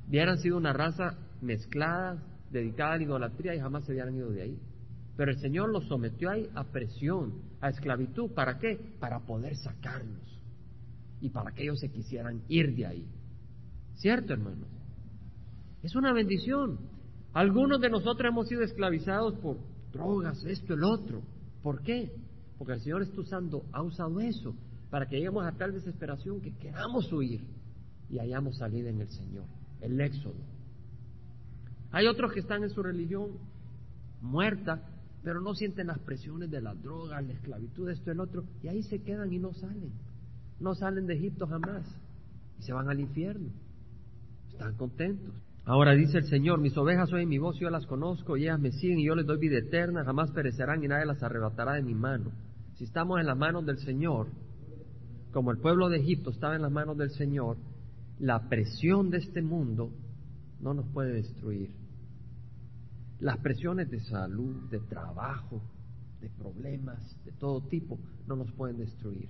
Hubieran 0.06 0.36
sido 0.38 0.58
una 0.58 0.74
raza 0.74 1.16
mezclada, 1.40 2.22
dedicada 2.50 2.92
a 2.92 2.96
la 2.98 3.02
idolatría 3.04 3.54
y 3.54 3.60
jamás 3.60 3.84
se 3.84 3.92
hubieran 3.92 4.14
ido 4.14 4.30
de 4.30 4.42
ahí. 4.42 4.58
Pero 5.16 5.30
el 5.30 5.38
Señor 5.38 5.70
los 5.70 5.86
sometió 5.88 6.30
ahí 6.30 6.46
a 6.54 6.64
presión, 6.64 7.40
a 7.62 7.70
esclavitud. 7.70 8.32
¿Para 8.32 8.58
qué? 8.58 8.78
Para 8.98 9.20
poder 9.20 9.56
sacarlos 9.56 10.42
y 11.22 11.30
para 11.30 11.52
que 11.52 11.62
ellos 11.62 11.80
se 11.80 11.90
quisieran 11.90 12.42
ir 12.48 12.74
de 12.76 12.86
ahí. 12.86 13.06
¿Cierto, 13.94 14.34
hermanos? 14.34 14.79
Es 15.82 15.94
una 15.94 16.12
bendición. 16.12 16.78
Algunos 17.32 17.80
de 17.80 17.90
nosotros 17.90 18.28
hemos 18.28 18.48
sido 18.48 18.62
esclavizados 18.62 19.34
por 19.38 19.58
drogas, 19.92 20.44
esto, 20.44 20.74
el 20.74 20.84
otro. 20.84 21.22
¿Por 21.62 21.82
qué? 21.82 22.12
Porque 22.58 22.74
el 22.74 22.80
Señor 22.80 23.02
está 23.02 23.20
usando, 23.20 23.64
ha 23.72 23.82
usado 23.82 24.20
eso 24.20 24.54
para 24.90 25.06
que 25.06 25.16
lleguemos 25.16 25.46
a 25.46 25.52
tal 25.52 25.72
desesperación 25.72 26.40
que 26.40 26.52
queramos 26.56 27.10
huir 27.12 27.40
y 28.10 28.18
hayamos 28.18 28.56
salido 28.58 28.88
en 28.88 29.00
el 29.00 29.08
Señor, 29.08 29.44
el 29.80 30.00
éxodo. 30.00 30.34
Hay 31.92 32.06
otros 32.06 32.32
que 32.32 32.40
están 32.40 32.62
en 32.64 32.70
su 32.70 32.82
religión 32.82 33.30
muerta, 34.20 34.82
pero 35.22 35.40
no 35.40 35.54
sienten 35.54 35.86
las 35.86 35.98
presiones 36.00 36.50
de 36.50 36.60
las 36.60 36.80
drogas, 36.82 37.24
la 37.24 37.32
esclavitud, 37.32 37.88
esto, 37.88 38.10
el 38.10 38.20
otro, 38.20 38.44
y 38.62 38.68
ahí 38.68 38.82
se 38.82 39.00
quedan 39.02 39.32
y 39.32 39.38
no 39.38 39.52
salen. 39.54 39.92
No 40.58 40.74
salen 40.74 41.06
de 41.06 41.14
Egipto 41.14 41.46
jamás 41.46 41.84
y 42.58 42.62
se 42.62 42.72
van 42.72 42.88
al 42.88 43.00
infierno. 43.00 43.50
Están 44.50 44.76
contentos. 44.76 45.34
Ahora 45.64 45.92
dice 45.92 46.18
el 46.18 46.24
Señor, 46.24 46.60
mis 46.60 46.76
ovejas 46.76 47.12
oyen 47.12 47.28
mi 47.28 47.38
voz, 47.38 47.58
yo 47.58 47.70
las 47.70 47.86
conozco 47.86 48.36
y 48.36 48.44
ellas 48.44 48.58
me 48.58 48.72
siguen 48.72 48.98
y 48.98 49.04
yo 49.04 49.14
les 49.14 49.26
doy 49.26 49.38
vida 49.38 49.58
eterna, 49.58 50.04
jamás 50.04 50.30
perecerán 50.30 50.82
y 50.82 50.88
nadie 50.88 51.06
las 51.06 51.22
arrebatará 51.22 51.74
de 51.74 51.82
mi 51.82 51.94
mano. 51.94 52.32
Si 52.74 52.84
estamos 52.84 53.20
en 53.20 53.26
las 53.26 53.36
manos 53.36 53.66
del 53.66 53.78
Señor, 53.78 54.28
como 55.32 55.50
el 55.50 55.58
pueblo 55.58 55.88
de 55.88 55.98
Egipto 55.98 56.30
estaba 56.30 56.56
en 56.56 56.62
las 56.62 56.72
manos 56.72 56.96
del 56.96 57.10
Señor, 57.10 57.56
la 58.18 58.48
presión 58.48 59.10
de 59.10 59.18
este 59.18 59.42
mundo 59.42 59.90
no 60.60 60.74
nos 60.74 60.86
puede 60.88 61.12
destruir. 61.12 61.70
Las 63.20 63.38
presiones 63.38 63.90
de 63.90 64.00
salud, 64.00 64.70
de 64.70 64.80
trabajo, 64.80 65.62
de 66.20 66.30
problemas, 66.30 66.98
de 67.24 67.32
todo 67.32 67.60
tipo, 67.62 67.98
no 68.26 68.34
nos 68.36 68.50
pueden 68.52 68.78
destruir. 68.78 69.28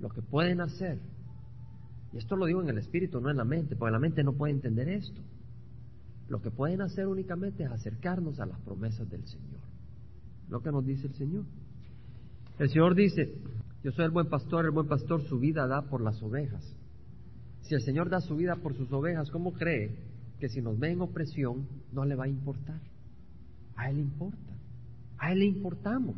Lo 0.00 0.08
que 0.08 0.22
pueden 0.22 0.60
hacer, 0.60 0.98
y 2.12 2.18
esto 2.18 2.36
lo 2.36 2.46
digo 2.46 2.62
en 2.62 2.68
el 2.68 2.78
espíritu, 2.78 3.20
no 3.20 3.30
en 3.30 3.36
la 3.36 3.44
mente, 3.44 3.76
porque 3.76 3.92
la 3.92 3.98
mente 3.98 4.24
no 4.24 4.32
puede 4.32 4.52
entender 4.52 4.88
esto. 4.88 5.20
Lo 6.32 6.40
que 6.40 6.50
pueden 6.50 6.80
hacer 6.80 7.08
únicamente 7.08 7.62
es 7.62 7.70
acercarnos 7.70 8.40
a 8.40 8.46
las 8.46 8.58
promesas 8.62 9.06
del 9.10 9.22
Señor. 9.26 9.60
Lo 10.48 10.62
que 10.62 10.72
nos 10.72 10.82
dice 10.82 11.06
el 11.08 11.12
Señor. 11.12 11.44
El 12.58 12.70
Señor 12.70 12.94
dice, 12.94 13.34
yo 13.84 13.92
soy 13.92 14.06
el 14.06 14.12
buen 14.12 14.30
pastor, 14.30 14.64
el 14.64 14.70
buen 14.70 14.88
pastor 14.88 15.22
su 15.28 15.38
vida 15.38 15.66
da 15.66 15.82
por 15.82 16.00
las 16.00 16.22
ovejas. 16.22 16.64
Si 17.60 17.74
el 17.74 17.82
Señor 17.82 18.08
da 18.08 18.22
su 18.22 18.34
vida 18.34 18.56
por 18.56 18.74
sus 18.74 18.90
ovejas, 18.94 19.30
¿cómo 19.30 19.52
cree 19.52 19.94
que 20.40 20.48
si 20.48 20.62
nos 20.62 20.78
ve 20.78 20.92
en 20.92 21.02
opresión 21.02 21.68
no 21.92 22.06
le 22.06 22.14
va 22.14 22.24
a 22.24 22.28
importar? 22.28 22.80
A 23.76 23.90
Él 23.90 23.96
le 23.96 24.02
importa. 24.02 24.54
A 25.18 25.32
Él 25.32 25.40
le 25.40 25.44
importamos. 25.44 26.16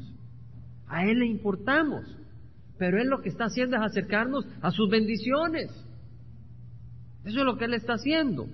A 0.87 1.07
Él 1.07 1.19
le 1.19 1.27
importamos. 1.27 2.05
Pero 2.79 3.01
Él 3.01 3.09
lo 3.09 3.21
que 3.21 3.31
está 3.31 3.47
haciendo 3.47 3.79
es 3.79 3.83
acercarnos 3.83 4.47
a 4.61 4.71
sus 4.71 4.89
bendiciones. 4.89 5.73
Eso 7.25 7.41
es 7.41 7.45
lo 7.45 7.59
que 7.59 7.65
Él 7.65 7.75
está 7.75 7.95
haciendo. 7.95 8.47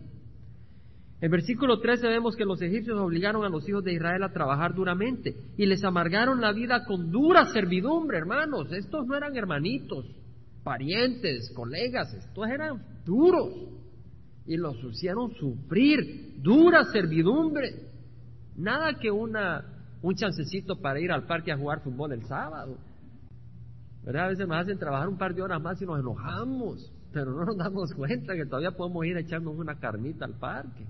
En 1.22 1.30
versículo 1.30 1.80
13 1.80 2.08
vemos 2.08 2.34
que 2.34 2.46
los 2.46 2.62
egipcios 2.62 2.98
obligaron 2.98 3.44
a 3.44 3.50
los 3.50 3.68
hijos 3.68 3.84
de 3.84 3.92
Israel 3.92 4.22
a 4.22 4.32
trabajar 4.32 4.74
duramente 4.74 5.36
y 5.58 5.66
les 5.66 5.84
amargaron 5.84 6.40
la 6.40 6.52
vida 6.52 6.84
con 6.86 7.10
dura 7.10 7.44
servidumbre, 7.52 8.16
hermanos. 8.16 8.72
Estos 8.72 9.06
no 9.06 9.14
eran 9.14 9.36
hermanitos, 9.36 10.06
parientes, 10.64 11.52
colegas, 11.54 12.14
estos 12.14 12.48
eran 12.48 12.82
duros 13.04 13.50
y 14.46 14.56
los 14.56 14.76
hicieron 14.82 15.34
sufrir 15.34 16.40
dura 16.40 16.84
servidumbre. 16.84 17.90
Nada 18.56 18.94
que 18.94 19.10
una, 19.10 19.62
un 20.00 20.14
chancecito 20.14 20.80
para 20.80 21.00
ir 21.00 21.12
al 21.12 21.26
parque 21.26 21.52
a 21.52 21.58
jugar 21.58 21.82
fútbol 21.82 22.12
el 22.12 22.24
sábado. 22.24 22.78
¿Verdad? 24.04 24.24
A 24.24 24.28
veces 24.28 24.48
nos 24.48 24.56
hacen 24.56 24.78
trabajar 24.78 25.08
un 25.08 25.18
par 25.18 25.34
de 25.34 25.42
horas 25.42 25.60
más 25.60 25.80
y 25.82 25.84
nos 25.84 26.00
enojamos, 26.00 26.90
pero 27.12 27.32
no 27.32 27.44
nos 27.44 27.58
damos 27.58 27.92
cuenta 27.92 28.34
que 28.34 28.46
todavía 28.46 28.70
podemos 28.70 29.04
ir 29.04 29.18
a 29.18 29.20
echarnos 29.20 29.54
una 29.54 29.78
carnita 29.78 30.24
al 30.24 30.38
parque. 30.38 30.86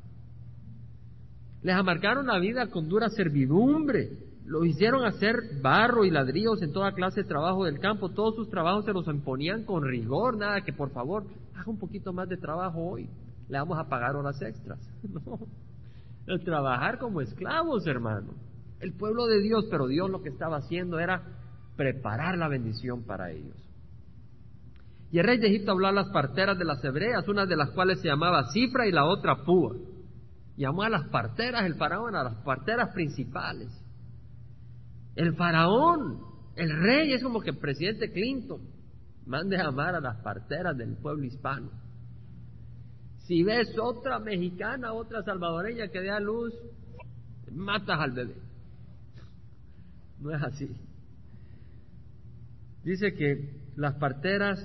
Les 1.63 1.75
amarcaron 1.75 2.27
la 2.27 2.39
vida 2.39 2.69
con 2.69 2.89
dura 2.89 3.09
servidumbre. 3.11 4.11
Los 4.47 4.67
hicieron 4.67 5.05
hacer 5.05 5.37
barro 5.63 6.05
y 6.05 6.11
ladrillos 6.11 6.61
en 6.63 6.73
toda 6.73 6.93
clase 6.93 7.23
de 7.23 7.29
trabajo 7.29 7.65
del 7.65 7.79
campo. 7.79 8.11
Todos 8.11 8.35
sus 8.35 8.49
trabajos 8.49 8.85
se 8.85 8.93
los 8.93 9.07
imponían 9.07 9.65
con 9.65 9.85
rigor. 9.85 10.37
Nada 10.37 10.63
que 10.63 10.73
por 10.73 10.91
favor 10.91 11.25
haga 11.55 11.71
un 11.71 11.79
poquito 11.79 12.13
más 12.13 12.29
de 12.29 12.37
trabajo 12.37 12.81
hoy. 12.81 13.09
Le 13.49 13.59
vamos 13.59 13.79
a 13.79 13.89
pagar 13.89 14.17
horas 14.17 14.41
extras. 14.43 14.79
No. 15.09 15.39
El 16.27 16.45
trabajar 16.45 16.99
como 16.99 17.21
esclavos, 17.21 17.87
hermano. 17.87 18.35
El 18.79 18.93
pueblo 18.93 19.27
de 19.27 19.41
Dios, 19.41 19.67
pero 19.71 19.87
Dios 19.89 20.09
lo 20.09 20.23
que 20.23 20.29
estaba 20.29 20.59
haciendo 20.59 21.01
era 21.01 21.23
preparar 21.77 22.39
la 22.39 22.47
bendición 22.47 23.03
para 23.05 23.33
ellos. 23.33 23.57
Y 25.11 25.19
el 25.19 25.25
rey 25.25 25.39
de 25.39 25.49
Egipto 25.49 25.73
habló 25.73 25.89
a 25.89 25.93
las 25.93 26.09
parteras 26.11 26.57
de 26.57 26.65
las 26.65 26.83
hebreas, 26.85 27.27
una 27.27 27.47
de 27.47 27.57
las 27.57 27.71
cuales 27.71 28.01
se 28.01 28.09
llamaba 28.09 28.45
Cifra 28.53 28.87
y 28.87 28.93
la 28.93 29.07
otra 29.07 29.45
Púa. 29.45 29.75
Llamó 30.57 30.83
a 30.83 30.91
las 30.91 31.09
parteras, 31.09 31.65
el 31.65 31.75
faraón, 31.77 32.15
a 32.15 32.25
las 32.25 32.35
parteras 32.45 32.93
principales. 32.93 33.69
El 35.17 35.35
faraón, 35.35 36.21
el 36.57 36.71
rey, 36.83 37.13
es 37.13 37.23
como 37.23 37.41
que 37.41 37.51
el 37.51 37.59
presidente 37.59 38.13
Clinton 38.13 38.61
mande 39.27 39.57
a 39.57 39.65
llamar 39.65 39.95
a 39.95 40.01
las 40.01 40.17
parteras 40.23 40.77
del 40.77 40.97
pueblo 40.97 41.25
hispano. 41.25 41.71
Si 43.27 43.43
ves 43.43 43.79
otra 43.79 44.19
mexicana, 44.19 44.93
otra 44.93 45.23
salvadoreña 45.23 45.89
que 45.89 46.01
dé 46.01 46.11
a 46.11 46.21
luz, 46.21 46.53
matas 47.53 48.01
al 48.01 48.13
bebé. 48.13 48.35
No 50.21 50.35
es 50.35 50.43
así. 50.43 50.69
Dice 52.85 53.15
que 53.15 53.73
las 53.77 53.95
parteras, 53.95 54.59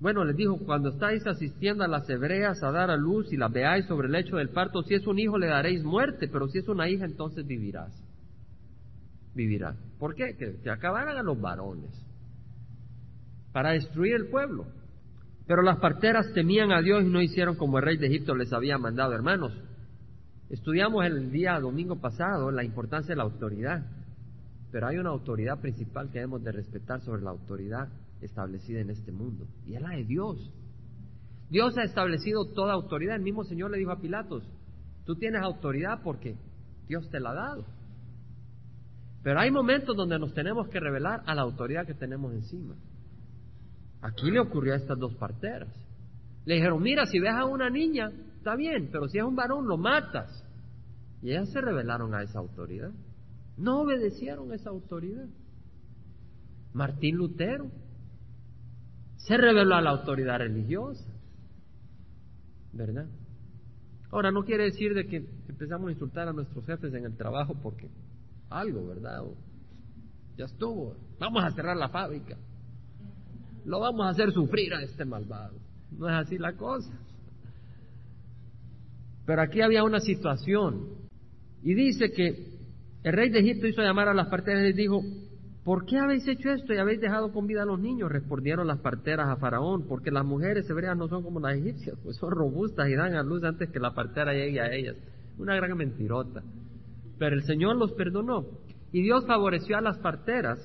bueno, 0.00 0.24
les 0.24 0.34
dijo, 0.34 0.56
cuando 0.64 0.88
estáis 0.88 1.26
asistiendo 1.26 1.84
a 1.84 1.88
las 1.88 2.08
hebreas 2.08 2.62
a 2.62 2.72
dar 2.72 2.90
a 2.90 2.96
luz 2.96 3.30
y 3.34 3.36
las 3.36 3.52
veáis 3.52 3.84
sobre 3.84 4.06
el 4.06 4.12
lecho 4.12 4.36
del 4.36 4.48
parto, 4.48 4.82
si 4.82 4.94
es 4.94 5.06
un 5.06 5.18
hijo 5.18 5.36
le 5.36 5.46
daréis 5.46 5.84
muerte, 5.84 6.26
pero 6.26 6.48
si 6.48 6.58
es 6.58 6.68
una 6.68 6.88
hija 6.88 7.04
entonces 7.04 7.46
vivirás. 7.46 7.92
Vivirá. 9.34 9.76
¿Por 9.98 10.14
qué? 10.14 10.36
Que, 10.38 10.58
que 10.62 10.70
acabaran 10.70 11.18
a 11.18 11.22
los 11.22 11.38
varones. 11.38 11.90
Para 13.52 13.72
destruir 13.72 14.14
el 14.14 14.28
pueblo. 14.28 14.64
Pero 15.46 15.60
las 15.60 15.78
parteras 15.78 16.32
temían 16.32 16.72
a 16.72 16.80
Dios 16.80 17.04
y 17.04 17.08
no 17.08 17.20
hicieron 17.20 17.56
como 17.56 17.76
el 17.76 17.84
rey 17.84 17.98
de 17.98 18.06
Egipto 18.06 18.34
les 18.34 18.54
había 18.54 18.78
mandado. 18.78 19.12
Hermanos, 19.12 19.52
estudiamos 20.48 21.04
el 21.04 21.30
día 21.30 21.60
domingo 21.60 22.00
pasado 22.00 22.50
la 22.50 22.64
importancia 22.64 23.10
de 23.10 23.16
la 23.16 23.24
autoridad. 23.24 23.84
Pero 24.72 24.86
hay 24.86 24.96
una 24.96 25.10
autoridad 25.10 25.60
principal 25.60 26.06
que 26.06 26.20
debemos 26.20 26.42
de 26.42 26.52
respetar 26.52 27.02
sobre 27.02 27.20
la 27.20 27.30
autoridad 27.30 27.88
establecida 28.20 28.80
en 28.80 28.90
este 28.90 29.12
mundo. 29.12 29.46
Y 29.66 29.74
es 29.74 29.82
la 29.82 29.90
de 29.90 30.04
Dios. 30.04 30.52
Dios 31.50 31.76
ha 31.78 31.82
establecido 31.82 32.44
toda 32.54 32.74
autoridad. 32.74 33.16
El 33.16 33.22
mismo 33.22 33.44
Señor 33.44 33.70
le 33.70 33.78
dijo 33.78 33.90
a 33.90 34.00
Pilatos, 34.00 34.44
tú 35.04 35.16
tienes 35.16 35.42
autoridad 35.42 36.00
porque 36.02 36.36
Dios 36.88 37.08
te 37.10 37.20
la 37.20 37.30
ha 37.30 37.34
dado. 37.34 37.64
Pero 39.22 39.40
hay 39.40 39.50
momentos 39.50 39.96
donde 39.96 40.18
nos 40.18 40.32
tenemos 40.32 40.68
que 40.68 40.80
revelar 40.80 41.22
a 41.26 41.34
la 41.34 41.42
autoridad 41.42 41.86
que 41.86 41.94
tenemos 41.94 42.32
encima. 42.32 42.74
Aquí 44.00 44.30
le 44.30 44.40
ocurrió 44.40 44.72
a 44.72 44.76
estas 44.76 44.98
dos 44.98 45.14
parteras. 45.16 45.68
Le 46.46 46.54
dijeron, 46.54 46.82
mira, 46.82 47.04
si 47.04 47.18
ves 47.18 47.34
a 47.34 47.44
una 47.44 47.68
niña, 47.68 48.10
está 48.36 48.56
bien, 48.56 48.88
pero 48.90 49.08
si 49.08 49.18
es 49.18 49.24
un 49.24 49.36
varón, 49.36 49.66
lo 49.66 49.76
matas. 49.76 50.46
Y 51.20 51.30
ellas 51.30 51.50
se 51.50 51.60
rebelaron 51.60 52.14
a 52.14 52.22
esa 52.22 52.38
autoridad. 52.38 52.90
No 53.58 53.82
obedecieron 53.82 54.50
a 54.52 54.54
esa 54.54 54.70
autoridad. 54.70 55.26
Martín 56.72 57.16
Lutero 57.16 57.70
se 59.26 59.36
rebeló 59.36 59.74
a 59.74 59.80
la 59.80 59.90
autoridad 59.90 60.38
religiosa. 60.38 61.04
¿Verdad? 62.72 63.06
Ahora, 64.10 64.30
no 64.30 64.44
quiere 64.44 64.64
decir 64.64 64.94
de 64.94 65.06
que 65.06 65.24
empezamos 65.48 65.88
a 65.88 65.92
insultar 65.92 66.28
a 66.28 66.32
nuestros 66.32 66.64
jefes 66.66 66.92
en 66.94 67.04
el 67.04 67.16
trabajo 67.16 67.54
porque 67.62 67.88
algo, 68.48 68.86
¿verdad? 68.86 69.22
ya 70.36 70.44
estuvo. 70.46 70.96
Vamos 71.18 71.44
a 71.44 71.50
cerrar 71.50 71.76
la 71.76 71.88
fábrica 71.88 72.36
lo 73.64 73.80
vamos 73.80 74.06
a 74.06 74.10
hacer 74.10 74.32
sufrir 74.32 74.74
a 74.74 74.82
este 74.82 75.04
malvado. 75.04 75.58
No 75.96 76.08
es 76.08 76.26
así 76.26 76.38
la 76.38 76.54
cosa. 76.54 76.92
Pero 79.26 79.42
aquí 79.42 79.60
había 79.60 79.84
una 79.84 80.00
situación. 80.00 80.88
Y 81.62 81.74
dice 81.74 82.10
que 82.12 82.58
el 83.02 83.12
rey 83.12 83.30
de 83.30 83.40
Egipto 83.40 83.66
hizo 83.66 83.82
llamar 83.82 84.08
a 84.08 84.14
las 84.14 84.28
parteras 84.28 84.68
y 84.68 84.72
dijo, 84.72 85.02
¿por 85.64 85.84
qué 85.86 85.98
habéis 85.98 86.26
hecho 86.26 86.50
esto 86.50 86.72
y 86.72 86.78
habéis 86.78 87.00
dejado 87.00 87.32
con 87.32 87.46
vida 87.46 87.62
a 87.62 87.66
los 87.66 87.78
niños? 87.78 88.10
Respondieron 88.10 88.66
las 88.66 88.80
parteras 88.80 89.28
a 89.28 89.36
Faraón, 89.36 89.86
porque 89.86 90.10
las 90.10 90.24
mujeres 90.24 90.68
hebreas 90.68 90.96
no 90.96 91.08
son 91.08 91.22
como 91.22 91.40
las 91.40 91.56
egipcias, 91.56 91.98
pues 92.02 92.16
son 92.16 92.30
robustas 92.30 92.88
y 92.88 92.94
dan 92.94 93.14
a 93.14 93.22
luz 93.22 93.42
antes 93.44 93.70
que 93.70 93.80
la 93.80 93.94
partera 93.94 94.32
llegue 94.32 94.60
a 94.60 94.72
ellas. 94.72 94.96
Una 95.38 95.56
gran 95.56 95.76
mentirota. 95.76 96.42
Pero 97.18 97.36
el 97.36 97.42
Señor 97.44 97.76
los 97.76 97.92
perdonó. 97.92 98.46
Y 98.92 99.02
Dios 99.02 99.26
favoreció 99.26 99.76
a 99.76 99.80
las 99.80 99.98
parteras 99.98 100.58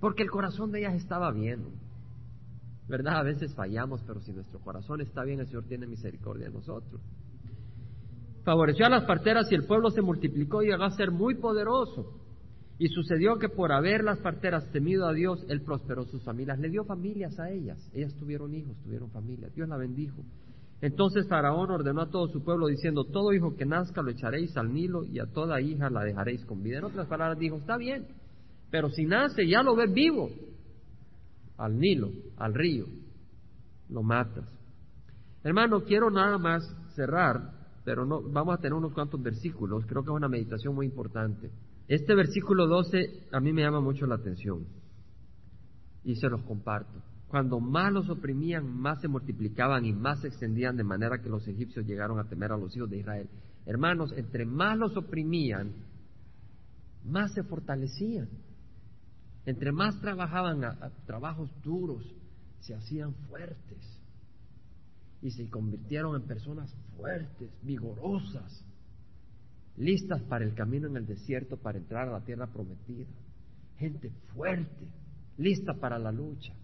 porque 0.00 0.22
el 0.22 0.30
corazón 0.30 0.72
de 0.72 0.80
ellas 0.80 0.94
estaba 0.94 1.32
bien. 1.32 1.64
¿Verdad? 2.88 3.18
A 3.18 3.22
veces 3.22 3.54
fallamos, 3.54 4.02
pero 4.06 4.20
si 4.20 4.32
nuestro 4.32 4.60
corazón 4.60 5.00
está 5.00 5.24
bien, 5.24 5.40
el 5.40 5.46
Señor 5.46 5.64
tiene 5.64 5.86
misericordia 5.86 6.46
de 6.46 6.52
nosotros. 6.52 7.00
Favoreció 8.44 8.86
a 8.86 8.90
las 8.90 9.04
parteras 9.04 9.50
y 9.50 9.56
el 9.56 9.66
pueblo 9.66 9.90
se 9.90 10.02
multiplicó 10.02 10.62
y 10.62 10.68
llegó 10.68 10.84
a 10.84 10.90
ser 10.90 11.10
muy 11.10 11.34
poderoso. 11.34 12.25
Y 12.78 12.88
sucedió 12.88 13.38
que 13.38 13.48
por 13.48 13.72
haber 13.72 14.04
las 14.04 14.18
parteras 14.18 14.70
temido 14.70 15.06
a 15.06 15.14
Dios, 15.14 15.44
Él 15.48 15.62
prosperó 15.62 16.04
sus 16.04 16.22
familias. 16.22 16.58
Le 16.58 16.68
dio 16.68 16.84
familias 16.84 17.38
a 17.38 17.50
ellas. 17.50 17.78
Ellas 17.94 18.14
tuvieron 18.14 18.54
hijos, 18.54 18.76
tuvieron 18.82 19.10
familias. 19.10 19.54
Dios 19.54 19.68
la 19.68 19.78
bendijo. 19.78 20.22
Entonces 20.82 21.26
Faraón 21.26 21.70
ordenó 21.70 22.02
a 22.02 22.10
todo 22.10 22.28
su 22.28 22.42
pueblo 22.44 22.66
diciendo, 22.66 23.04
todo 23.04 23.32
hijo 23.32 23.56
que 23.56 23.64
nazca 23.64 24.02
lo 24.02 24.10
echaréis 24.10 24.54
al 24.56 24.72
Nilo 24.72 25.04
y 25.04 25.20
a 25.20 25.26
toda 25.26 25.60
hija 25.60 25.88
la 25.88 26.02
dejaréis 26.02 26.44
con 26.44 26.62
vida. 26.62 26.78
En 26.78 26.84
otras 26.84 27.06
palabras 27.06 27.38
dijo, 27.38 27.56
está 27.56 27.78
bien, 27.78 28.06
pero 28.70 28.90
si 28.90 29.06
nace 29.06 29.48
ya 29.48 29.62
lo 29.62 29.74
ves 29.74 29.92
vivo, 29.92 30.28
al 31.56 31.78
Nilo, 31.78 32.10
al 32.36 32.52
río, 32.52 32.84
lo 33.88 34.02
matas. 34.02 34.44
Hermano, 35.42 35.82
quiero 35.84 36.10
nada 36.10 36.36
más 36.36 36.62
cerrar, 36.94 37.52
pero 37.84 38.04
no, 38.04 38.20
vamos 38.20 38.58
a 38.58 38.60
tener 38.60 38.74
unos 38.74 38.92
cuantos 38.92 39.22
versículos, 39.22 39.86
creo 39.86 40.02
que 40.02 40.10
es 40.10 40.16
una 40.16 40.28
meditación 40.28 40.74
muy 40.74 40.86
importante. 40.86 41.50
Este 41.88 42.14
versículo 42.14 42.66
12 42.66 43.28
a 43.32 43.40
mí 43.40 43.52
me 43.52 43.62
llama 43.62 43.80
mucho 43.80 44.06
la 44.06 44.16
atención 44.16 44.66
y 46.02 46.16
se 46.16 46.28
los 46.28 46.42
comparto. 46.42 47.02
Cuando 47.28 47.60
más 47.60 47.92
los 47.92 48.08
oprimían, 48.08 48.66
más 48.66 49.00
se 49.00 49.08
multiplicaban 49.08 49.84
y 49.84 49.92
más 49.92 50.20
se 50.20 50.28
extendían 50.28 50.76
de 50.76 50.84
manera 50.84 51.20
que 51.20 51.28
los 51.28 51.46
egipcios 51.46 51.86
llegaron 51.86 52.18
a 52.18 52.28
temer 52.28 52.52
a 52.52 52.56
los 52.56 52.76
hijos 52.76 52.90
de 52.90 52.98
Israel. 52.98 53.28
Hermanos, 53.66 54.12
entre 54.16 54.44
más 54.46 54.78
los 54.78 54.96
oprimían, 54.96 55.72
más 57.04 57.32
se 57.34 57.42
fortalecían. 57.42 58.28
Entre 59.44 59.70
más 59.72 60.00
trabajaban 60.00 60.64
a, 60.64 60.90
trabajos 61.06 61.50
duros, 61.62 62.04
se 62.60 62.74
hacían 62.74 63.14
fuertes 63.28 64.00
y 65.22 65.30
se 65.30 65.48
convirtieron 65.48 66.20
en 66.20 66.26
personas 66.26 66.72
fuertes, 66.96 67.50
vigorosas, 67.62 68.64
listas 69.76 70.22
para 70.22 70.44
el 70.44 70.54
camino 70.54 70.88
en 70.88 70.96
el 70.96 71.06
desierto, 71.06 71.56
para 71.56 71.78
entrar 71.78 72.08
a 72.08 72.12
la 72.12 72.24
tierra 72.24 72.46
prometida. 72.46 73.06
Gente 73.78 74.10
fuerte, 74.34 74.88
lista 75.36 75.74
para 75.74 75.98
la 75.98 76.12
lucha 76.12 76.54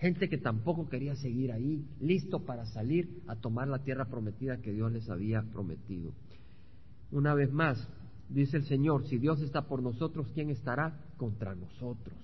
gente 0.00 0.30
que 0.30 0.38
tampoco 0.38 0.88
quería 0.88 1.14
seguir 1.14 1.52
ahí, 1.52 1.86
listo 2.00 2.40
para 2.40 2.64
salir 2.64 3.22
a 3.28 3.36
tomar 3.36 3.68
la 3.68 3.80
tierra 3.80 4.06
prometida 4.06 4.56
que 4.56 4.72
Dios 4.72 4.90
les 4.90 5.08
había 5.10 5.42
prometido. 5.42 6.12
Una 7.12 7.34
vez 7.34 7.52
más, 7.52 7.86
dice 8.30 8.56
el 8.56 8.64
Señor, 8.64 9.06
si 9.06 9.18
Dios 9.18 9.42
está 9.42 9.62
por 9.62 9.82
nosotros, 9.82 10.26
¿quién 10.32 10.48
estará 10.48 10.98
contra 11.18 11.54
nosotros? 11.54 12.16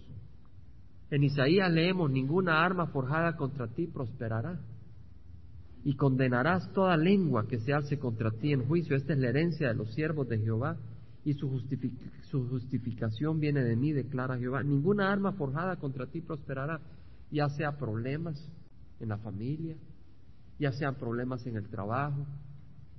En 1.11 1.22
Isaías 1.22 1.70
leemos, 1.70 2.11
ninguna 2.11 2.64
arma 2.64 2.86
forjada 2.86 3.36
contra 3.36 3.68
ti 3.68 3.86
prosperará. 3.86 4.59
Y 5.87 5.95
condenarás 5.95 6.72
toda 6.72 6.97
lengua 6.97 7.47
que 7.47 7.61
se 7.61 7.72
alce 7.72 7.97
contra 7.97 8.32
ti 8.32 8.53
en 8.53 8.66
juicio. 8.66 8.97
Esta 8.97 9.12
es 9.12 9.20
la 9.20 9.28
herencia 9.28 9.68
de 9.68 9.74
los 9.74 9.95
siervos 9.95 10.28
de 10.28 10.41
Jehová 10.41 10.76
y 11.24 11.34
su, 11.34 11.49
justificación 12.49 13.39
viene 13.39 13.62
de 13.62 13.76
mí, 13.76 13.93
declara 13.93 14.37
Jehová. 14.37 14.64
Ninguna 14.64 15.12
arma 15.12 15.30
forjada 15.34 15.76
contra 15.76 16.09
ti 16.09 16.20
prosperará 16.22 16.80
ya 17.30 17.49
sea 17.51 17.78
problemas 17.78 18.37
en 18.99 19.11
la 19.11 19.18
familia, 19.18 19.76
ya 20.59 20.72
sean 20.72 20.97
problemas 20.97 21.47
en 21.47 21.55
el 21.55 21.68
trabajo, 21.68 22.26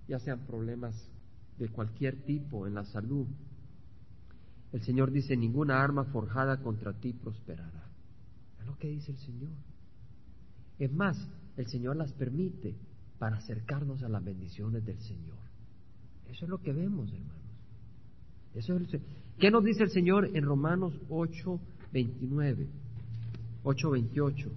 ya 0.07 0.19
sean 0.19 0.39
problemas 0.47 0.95
de 1.59 1.67
cualquier 1.67 2.23
tipo 2.23 2.67
en 2.67 2.75
la 2.75 2.85
salud. 2.85 3.27
El 4.71 4.81
Señor 4.83 5.11
dice, 5.11 5.35
ninguna 5.35 5.83
arma 5.83 6.05
forjada 6.05 6.61
contra 6.61 6.93
ti 6.93 7.11
prosperará. 7.11 7.83
Es 8.61 8.65
lo 8.65 8.77
que 8.77 8.87
dice 8.87 9.11
el 9.11 9.17
Señor. 9.17 9.51
Es 10.79 10.93
más, 10.93 11.17
el 11.57 11.67
Señor 11.67 11.95
las 11.95 12.13
permite 12.13 12.75
para 13.19 13.37
acercarnos 13.37 14.03
a 14.03 14.09
las 14.09 14.23
bendiciones 14.23 14.85
del 14.85 14.99
Señor. 14.99 15.37
Eso 16.29 16.45
es 16.45 16.49
lo 16.49 16.59
que 16.59 16.71
vemos, 16.71 17.11
hermanos. 17.11 17.35
Eso 18.53 18.75
es 18.77 19.01
¿Qué 19.39 19.51
nos 19.51 19.63
dice 19.63 19.83
el 19.83 19.91
Señor 19.91 20.35
en 20.35 20.43
Romanos 20.43 20.93
8, 21.09 21.59
29? 21.93 22.67
8:28, 23.63 24.49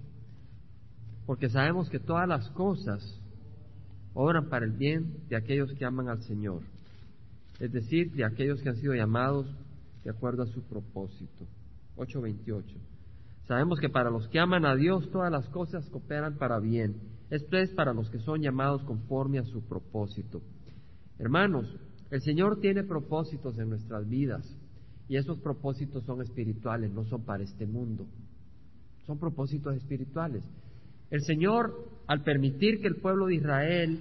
porque 1.26 1.50
sabemos 1.50 1.90
que 1.90 1.98
todas 1.98 2.28
las 2.28 2.48
cosas 2.50 3.02
obran 4.14 4.48
para 4.48 4.64
el 4.64 4.72
bien 4.72 5.16
de 5.28 5.36
aquellos 5.36 5.72
que 5.74 5.84
aman 5.84 6.08
al 6.08 6.22
Señor, 6.22 6.62
es 7.58 7.72
decir, 7.72 8.12
de 8.12 8.24
aquellos 8.24 8.62
que 8.62 8.68
han 8.68 8.76
sido 8.76 8.94
llamados 8.94 9.46
de 10.04 10.10
acuerdo 10.10 10.44
a 10.44 10.46
su 10.46 10.62
propósito. 10.62 11.46
8:28. 11.96 12.64
Sabemos 13.50 13.80
que 13.80 13.88
para 13.88 14.10
los 14.10 14.28
que 14.28 14.38
aman 14.38 14.64
a 14.64 14.76
Dios 14.76 15.10
todas 15.10 15.32
las 15.32 15.48
cosas 15.48 15.84
cooperan 15.90 16.38
para 16.38 16.60
bien, 16.60 16.94
esto 17.30 17.56
es 17.56 17.70
para 17.70 17.92
los 17.92 18.08
que 18.08 18.20
son 18.20 18.40
llamados 18.40 18.84
conforme 18.84 19.40
a 19.40 19.44
su 19.44 19.60
propósito. 19.62 20.40
Hermanos, 21.18 21.66
el 22.12 22.20
Señor 22.20 22.60
tiene 22.60 22.84
propósitos 22.84 23.58
en 23.58 23.70
nuestras 23.70 24.08
vidas 24.08 24.46
y 25.08 25.16
esos 25.16 25.40
propósitos 25.40 26.04
son 26.04 26.22
espirituales, 26.22 26.92
no 26.92 27.04
son 27.06 27.24
para 27.24 27.42
este 27.42 27.66
mundo 27.66 28.06
son 29.10 29.18
propósitos 29.18 29.74
espirituales. 29.74 30.44
El 31.10 31.22
Señor, 31.22 31.74
al 32.06 32.22
permitir 32.22 32.80
que 32.80 32.86
el 32.86 32.94
pueblo 32.94 33.26
de 33.26 33.34
Israel 33.34 33.98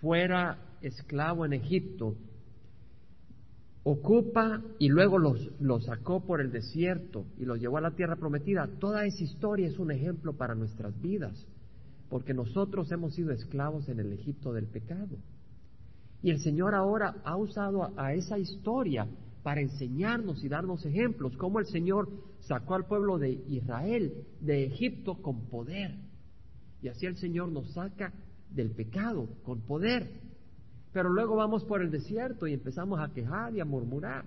fuera 0.00 0.56
esclavo 0.80 1.44
en 1.44 1.52
Egipto, 1.52 2.16
ocupa 3.90 4.62
y 4.78 4.88
luego 4.88 5.18
los, 5.18 5.50
los, 5.60 5.84
sacó 5.86 6.20
por 6.20 6.40
el 6.40 6.52
desierto 6.52 7.24
y 7.38 7.44
los 7.44 7.58
llevó 7.58 7.78
a 7.78 7.82
la 7.82 7.92
tierra 7.92 8.16
prometida. 8.16 8.68
Toda 8.78 9.06
esa 9.06 9.24
historia 9.24 9.66
es 9.66 9.78
un 9.78 9.90
ejemplo 9.90 10.34
para 10.34 10.54
nuestras 10.54 11.00
vidas, 11.00 11.46
porque 12.10 12.34
nosotros 12.34 12.90
hemos 12.92 13.14
sido 13.14 13.32
esclavos 13.32 13.88
en 13.88 14.00
el 14.00 14.12
Egipto 14.12 14.52
del 14.52 14.66
pecado. 14.66 15.16
Y 16.22 16.30
el 16.30 16.40
Señor 16.40 16.74
ahora 16.74 17.16
ha 17.24 17.36
usado 17.36 17.92
a 17.96 18.12
esa 18.12 18.38
historia 18.38 19.08
para 19.42 19.62
enseñarnos 19.62 20.44
y 20.44 20.48
darnos 20.48 20.84
ejemplos, 20.84 21.36
cómo 21.36 21.58
el 21.58 21.66
Señor 21.66 22.10
sacó 22.40 22.74
al 22.74 22.86
pueblo 22.86 23.18
de 23.18 23.30
Israel 23.48 24.26
de 24.40 24.64
Egipto 24.64 25.14
con 25.22 25.46
poder. 25.46 25.94
Y 26.82 26.88
así 26.88 27.06
el 27.06 27.16
Señor 27.16 27.50
nos 27.50 27.72
saca 27.72 28.12
del 28.50 28.70
pecado 28.72 29.28
con 29.44 29.60
poder. 29.62 30.27
Pero 30.92 31.10
luego 31.10 31.36
vamos 31.36 31.64
por 31.64 31.82
el 31.82 31.90
desierto 31.90 32.46
y 32.46 32.54
empezamos 32.54 32.98
a 33.00 33.12
quejar 33.12 33.54
y 33.54 33.60
a 33.60 33.64
murmurar. 33.64 34.24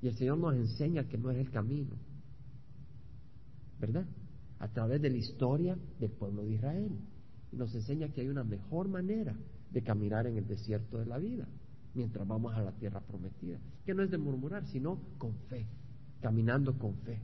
Y 0.00 0.08
el 0.08 0.14
Señor 0.14 0.38
nos 0.38 0.54
enseña 0.54 1.04
que 1.04 1.18
no 1.18 1.30
es 1.30 1.38
el 1.38 1.50
camino. 1.50 1.96
¿Verdad? 3.80 4.06
A 4.60 4.68
través 4.68 5.02
de 5.02 5.10
la 5.10 5.16
historia 5.16 5.76
del 5.98 6.10
pueblo 6.10 6.42
de 6.42 6.52
Israel. 6.52 6.92
Y 7.52 7.56
nos 7.56 7.74
enseña 7.74 8.08
que 8.08 8.20
hay 8.20 8.28
una 8.28 8.44
mejor 8.44 8.88
manera 8.88 9.34
de 9.70 9.82
caminar 9.82 10.26
en 10.26 10.38
el 10.38 10.46
desierto 10.46 10.98
de 10.98 11.06
la 11.06 11.18
vida 11.18 11.46
mientras 11.94 12.26
vamos 12.26 12.54
a 12.54 12.62
la 12.62 12.72
tierra 12.72 13.00
prometida. 13.00 13.58
Que 13.84 13.92
no 13.92 14.02
es 14.02 14.10
de 14.10 14.18
murmurar, 14.18 14.64
sino 14.66 15.00
con 15.18 15.34
fe, 15.48 15.66
caminando 16.20 16.78
con 16.78 16.94
fe. 16.98 17.20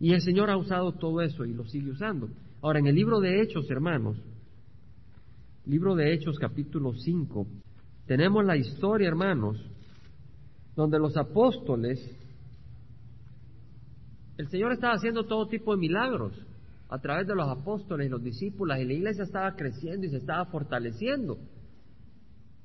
Y 0.00 0.14
el 0.14 0.22
Señor 0.22 0.50
ha 0.50 0.56
usado 0.56 0.92
todo 0.92 1.20
eso 1.20 1.44
y 1.44 1.52
lo 1.52 1.64
sigue 1.66 1.90
usando. 1.90 2.30
Ahora, 2.62 2.78
en 2.78 2.86
el 2.86 2.94
libro 2.94 3.20
de 3.20 3.42
Hechos, 3.42 3.70
hermanos, 3.70 4.16
libro 5.70 5.94
de 5.94 6.12
Hechos 6.12 6.36
capítulo 6.40 6.92
5, 6.92 7.46
tenemos 8.04 8.44
la 8.44 8.56
historia, 8.56 9.06
hermanos, 9.06 9.56
donde 10.74 10.98
los 10.98 11.16
apóstoles, 11.16 12.04
el 14.36 14.48
Señor 14.48 14.72
estaba 14.72 14.94
haciendo 14.94 15.26
todo 15.26 15.46
tipo 15.46 15.70
de 15.70 15.78
milagros 15.78 16.32
a 16.88 16.98
través 16.98 17.28
de 17.28 17.36
los 17.36 17.48
apóstoles 17.48 18.08
y 18.08 18.10
los 18.10 18.20
discípulos, 18.20 18.78
y 18.80 18.84
la 18.84 18.92
iglesia 18.94 19.22
estaba 19.22 19.54
creciendo 19.54 20.08
y 20.08 20.10
se 20.10 20.16
estaba 20.16 20.44
fortaleciendo. 20.46 21.38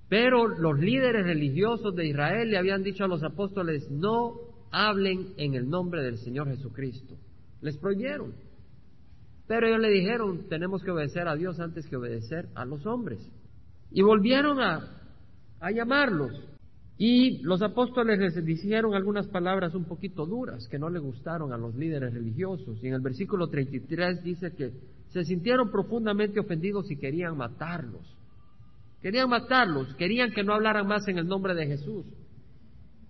Pero 0.09 0.47
los 0.47 0.79
líderes 0.79 1.27
religiosos 1.27 1.95
de 1.95 2.07
Israel 2.07 2.49
le 2.49 2.57
habían 2.57 2.81
dicho 2.81 3.03
a 3.03 3.07
los 3.07 3.21
apóstoles, 3.21 3.87
no 3.91 4.33
hablen 4.71 5.35
en 5.37 5.53
el 5.53 5.69
nombre 5.69 6.01
del 6.01 6.17
Señor 6.17 6.47
Jesucristo. 6.47 7.15
Les 7.61 7.77
prohibieron. 7.77 8.33
Pero 9.47 9.67
ellos 9.67 9.79
le 9.79 9.89
dijeron, 9.89 10.47
tenemos 10.49 10.83
que 10.83 10.91
obedecer 10.91 11.27
a 11.27 11.35
Dios 11.35 11.59
antes 11.59 11.87
que 11.87 11.95
obedecer 11.95 12.47
a 12.55 12.65
los 12.65 12.85
hombres. 12.85 13.19
Y 13.91 14.01
volvieron 14.01 14.59
a, 14.59 14.79
a 15.59 15.71
llamarlos. 15.71 16.31
Y 16.97 17.41
los 17.43 17.61
apóstoles 17.61 18.19
les 18.19 18.45
dijeron 18.45 18.95
algunas 18.95 19.27
palabras 19.27 19.75
un 19.75 19.85
poquito 19.85 20.25
duras 20.25 20.67
que 20.69 20.79
no 20.79 20.89
le 20.89 20.99
gustaron 20.99 21.51
a 21.51 21.57
los 21.57 21.75
líderes 21.75 22.13
religiosos. 22.13 22.81
Y 22.81 22.87
en 22.87 22.93
el 22.93 23.01
versículo 23.01 23.47
33 23.47 24.23
dice 24.23 24.53
que 24.55 24.71
se 25.09 25.23
sintieron 25.25 25.69
profundamente 25.69 26.39
ofendidos 26.39 26.89
y 26.89 26.97
querían 26.97 27.37
matarlos. 27.37 28.15
Querían 29.01 29.29
matarlos, 29.29 29.93
querían 29.95 30.31
que 30.31 30.43
no 30.43 30.53
hablaran 30.53 30.87
más 30.87 31.07
en 31.07 31.19
el 31.19 31.27
nombre 31.27 31.53
de 31.53 31.67
Jesús. 31.67 32.05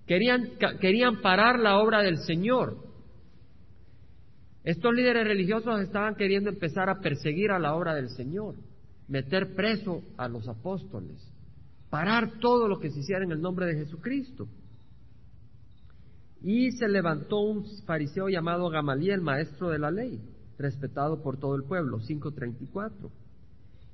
Querían, 0.05 0.51
querían 0.81 1.21
parar 1.21 1.59
la 1.59 1.77
obra 1.77 2.01
del 2.01 2.17
Señor. 2.17 2.77
Estos 4.66 4.93
líderes 4.93 5.26
religiosos 5.26 5.80
estaban 5.80 6.16
queriendo 6.16 6.49
empezar 6.49 6.89
a 6.89 6.99
perseguir 6.99 7.51
a 7.51 7.59
la 7.59 7.76
obra 7.76 7.95
del 7.95 8.09
Señor, 8.09 8.55
meter 9.07 9.55
preso 9.55 10.01
a 10.18 10.28
los 10.28 10.47
apóstoles, 10.47 11.32
parar 11.89 12.39
todo 12.41 12.68
lo 12.68 12.80
que 12.80 12.89
se 12.89 12.99
hiciera 12.99 13.24
en 13.24 13.32
el 13.32 13.39
nombre 13.39 13.68
de 13.68 13.76
Jesucristo. 13.76 14.47
Y 16.41 16.72
se 16.74 16.89
levantó 16.89 17.39
un 17.39 17.66
fariseo 17.86 18.28
llamado 18.28 18.70
Gamaliel, 18.70 19.22
maestro 19.22 19.70
de 19.70 19.80
la 19.80 19.91
ley, 19.91 20.20
respetado 20.57 21.22
por 21.22 21.38
todo 21.38 21.55
el 21.55 21.63
pueblo, 21.63 21.99
534 21.99 23.09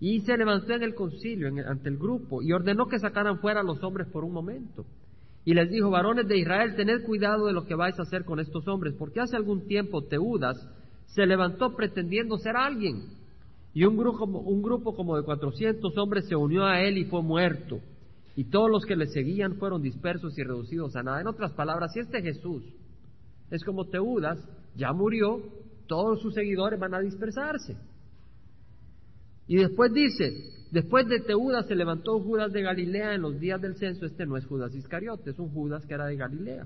y 0.02 0.22
se 0.22 0.36
levantó 0.36 0.74
en 0.74 0.82
el 0.82 0.96
concilio, 0.96 1.48
ante 1.68 1.88
el 1.88 1.98
grupo, 1.98 2.42
y 2.42 2.52
ordenó 2.52 2.88
que 2.88 2.98
sacaran 2.98 3.38
fuera 3.38 3.60
a 3.60 3.64
los 3.64 3.84
hombres 3.84 4.08
por 4.08 4.24
un 4.24 4.34
momento. 4.34 4.84
Y 5.44 5.54
les 5.54 5.70
dijo, 5.70 5.90
varones 5.90 6.28
de 6.28 6.38
Israel, 6.38 6.76
tened 6.76 7.04
cuidado 7.04 7.48
de 7.48 7.54
lo 7.54 7.66
que 7.66 7.76
vais 7.76 7.98
a 7.98 8.04
hacer 8.04 8.26
con 8.26 8.40
estos 8.40 8.68
hombres, 8.68 8.94
porque 8.98 9.22
hace 9.22 9.36
algún 9.36 9.68
tiempo 9.68 10.04
Teudas 10.04 10.58
se 11.08 11.26
levantó 11.26 11.76
pretendiendo 11.76 12.38
ser 12.38 12.56
alguien, 12.56 13.20
Y 13.74 13.86
un 13.86 13.96
grupo, 13.98 14.26
un 14.26 14.62
grupo 14.62 14.94
como 14.96 15.16
de 15.16 15.24
400 15.24 15.98
hombres 15.98 16.28
se 16.28 16.36
unió 16.36 16.66
a 16.66 16.82
él 16.82 16.98
y 16.98 17.06
fue 17.06 17.24
muerto. 17.24 17.80
Y 18.36 18.46
todos 18.46 18.70
los 18.70 18.86
que 18.86 18.96
le 18.96 19.08
seguían 19.08 19.56
fueron 19.56 19.82
dispersos 19.82 20.38
y 20.38 20.44
reducidos 20.44 20.96
a 20.96 21.04
nada. 21.04 21.22
En 21.22 21.28
otras 21.28 21.54
palabras, 21.54 21.92
si 21.94 22.00
este 22.00 22.22
Jesús 22.22 22.64
es 23.50 23.64
como 23.64 23.86
Teudas, 23.86 24.40
ya 24.76 24.92
murió, 24.94 25.42
todos 25.88 26.22
sus 26.22 26.34
seguidores 26.34 26.80
van 26.80 26.94
a 26.94 27.00
dispersarse. 27.00 27.76
Y 29.48 29.58
después 29.58 29.92
dice, 29.94 30.32
después 30.72 31.08
de 31.08 31.20
Teudas 31.20 31.68
se 31.68 31.76
levantó 31.76 32.20
Judas 32.20 32.52
de 32.52 32.62
Galilea 32.62 33.14
en 33.14 33.22
los 33.22 33.40
días 33.40 33.62
del 33.62 33.76
censo. 33.76 34.06
Este 34.06 34.26
no 34.26 34.38
es 34.38 34.46
Judas 34.46 34.74
Iscariote, 34.74 35.30
es 35.30 35.40
un 35.40 35.50
Judas 35.50 35.86
que 35.86 35.94
era 35.94 36.08
de 36.08 36.16
Galilea. 36.16 36.66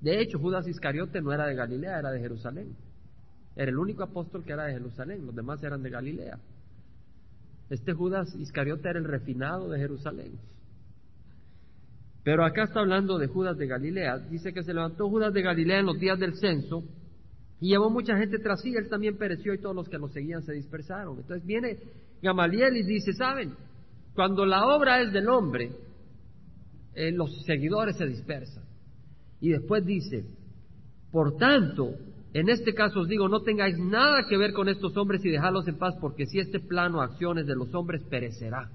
De 0.00 0.20
hecho, 0.20 0.38
Judas 0.38 0.68
Iscariote 0.68 1.20
no 1.20 1.32
era 1.32 1.46
de 1.46 1.54
Galilea, 1.54 1.98
era 1.98 2.10
de 2.10 2.20
Jerusalén. 2.20 2.76
Era 3.56 3.70
el 3.70 3.78
único 3.78 4.04
apóstol 4.04 4.44
que 4.44 4.52
era 4.52 4.66
de 4.66 4.74
Jerusalén, 4.74 5.26
los 5.26 5.34
demás 5.34 5.62
eran 5.64 5.82
de 5.82 5.90
Galilea. 5.90 6.38
Este 7.70 7.92
Judas 7.92 8.34
Iscariote 8.36 8.88
era 8.88 8.98
el 8.98 9.04
refinado 9.04 9.68
de 9.68 9.78
Jerusalén. 9.78 10.38
Pero 12.22 12.44
acá 12.44 12.64
está 12.64 12.80
hablando 12.80 13.18
de 13.18 13.26
Judas 13.26 13.56
de 13.56 13.66
Galilea. 13.66 14.18
Dice 14.30 14.52
que 14.52 14.62
se 14.62 14.74
levantó 14.74 15.08
Judas 15.08 15.32
de 15.32 15.42
Galilea 15.42 15.80
en 15.80 15.86
los 15.86 15.98
días 15.98 16.18
del 16.18 16.34
censo 16.36 16.84
y 17.60 17.70
llevó 17.70 17.90
mucha 17.90 18.16
gente 18.16 18.38
tras 18.38 18.60
sí. 18.60 18.74
Él 18.74 18.88
también 18.88 19.16
pereció 19.16 19.54
y 19.54 19.58
todos 19.58 19.74
los 19.74 19.88
que 19.88 19.98
lo 19.98 20.08
seguían 20.08 20.42
se 20.42 20.52
dispersaron. 20.52 21.18
Entonces 21.18 21.44
viene 21.46 21.78
Gamaliel 22.22 22.76
y 22.76 22.82
dice, 22.82 23.12
¿saben? 23.12 23.54
Cuando 24.14 24.44
la 24.44 24.66
obra 24.66 25.00
es 25.00 25.12
del 25.12 25.28
hombre, 25.28 25.72
eh, 26.94 27.12
los 27.12 27.30
seguidores 27.44 27.96
se 27.96 28.06
dispersan. 28.06 28.64
Y 29.40 29.50
después 29.50 29.84
dice, 29.84 30.24
por 31.12 31.36
tanto, 31.36 31.94
en 32.34 32.48
este 32.48 32.74
caso 32.74 33.00
os 33.00 33.08
digo, 33.08 33.28
no 33.28 33.42
tengáis 33.42 33.78
nada 33.78 34.26
que 34.28 34.36
ver 34.36 34.52
con 34.52 34.68
estos 34.68 34.96
hombres 34.96 35.24
y 35.24 35.30
dejadlos 35.30 35.66
en 35.68 35.78
paz, 35.78 35.94
porque 36.00 36.26
si 36.26 36.40
este 36.40 36.60
plano 36.60 37.00
acciones 37.00 37.46
de 37.46 37.54
los 37.54 37.72
hombres 37.74 38.02
perecerá. 38.10 38.70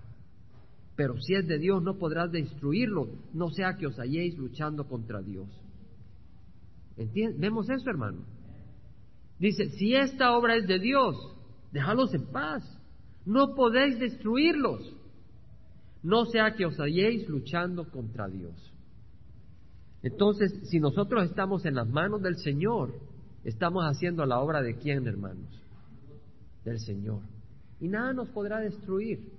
Pero 0.95 1.19
si 1.19 1.35
es 1.35 1.47
de 1.47 1.57
Dios, 1.57 1.83
no 1.83 1.97
podrás 1.97 2.31
destruirlo, 2.31 3.09
no 3.33 3.49
sea 3.49 3.75
que 3.77 3.87
os 3.87 3.97
halléis 3.99 4.37
luchando 4.37 4.87
contra 4.87 5.21
Dios. 5.21 5.49
¿Vemos 6.95 7.69
eso, 7.69 7.89
hermano? 7.89 8.23
Dice, 9.39 9.65
si 9.71 9.95
esta 9.95 10.37
obra 10.37 10.55
es 10.55 10.67
de 10.67 10.79
Dios, 10.79 11.15
dejadlos 11.71 12.13
en 12.13 12.25
paz. 12.31 12.63
No 13.25 13.55
podéis 13.55 13.99
destruirlos. 13.99 14.95
No 16.01 16.25
sea 16.25 16.53
que 16.55 16.65
os 16.65 16.77
halléis 16.77 17.27
luchando 17.29 17.89
contra 17.89 18.27
Dios. 18.27 18.53
Entonces, 20.01 20.51
si 20.69 20.79
nosotros 20.79 21.23
estamos 21.23 21.65
en 21.65 21.75
las 21.75 21.87
manos 21.87 22.21
del 22.21 22.35
Señor, 22.35 22.93
estamos 23.45 23.85
haciendo 23.85 24.25
la 24.25 24.39
obra 24.39 24.61
de 24.61 24.75
quién, 24.75 25.07
hermanos? 25.07 25.47
Del 26.65 26.79
Señor. 26.79 27.21
Y 27.79 27.87
nada 27.87 28.11
nos 28.11 28.27
podrá 28.29 28.59
destruir, 28.59 29.31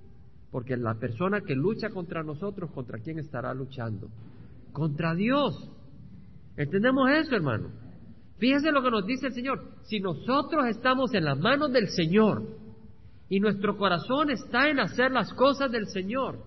porque 0.51 0.75
la 0.75 0.95
persona 0.95 1.41
que 1.41 1.53
lucha 1.53 1.89
contra 1.89 2.23
nosotros, 2.23 2.71
¿contra 2.71 2.97
quién 2.99 3.19
estará 3.19 3.53
luchando? 3.53 4.09
Contra 4.71 5.13
Dios. 5.13 5.69
¿Entendemos 6.57 7.11
eso, 7.11 7.35
hermano? 7.35 7.69
Fíjense 8.39 8.71
lo 8.71 8.81
que 8.81 8.91
nos 8.91 9.05
dice 9.05 9.27
el 9.27 9.33
Señor. 9.33 9.61
Si 9.83 9.99
nosotros 9.99 10.65
estamos 10.67 11.13
en 11.13 11.25
las 11.25 11.37
manos 11.37 11.71
del 11.71 11.89
Señor 11.89 12.64
y 13.29 13.39
nuestro 13.39 13.77
corazón 13.77 14.29
está 14.29 14.69
en 14.69 14.79
hacer 14.79 15.11
las 15.11 15.33
cosas 15.33 15.71
del 15.71 15.87
Señor, 15.87 16.43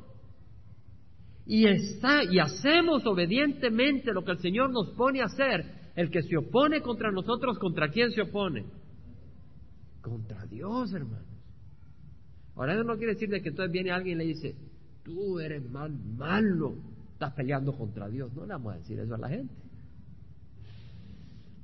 y, 1.49 1.67
está, 1.67 2.25
y 2.25 2.39
hacemos 2.39 3.07
obedientemente 3.07 4.13
lo 4.13 4.23
que 4.23 4.33
el 4.33 4.39
Señor 4.39 4.71
nos 4.71 4.91
pone 4.91 5.23
a 5.23 5.25
hacer, 5.25 5.65
el 5.97 6.11
que 6.11 6.23
se 6.23 6.37
opone 6.37 6.83
contra 6.83 7.11
nosotros, 7.11 7.59
¿contra 7.59 7.89
quién 7.89 8.13
se 8.13 8.21
opone? 8.21 8.67
Contra 10.03 10.45
Dios, 10.45 10.93
hermanos. 10.93 11.27
Ahora 12.55 12.75
eso 12.75 12.85
no 12.85 12.97
quiere 12.99 13.15
decir 13.15 13.31
de 13.31 13.41
que 13.41 13.49
entonces 13.49 13.73
viene 13.73 13.91
alguien 13.91 14.21
y 14.21 14.25
le 14.25 14.35
dice, 14.35 14.57
tú 15.03 15.41
eres 15.41 15.69
mal 15.71 15.91
malo, 15.91 16.75
estás 17.13 17.33
peleando 17.33 17.73
contra 17.73 18.09
Dios. 18.09 18.31
No 18.35 18.43
le 18.43 18.49
vamos 18.49 18.75
a 18.75 18.79
decir 18.79 19.01
eso 19.01 19.15
a 19.15 19.19
la 19.19 19.29
gente. 19.31 19.55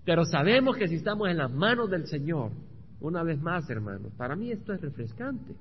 Pero 0.04 0.24
sabemos 0.24 0.76
que 0.76 0.88
si 0.88 0.94
estamos 0.94 1.28
en 1.28 1.36
las 1.36 1.52
manos 1.52 1.90
del 1.90 2.06
Señor, 2.06 2.52
una 3.04 3.22
vez 3.22 3.38
más, 3.40 3.68
hermanos, 3.68 4.12
para 4.16 4.34
mí 4.34 4.50
esto 4.50 4.72
es 4.72 4.80
refrescante. 4.80 5.54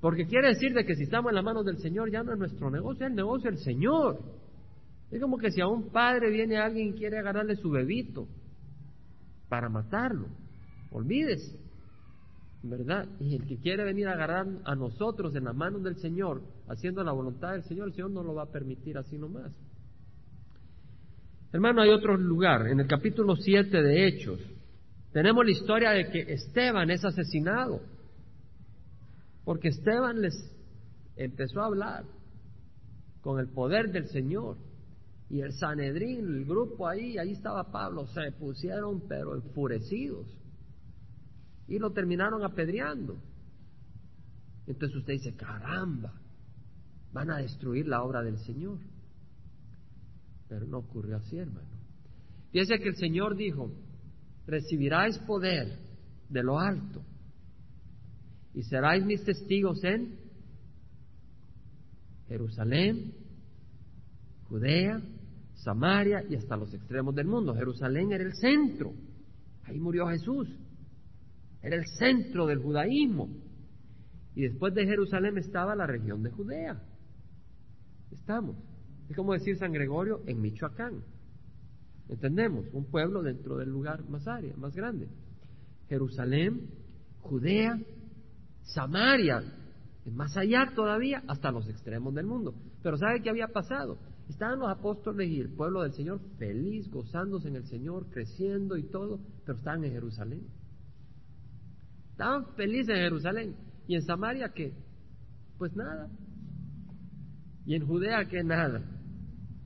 Porque 0.00 0.24
quiere 0.26 0.48
decir 0.48 0.72
de 0.72 0.84
que 0.84 0.94
si 0.94 1.02
estamos 1.02 1.30
en 1.30 1.34
las 1.34 1.44
manos 1.44 1.64
del 1.64 1.78
Señor 1.78 2.10
ya 2.10 2.22
no 2.22 2.32
es 2.32 2.38
nuestro 2.38 2.70
negocio, 2.70 3.04
es 3.04 3.10
el 3.10 3.16
negocio 3.16 3.50
del 3.50 3.58
Señor. 3.58 4.20
Es 5.10 5.20
como 5.20 5.36
que 5.36 5.50
si 5.50 5.60
a 5.60 5.66
un 5.66 5.90
padre 5.90 6.30
viene 6.30 6.58
alguien 6.58 6.88
y 6.88 6.92
quiere 6.92 7.18
agarrarle 7.18 7.56
su 7.56 7.70
bebito 7.70 8.28
para 9.48 9.68
matarlo, 9.68 10.28
olvídese, 10.92 11.58
¿verdad? 12.62 13.08
Y 13.18 13.34
el 13.34 13.44
que 13.46 13.58
quiere 13.58 13.82
venir 13.82 14.06
a 14.06 14.12
agarrar 14.12 14.46
a 14.64 14.74
nosotros 14.76 15.34
en 15.34 15.44
las 15.44 15.56
manos 15.56 15.82
del 15.82 15.96
Señor, 15.96 16.40
haciendo 16.68 17.02
la 17.02 17.12
voluntad 17.12 17.50
del 17.50 17.64
Señor, 17.64 17.88
el 17.88 17.94
Señor 17.94 18.12
no 18.12 18.22
lo 18.22 18.34
va 18.34 18.44
a 18.44 18.52
permitir 18.52 18.96
así 18.96 19.18
nomás. 19.18 19.52
Hermano, 21.52 21.82
hay 21.82 21.90
otro 21.90 22.16
lugar, 22.16 22.68
en 22.68 22.78
el 22.78 22.86
capítulo 22.86 23.34
7 23.34 23.82
de 23.82 24.06
Hechos, 24.06 24.40
tenemos 25.12 25.44
la 25.44 25.50
historia 25.50 25.90
de 25.90 26.08
que 26.10 26.32
Esteban 26.32 26.90
es 26.90 27.04
asesinado. 27.04 27.80
Porque 29.44 29.68
Esteban 29.68 30.20
les 30.20 30.34
empezó 31.16 31.60
a 31.60 31.66
hablar 31.66 32.04
con 33.20 33.40
el 33.40 33.48
poder 33.48 33.90
del 33.90 34.08
Señor. 34.08 34.56
Y 35.28 35.40
el 35.40 35.52
Sanedrín, 35.52 36.26
el 36.26 36.44
grupo 36.44 36.88
ahí, 36.88 37.18
ahí 37.18 37.32
estaba 37.32 37.70
Pablo, 37.70 38.06
se 38.08 38.32
pusieron 38.32 39.02
pero 39.08 39.34
enfurecidos. 39.34 40.26
Y 41.68 41.78
lo 41.78 41.92
terminaron 41.92 42.44
apedreando. 42.44 43.16
Entonces 44.66 44.96
usted 44.96 45.14
dice, 45.14 45.34
caramba, 45.34 46.12
van 47.12 47.30
a 47.30 47.38
destruir 47.38 47.86
la 47.88 48.02
obra 48.02 48.22
del 48.22 48.38
Señor. 48.38 48.78
Pero 50.48 50.66
no 50.66 50.78
ocurrió 50.78 51.16
así, 51.16 51.38
hermano. 51.38 51.68
Fíjese 52.50 52.78
que 52.80 52.88
el 52.88 52.96
Señor 52.96 53.36
dijo, 53.36 53.70
recibiráis 54.50 55.18
poder 55.20 55.78
de 56.28 56.42
lo 56.42 56.58
alto 56.58 57.02
y 58.54 58.62
seráis 58.64 59.04
mis 59.04 59.24
testigos 59.24 59.82
en 59.84 60.18
Jerusalén, 62.28 63.14
Judea, 64.48 65.00
Samaria 65.54 66.24
y 66.28 66.36
hasta 66.36 66.56
los 66.56 66.72
extremos 66.74 67.14
del 67.14 67.26
mundo. 67.26 67.54
Jerusalén 67.54 68.12
era 68.12 68.24
el 68.24 68.34
centro, 68.34 68.92
ahí 69.64 69.78
murió 69.78 70.06
Jesús, 70.08 70.48
era 71.62 71.76
el 71.76 71.86
centro 71.98 72.46
del 72.46 72.58
judaísmo. 72.58 73.28
Y 74.34 74.42
después 74.42 74.74
de 74.74 74.86
Jerusalén 74.86 75.38
estaba 75.38 75.74
la 75.74 75.86
región 75.86 76.22
de 76.22 76.30
Judea. 76.30 76.80
Estamos. 78.12 78.56
Es 79.08 79.16
como 79.16 79.32
decir 79.32 79.56
San 79.58 79.72
Gregorio 79.72 80.22
en 80.26 80.40
Michoacán. 80.40 81.02
¿Entendemos? 82.10 82.66
Un 82.72 82.86
pueblo 82.86 83.22
dentro 83.22 83.56
del 83.56 83.70
lugar 83.70 84.02
más 84.08 84.26
área, 84.26 84.54
más 84.56 84.74
grande. 84.74 85.08
Jerusalén, 85.88 86.68
Judea, 87.20 87.78
Samaria, 88.62 89.42
más 90.12 90.36
allá 90.36 90.72
todavía, 90.74 91.22
hasta 91.28 91.52
los 91.52 91.68
extremos 91.68 92.12
del 92.14 92.26
mundo. 92.26 92.52
Pero 92.82 92.96
¿sabe 92.96 93.22
qué 93.22 93.30
había 93.30 93.46
pasado? 93.46 93.96
Estaban 94.28 94.58
los 94.58 94.68
apóstoles 94.68 95.28
y 95.28 95.38
el 95.40 95.50
pueblo 95.50 95.82
del 95.82 95.92
Señor 95.92 96.20
feliz, 96.36 96.90
gozándose 96.90 97.48
en 97.48 97.56
el 97.56 97.66
Señor, 97.66 98.10
creciendo 98.10 98.76
y 98.76 98.90
todo, 98.90 99.20
pero 99.46 99.58
estaban 99.58 99.84
en 99.84 99.92
Jerusalén. 99.92 100.46
Estaban 102.10 102.46
felices 102.56 102.96
en 102.96 103.02
Jerusalén. 103.02 103.56
¿Y 103.86 103.94
en 103.94 104.02
Samaria 104.02 104.52
qué? 104.52 104.72
Pues 105.58 105.74
nada. 105.76 106.08
¿Y 107.66 107.76
en 107.76 107.86
Judea 107.86 108.24
qué? 108.28 108.42
Nada. 108.42 108.82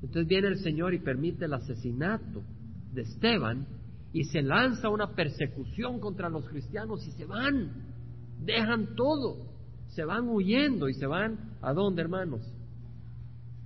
Entonces 0.05 0.29
viene 0.29 0.49
el 0.49 0.59
Señor 0.59 0.93
y 0.93 0.99
permite 0.99 1.47
el 1.47 1.55
asesinato 1.55 2.43
de 2.93 3.03
Esteban 3.03 3.67
y 4.13 4.25
se 4.25 4.43
lanza 4.43 4.91
una 4.91 5.15
persecución 5.15 5.99
contra 5.99 6.29
los 6.29 6.47
cristianos 6.47 7.07
y 7.07 7.13
se 7.13 7.25
van 7.25 7.71
dejan 8.39 8.95
todo, 8.97 9.47
se 9.89 10.05
van 10.05 10.29
huyendo 10.29 10.91
y 10.91 10.95
se 10.95 11.07
van 11.07 11.57
a 11.63 11.73
dónde, 11.73 12.03
hermanos? 12.03 12.43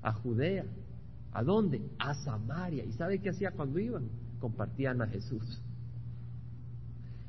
A 0.01 0.13
Judea. 0.13 0.65
¿A 1.33 1.43
dónde? 1.43 1.83
A 1.99 2.15
Samaria. 2.15 2.85
¿Y 2.85 2.93
sabe 2.93 3.21
qué 3.21 3.31
hacía 3.31 3.51
cuando 3.51 3.81
iban? 3.81 4.09
Compartían 4.39 5.03
a 5.03 5.09
Jesús. 5.09 5.61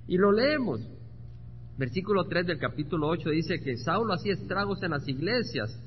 Y 0.08 0.18
lo 0.18 0.32
leemos. 0.32 0.88
Versículo 1.80 2.26
3 2.26 2.46
del 2.46 2.60
capítulo 2.60 3.08
8 3.08 3.32
dice 3.32 3.60
que 3.60 3.76
Saulo 3.78 4.14
hacía 4.14 4.34
estragos 4.34 4.84
en 4.84 4.92
las 4.92 5.08
iglesias, 5.08 5.82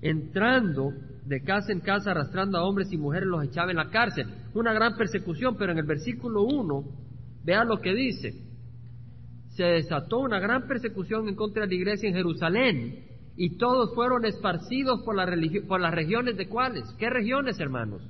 entrando 0.00 0.92
de 1.26 1.42
casa 1.42 1.72
en 1.72 1.80
casa, 1.80 2.10
arrastrando 2.10 2.58
a 2.58 2.64
hombres 2.64 2.92
y 2.92 2.98
mujeres, 2.98 3.28
los 3.28 3.44
echaba 3.44 3.70
en 3.70 3.78
la 3.78 3.90
cárcel. 3.90 4.26
Una 4.54 4.72
gran 4.72 4.96
persecución, 4.96 5.56
pero 5.58 5.72
en 5.72 5.78
el 5.78 5.86
versículo 5.86 6.42
1, 6.42 6.84
vea 7.44 7.64
lo 7.64 7.80
que 7.80 7.94
dice 7.94 8.44
se 9.54 9.62
desató 9.62 10.18
una 10.18 10.40
gran 10.40 10.66
persecución 10.66 11.28
en 11.28 11.36
contra 11.36 11.62
de 11.62 11.68
la 11.68 11.74
iglesia 11.74 12.08
en 12.08 12.16
Jerusalén 12.16 13.04
y 13.36 13.56
todos 13.56 13.94
fueron 13.94 14.24
esparcidos 14.24 15.02
por, 15.04 15.14
la 15.14 15.26
por 15.66 15.80
las 15.80 15.94
regiones 15.94 16.36
de 16.36 16.48
cuáles. 16.48 16.84
¿Qué 16.98 17.08
regiones, 17.08 17.58
hermanos? 17.60 18.02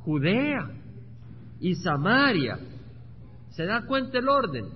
Judea 0.00 0.70
y 1.60 1.74
Samaria. 1.74 2.58
¿Se 3.50 3.66
da 3.66 3.84
cuenta 3.86 4.18
el 4.18 4.28
orden? 4.28 4.66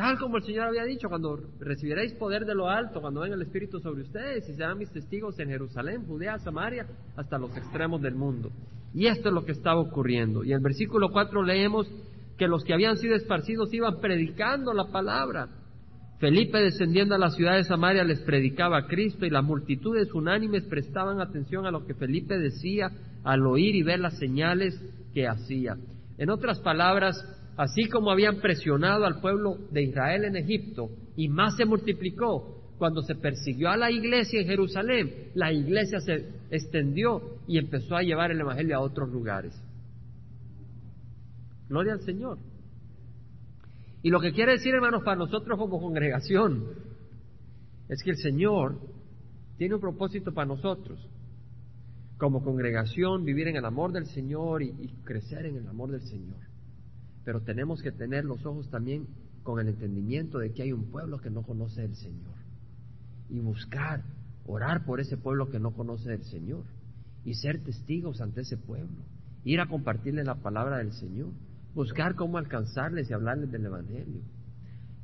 Tal 0.00 0.18
como 0.18 0.38
el 0.38 0.44
Señor 0.44 0.68
había 0.68 0.84
dicho, 0.84 1.10
cuando 1.10 1.38
recibiréis 1.58 2.14
poder 2.14 2.46
de 2.46 2.54
lo 2.54 2.70
alto, 2.70 3.02
cuando 3.02 3.20
venga 3.20 3.34
el 3.34 3.42
Espíritu 3.42 3.80
sobre 3.80 4.00
ustedes, 4.00 4.48
y 4.48 4.54
serán 4.54 4.78
mis 4.78 4.90
testigos 4.90 5.38
en 5.38 5.50
Jerusalén, 5.50 6.06
Judea, 6.06 6.38
Samaria, 6.38 6.86
hasta 7.16 7.36
los 7.36 7.54
extremos 7.54 8.00
del 8.00 8.14
mundo. 8.14 8.50
Y 8.94 9.08
esto 9.08 9.28
es 9.28 9.34
lo 9.34 9.44
que 9.44 9.52
estaba 9.52 9.78
ocurriendo. 9.78 10.42
Y 10.42 10.52
en 10.52 10.56
el 10.56 10.62
versículo 10.62 11.10
4 11.10 11.42
leemos 11.42 11.86
que 12.38 12.48
los 12.48 12.64
que 12.64 12.72
habían 12.72 12.96
sido 12.96 13.14
esparcidos 13.14 13.74
iban 13.74 14.00
predicando 14.00 14.72
la 14.72 14.86
palabra. 14.86 15.48
Felipe, 16.18 16.56
descendiendo 16.56 17.14
a 17.14 17.18
la 17.18 17.28
ciudad 17.28 17.56
de 17.56 17.64
Samaria, 17.64 18.02
les 18.02 18.20
predicaba 18.20 18.78
a 18.78 18.86
Cristo 18.86 19.26
y 19.26 19.30
las 19.30 19.44
multitudes 19.44 20.14
unánimes 20.14 20.64
prestaban 20.64 21.20
atención 21.20 21.66
a 21.66 21.70
lo 21.70 21.84
que 21.84 21.92
Felipe 21.92 22.38
decía 22.38 22.90
al 23.22 23.46
oír 23.46 23.74
y 23.74 23.82
ver 23.82 24.00
las 24.00 24.18
señales 24.18 24.82
que 25.12 25.28
hacía. 25.28 25.76
En 26.16 26.30
otras 26.30 26.58
palabras, 26.60 27.22
así 27.60 27.90
como 27.90 28.10
habían 28.10 28.40
presionado 28.40 29.04
al 29.04 29.20
pueblo 29.20 29.58
de 29.70 29.82
Israel 29.82 30.24
en 30.24 30.36
Egipto 30.36 30.88
y 31.14 31.28
más 31.28 31.56
se 31.56 31.66
multiplicó 31.66 32.74
cuando 32.78 33.02
se 33.02 33.14
persiguió 33.16 33.68
a 33.68 33.76
la 33.76 33.90
iglesia 33.90 34.40
en 34.40 34.46
Jerusalén, 34.46 35.30
la 35.34 35.52
iglesia 35.52 36.00
se 36.00 36.26
extendió 36.50 37.20
y 37.46 37.58
empezó 37.58 37.96
a 37.96 38.02
llevar 38.02 38.30
el 38.30 38.40
Evangelio 38.40 38.76
a 38.76 38.80
otros 38.80 39.10
lugares. 39.10 39.52
Gloria 41.68 41.92
al 41.92 42.00
Señor. 42.00 42.38
Y 44.02 44.08
lo 44.08 44.20
que 44.20 44.32
quiere 44.32 44.52
decir, 44.52 44.74
hermanos, 44.74 45.02
para 45.04 45.18
nosotros 45.18 45.58
como 45.58 45.78
congregación, 45.82 46.64
es 47.90 48.02
que 48.02 48.12
el 48.12 48.16
Señor 48.16 48.80
tiene 49.58 49.74
un 49.74 49.82
propósito 49.82 50.32
para 50.32 50.46
nosotros. 50.46 50.98
Como 52.16 52.42
congregación, 52.42 53.22
vivir 53.26 53.48
en 53.48 53.56
el 53.56 53.66
amor 53.66 53.92
del 53.92 54.06
Señor 54.06 54.62
y, 54.62 54.70
y 54.70 54.88
crecer 55.04 55.44
en 55.44 55.56
el 55.56 55.68
amor 55.68 55.90
del 55.90 56.00
Señor 56.00 56.49
pero 57.30 57.42
tenemos 57.42 57.80
que 57.80 57.92
tener 57.92 58.24
los 58.24 58.44
ojos 58.44 58.68
también 58.70 59.06
con 59.44 59.60
el 59.60 59.68
entendimiento 59.68 60.40
de 60.40 60.52
que 60.52 60.64
hay 60.64 60.72
un 60.72 60.90
pueblo 60.90 61.20
que 61.20 61.30
no 61.30 61.42
conoce 61.44 61.84
el 61.84 61.94
Señor 61.94 62.34
y 63.28 63.38
buscar, 63.38 64.02
orar 64.46 64.84
por 64.84 64.98
ese 64.98 65.16
pueblo 65.16 65.48
que 65.48 65.60
no 65.60 65.70
conoce 65.70 66.12
el 66.12 66.24
Señor 66.24 66.64
y 67.24 67.34
ser 67.34 67.62
testigos 67.62 68.20
ante 68.20 68.40
ese 68.40 68.56
pueblo, 68.56 69.04
ir 69.44 69.60
a 69.60 69.68
compartirles 69.68 70.26
la 70.26 70.42
palabra 70.42 70.78
del 70.78 70.92
Señor, 70.92 71.28
buscar 71.72 72.16
cómo 72.16 72.36
alcanzarles 72.36 73.08
y 73.08 73.12
hablarles 73.12 73.52
del 73.52 73.66
Evangelio. 73.66 74.22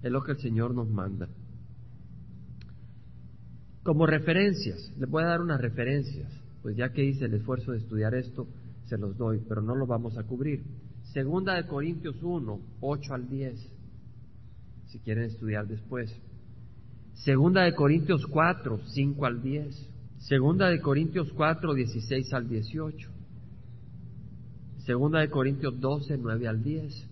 Es 0.02 0.10
lo 0.10 0.24
que 0.24 0.32
el 0.32 0.38
Señor 0.38 0.74
nos 0.74 0.88
manda. 0.88 1.28
Como 3.84 4.04
referencias, 4.04 4.92
les 4.98 5.08
voy 5.08 5.22
a 5.22 5.26
dar 5.26 5.42
unas 5.42 5.60
referencias, 5.60 6.32
pues 6.60 6.76
ya 6.76 6.92
que 6.92 7.04
hice 7.04 7.26
el 7.26 7.34
esfuerzo 7.34 7.70
de 7.70 7.78
estudiar 7.78 8.16
esto, 8.16 8.48
se 8.86 8.98
los 8.98 9.16
doy, 9.16 9.44
pero 9.48 9.62
no 9.62 9.76
lo 9.76 9.86
vamos 9.86 10.18
a 10.18 10.24
cubrir. 10.24 10.64
Segunda 11.16 11.54
de 11.54 11.66
Corintios 11.66 12.22
1, 12.22 12.60
8 12.82 13.14
al 13.14 13.26
10, 13.26 13.70
si 14.88 14.98
quieren 14.98 15.24
estudiar 15.24 15.66
después. 15.66 16.14
Segunda 17.14 17.62
de 17.62 17.74
Corintios 17.74 18.26
4, 18.26 18.80
5 18.84 19.24
al 19.24 19.40
10. 19.40 19.90
Segunda 20.18 20.68
de 20.68 20.78
Corintios 20.78 21.32
4, 21.32 21.72
16 21.72 22.34
al 22.34 22.46
18. 22.50 23.08
Segunda 24.84 25.20
de 25.20 25.30
Corintios 25.30 25.80
12, 25.80 26.18
9 26.18 26.48
al 26.48 26.62
10. 26.62 27.08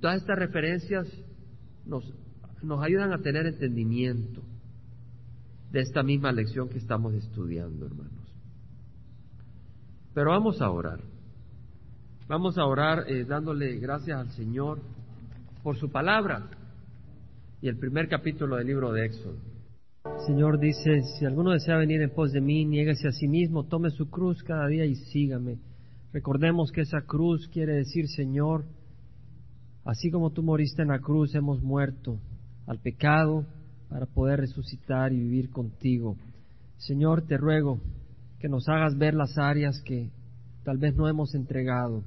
Todas 0.00 0.18
estas 0.18 0.38
referencias 0.38 1.08
nos, 1.86 2.04
nos 2.62 2.80
ayudan 2.84 3.12
a 3.12 3.18
tener 3.18 3.46
entendimiento 3.46 4.42
de 5.72 5.80
esta 5.80 6.04
misma 6.04 6.30
lección 6.30 6.68
que 6.68 6.78
estamos 6.78 7.14
estudiando, 7.14 7.84
hermanos. 7.84 8.32
Pero 10.14 10.30
vamos 10.30 10.62
a 10.62 10.70
orar. 10.70 11.17
Vamos 12.28 12.58
a 12.58 12.66
orar 12.66 13.04
eh, 13.08 13.24
dándole 13.24 13.78
gracias 13.78 14.18
al 14.18 14.30
Señor 14.32 14.80
por 15.62 15.78
su 15.78 15.90
palabra 15.90 16.50
y 17.62 17.68
el 17.68 17.78
primer 17.78 18.06
capítulo 18.06 18.56
del 18.56 18.66
libro 18.66 18.92
de 18.92 19.06
Éxodo. 19.06 19.38
Señor 20.26 20.60
dice, 20.60 21.00
si 21.18 21.24
alguno 21.24 21.52
desea 21.52 21.78
venir 21.78 22.02
en 22.02 22.10
pos 22.10 22.30
de 22.32 22.42
mí, 22.42 22.66
niéguese 22.66 23.08
a 23.08 23.12
sí 23.12 23.26
mismo, 23.28 23.64
tome 23.64 23.88
su 23.88 24.10
cruz 24.10 24.42
cada 24.42 24.66
día 24.66 24.84
y 24.84 24.94
sígame. 24.94 25.56
Recordemos 26.12 26.70
que 26.70 26.82
esa 26.82 27.00
cruz 27.00 27.48
quiere 27.48 27.72
decir, 27.76 28.06
Señor, 28.08 28.66
así 29.86 30.10
como 30.10 30.28
tú 30.28 30.42
moriste 30.42 30.82
en 30.82 30.88
la 30.88 30.98
cruz, 30.98 31.34
hemos 31.34 31.62
muerto 31.62 32.18
al 32.66 32.78
pecado 32.78 33.46
para 33.88 34.04
poder 34.04 34.40
resucitar 34.40 35.14
y 35.14 35.18
vivir 35.18 35.48
contigo. 35.48 36.18
Señor, 36.76 37.22
te 37.22 37.38
ruego 37.38 37.80
que 38.38 38.50
nos 38.50 38.68
hagas 38.68 38.98
ver 38.98 39.14
las 39.14 39.38
áreas 39.38 39.80
que 39.82 40.10
tal 40.62 40.76
vez 40.76 40.94
no 40.94 41.08
hemos 41.08 41.34
entregado 41.34 42.04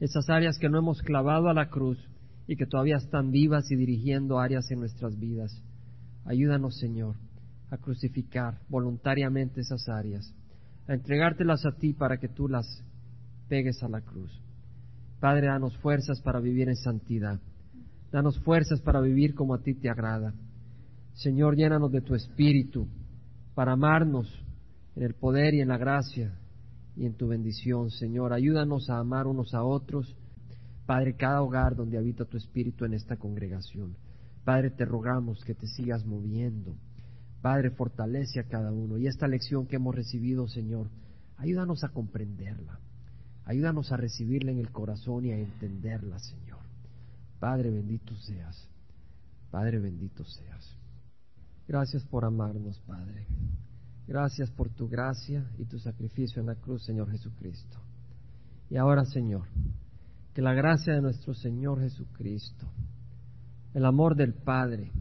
esas 0.00 0.28
áreas 0.28 0.58
que 0.58 0.68
no 0.68 0.78
hemos 0.78 1.00
clavado 1.02 1.48
a 1.48 1.54
la 1.54 1.68
cruz 1.68 1.98
y 2.46 2.56
que 2.56 2.66
todavía 2.66 2.96
están 2.96 3.30
vivas 3.30 3.70
y 3.70 3.76
dirigiendo 3.76 4.38
áreas 4.38 4.70
en 4.70 4.80
nuestras 4.80 5.18
vidas. 5.18 5.62
Ayúdanos, 6.24 6.78
Señor, 6.78 7.16
a 7.70 7.78
crucificar 7.78 8.60
voluntariamente 8.68 9.60
esas 9.60 9.88
áreas, 9.88 10.34
a 10.86 10.94
entregártelas 10.94 11.64
a 11.66 11.72
ti 11.72 11.92
para 11.92 12.18
que 12.18 12.28
tú 12.28 12.48
las 12.48 12.66
pegues 13.48 13.82
a 13.82 13.88
la 13.88 14.00
cruz. 14.00 14.30
Padre, 15.20 15.46
danos 15.46 15.76
fuerzas 15.78 16.20
para 16.20 16.40
vivir 16.40 16.68
en 16.68 16.76
santidad. 16.76 17.40
Danos 18.12 18.38
fuerzas 18.40 18.80
para 18.82 19.00
vivir 19.00 19.34
como 19.34 19.54
a 19.54 19.62
ti 19.62 19.74
te 19.74 19.88
agrada. 19.88 20.34
Señor, 21.14 21.56
llénanos 21.56 21.90
de 21.90 22.02
tu 22.02 22.14
espíritu 22.14 22.86
para 23.54 23.72
amarnos 23.72 24.30
en 24.94 25.02
el 25.02 25.14
poder 25.14 25.54
y 25.54 25.60
en 25.60 25.68
la 25.68 25.78
gracia 25.78 26.38
y 26.96 27.04
en 27.04 27.14
tu 27.14 27.28
bendición, 27.28 27.90
Señor. 27.90 28.32
Ayúdanos 28.32 28.88
a 28.88 28.98
amar 28.98 29.26
unos 29.26 29.54
a 29.54 29.62
otros. 29.62 30.16
Padre, 30.86 31.14
cada 31.14 31.42
hogar 31.42 31.76
donde 31.76 31.98
habita 31.98 32.24
tu 32.24 32.36
Espíritu 32.36 32.84
en 32.84 32.94
esta 32.94 33.16
congregación. 33.16 33.96
Padre, 34.44 34.70
te 34.70 34.84
rogamos 34.84 35.44
que 35.44 35.54
te 35.54 35.66
sigas 35.66 36.06
moviendo. 36.06 36.76
Padre, 37.42 37.70
fortalece 37.70 38.40
a 38.40 38.44
cada 38.44 38.72
uno. 38.72 38.96
Y 38.96 39.06
esta 39.06 39.28
lección 39.28 39.66
que 39.66 39.76
hemos 39.76 39.94
recibido, 39.94 40.48
Señor, 40.48 40.88
ayúdanos 41.36 41.84
a 41.84 41.90
comprenderla. 41.90 42.80
Ayúdanos 43.44 43.92
a 43.92 43.96
recibirla 43.96 44.52
en 44.52 44.58
el 44.58 44.70
corazón 44.70 45.26
y 45.26 45.32
a 45.32 45.38
entenderla, 45.38 46.18
Señor. 46.18 46.60
Padre, 47.38 47.70
bendito 47.70 48.16
seas. 48.16 48.68
Padre, 49.50 49.78
bendito 49.78 50.24
seas. 50.24 50.76
Gracias 51.68 52.04
por 52.04 52.24
amarnos, 52.24 52.80
Padre. 52.80 53.26
Gracias 54.06 54.50
por 54.50 54.70
tu 54.70 54.88
gracia 54.88 55.50
y 55.58 55.64
tu 55.64 55.78
sacrificio 55.78 56.40
en 56.40 56.46
la 56.46 56.54
cruz, 56.54 56.84
Señor 56.84 57.10
Jesucristo. 57.10 57.78
Y 58.70 58.76
ahora, 58.76 59.04
Señor, 59.04 59.46
que 60.32 60.42
la 60.42 60.54
gracia 60.54 60.94
de 60.94 61.00
nuestro 61.00 61.34
Señor 61.34 61.80
Jesucristo, 61.80 62.66
el 63.74 63.84
amor 63.84 64.14
del 64.14 64.34
Padre 64.34 64.92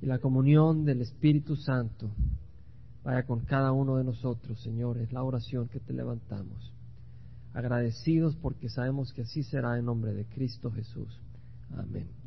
y 0.00 0.06
la 0.06 0.18
comunión 0.18 0.84
del 0.84 1.00
Espíritu 1.00 1.56
Santo 1.56 2.10
vaya 3.04 3.24
con 3.24 3.40
cada 3.40 3.72
uno 3.72 3.96
de 3.96 4.04
nosotros, 4.04 4.60
Señor. 4.60 4.98
Es 4.98 5.12
la 5.12 5.24
oración 5.24 5.68
que 5.68 5.80
te 5.80 5.92
levantamos. 5.92 6.72
Agradecidos 7.54 8.36
porque 8.36 8.68
sabemos 8.68 9.12
que 9.12 9.22
así 9.22 9.42
será 9.42 9.78
en 9.78 9.84
nombre 9.84 10.12
de 10.14 10.24
Cristo 10.26 10.70
Jesús. 10.70 11.20
Amén. 11.76 12.21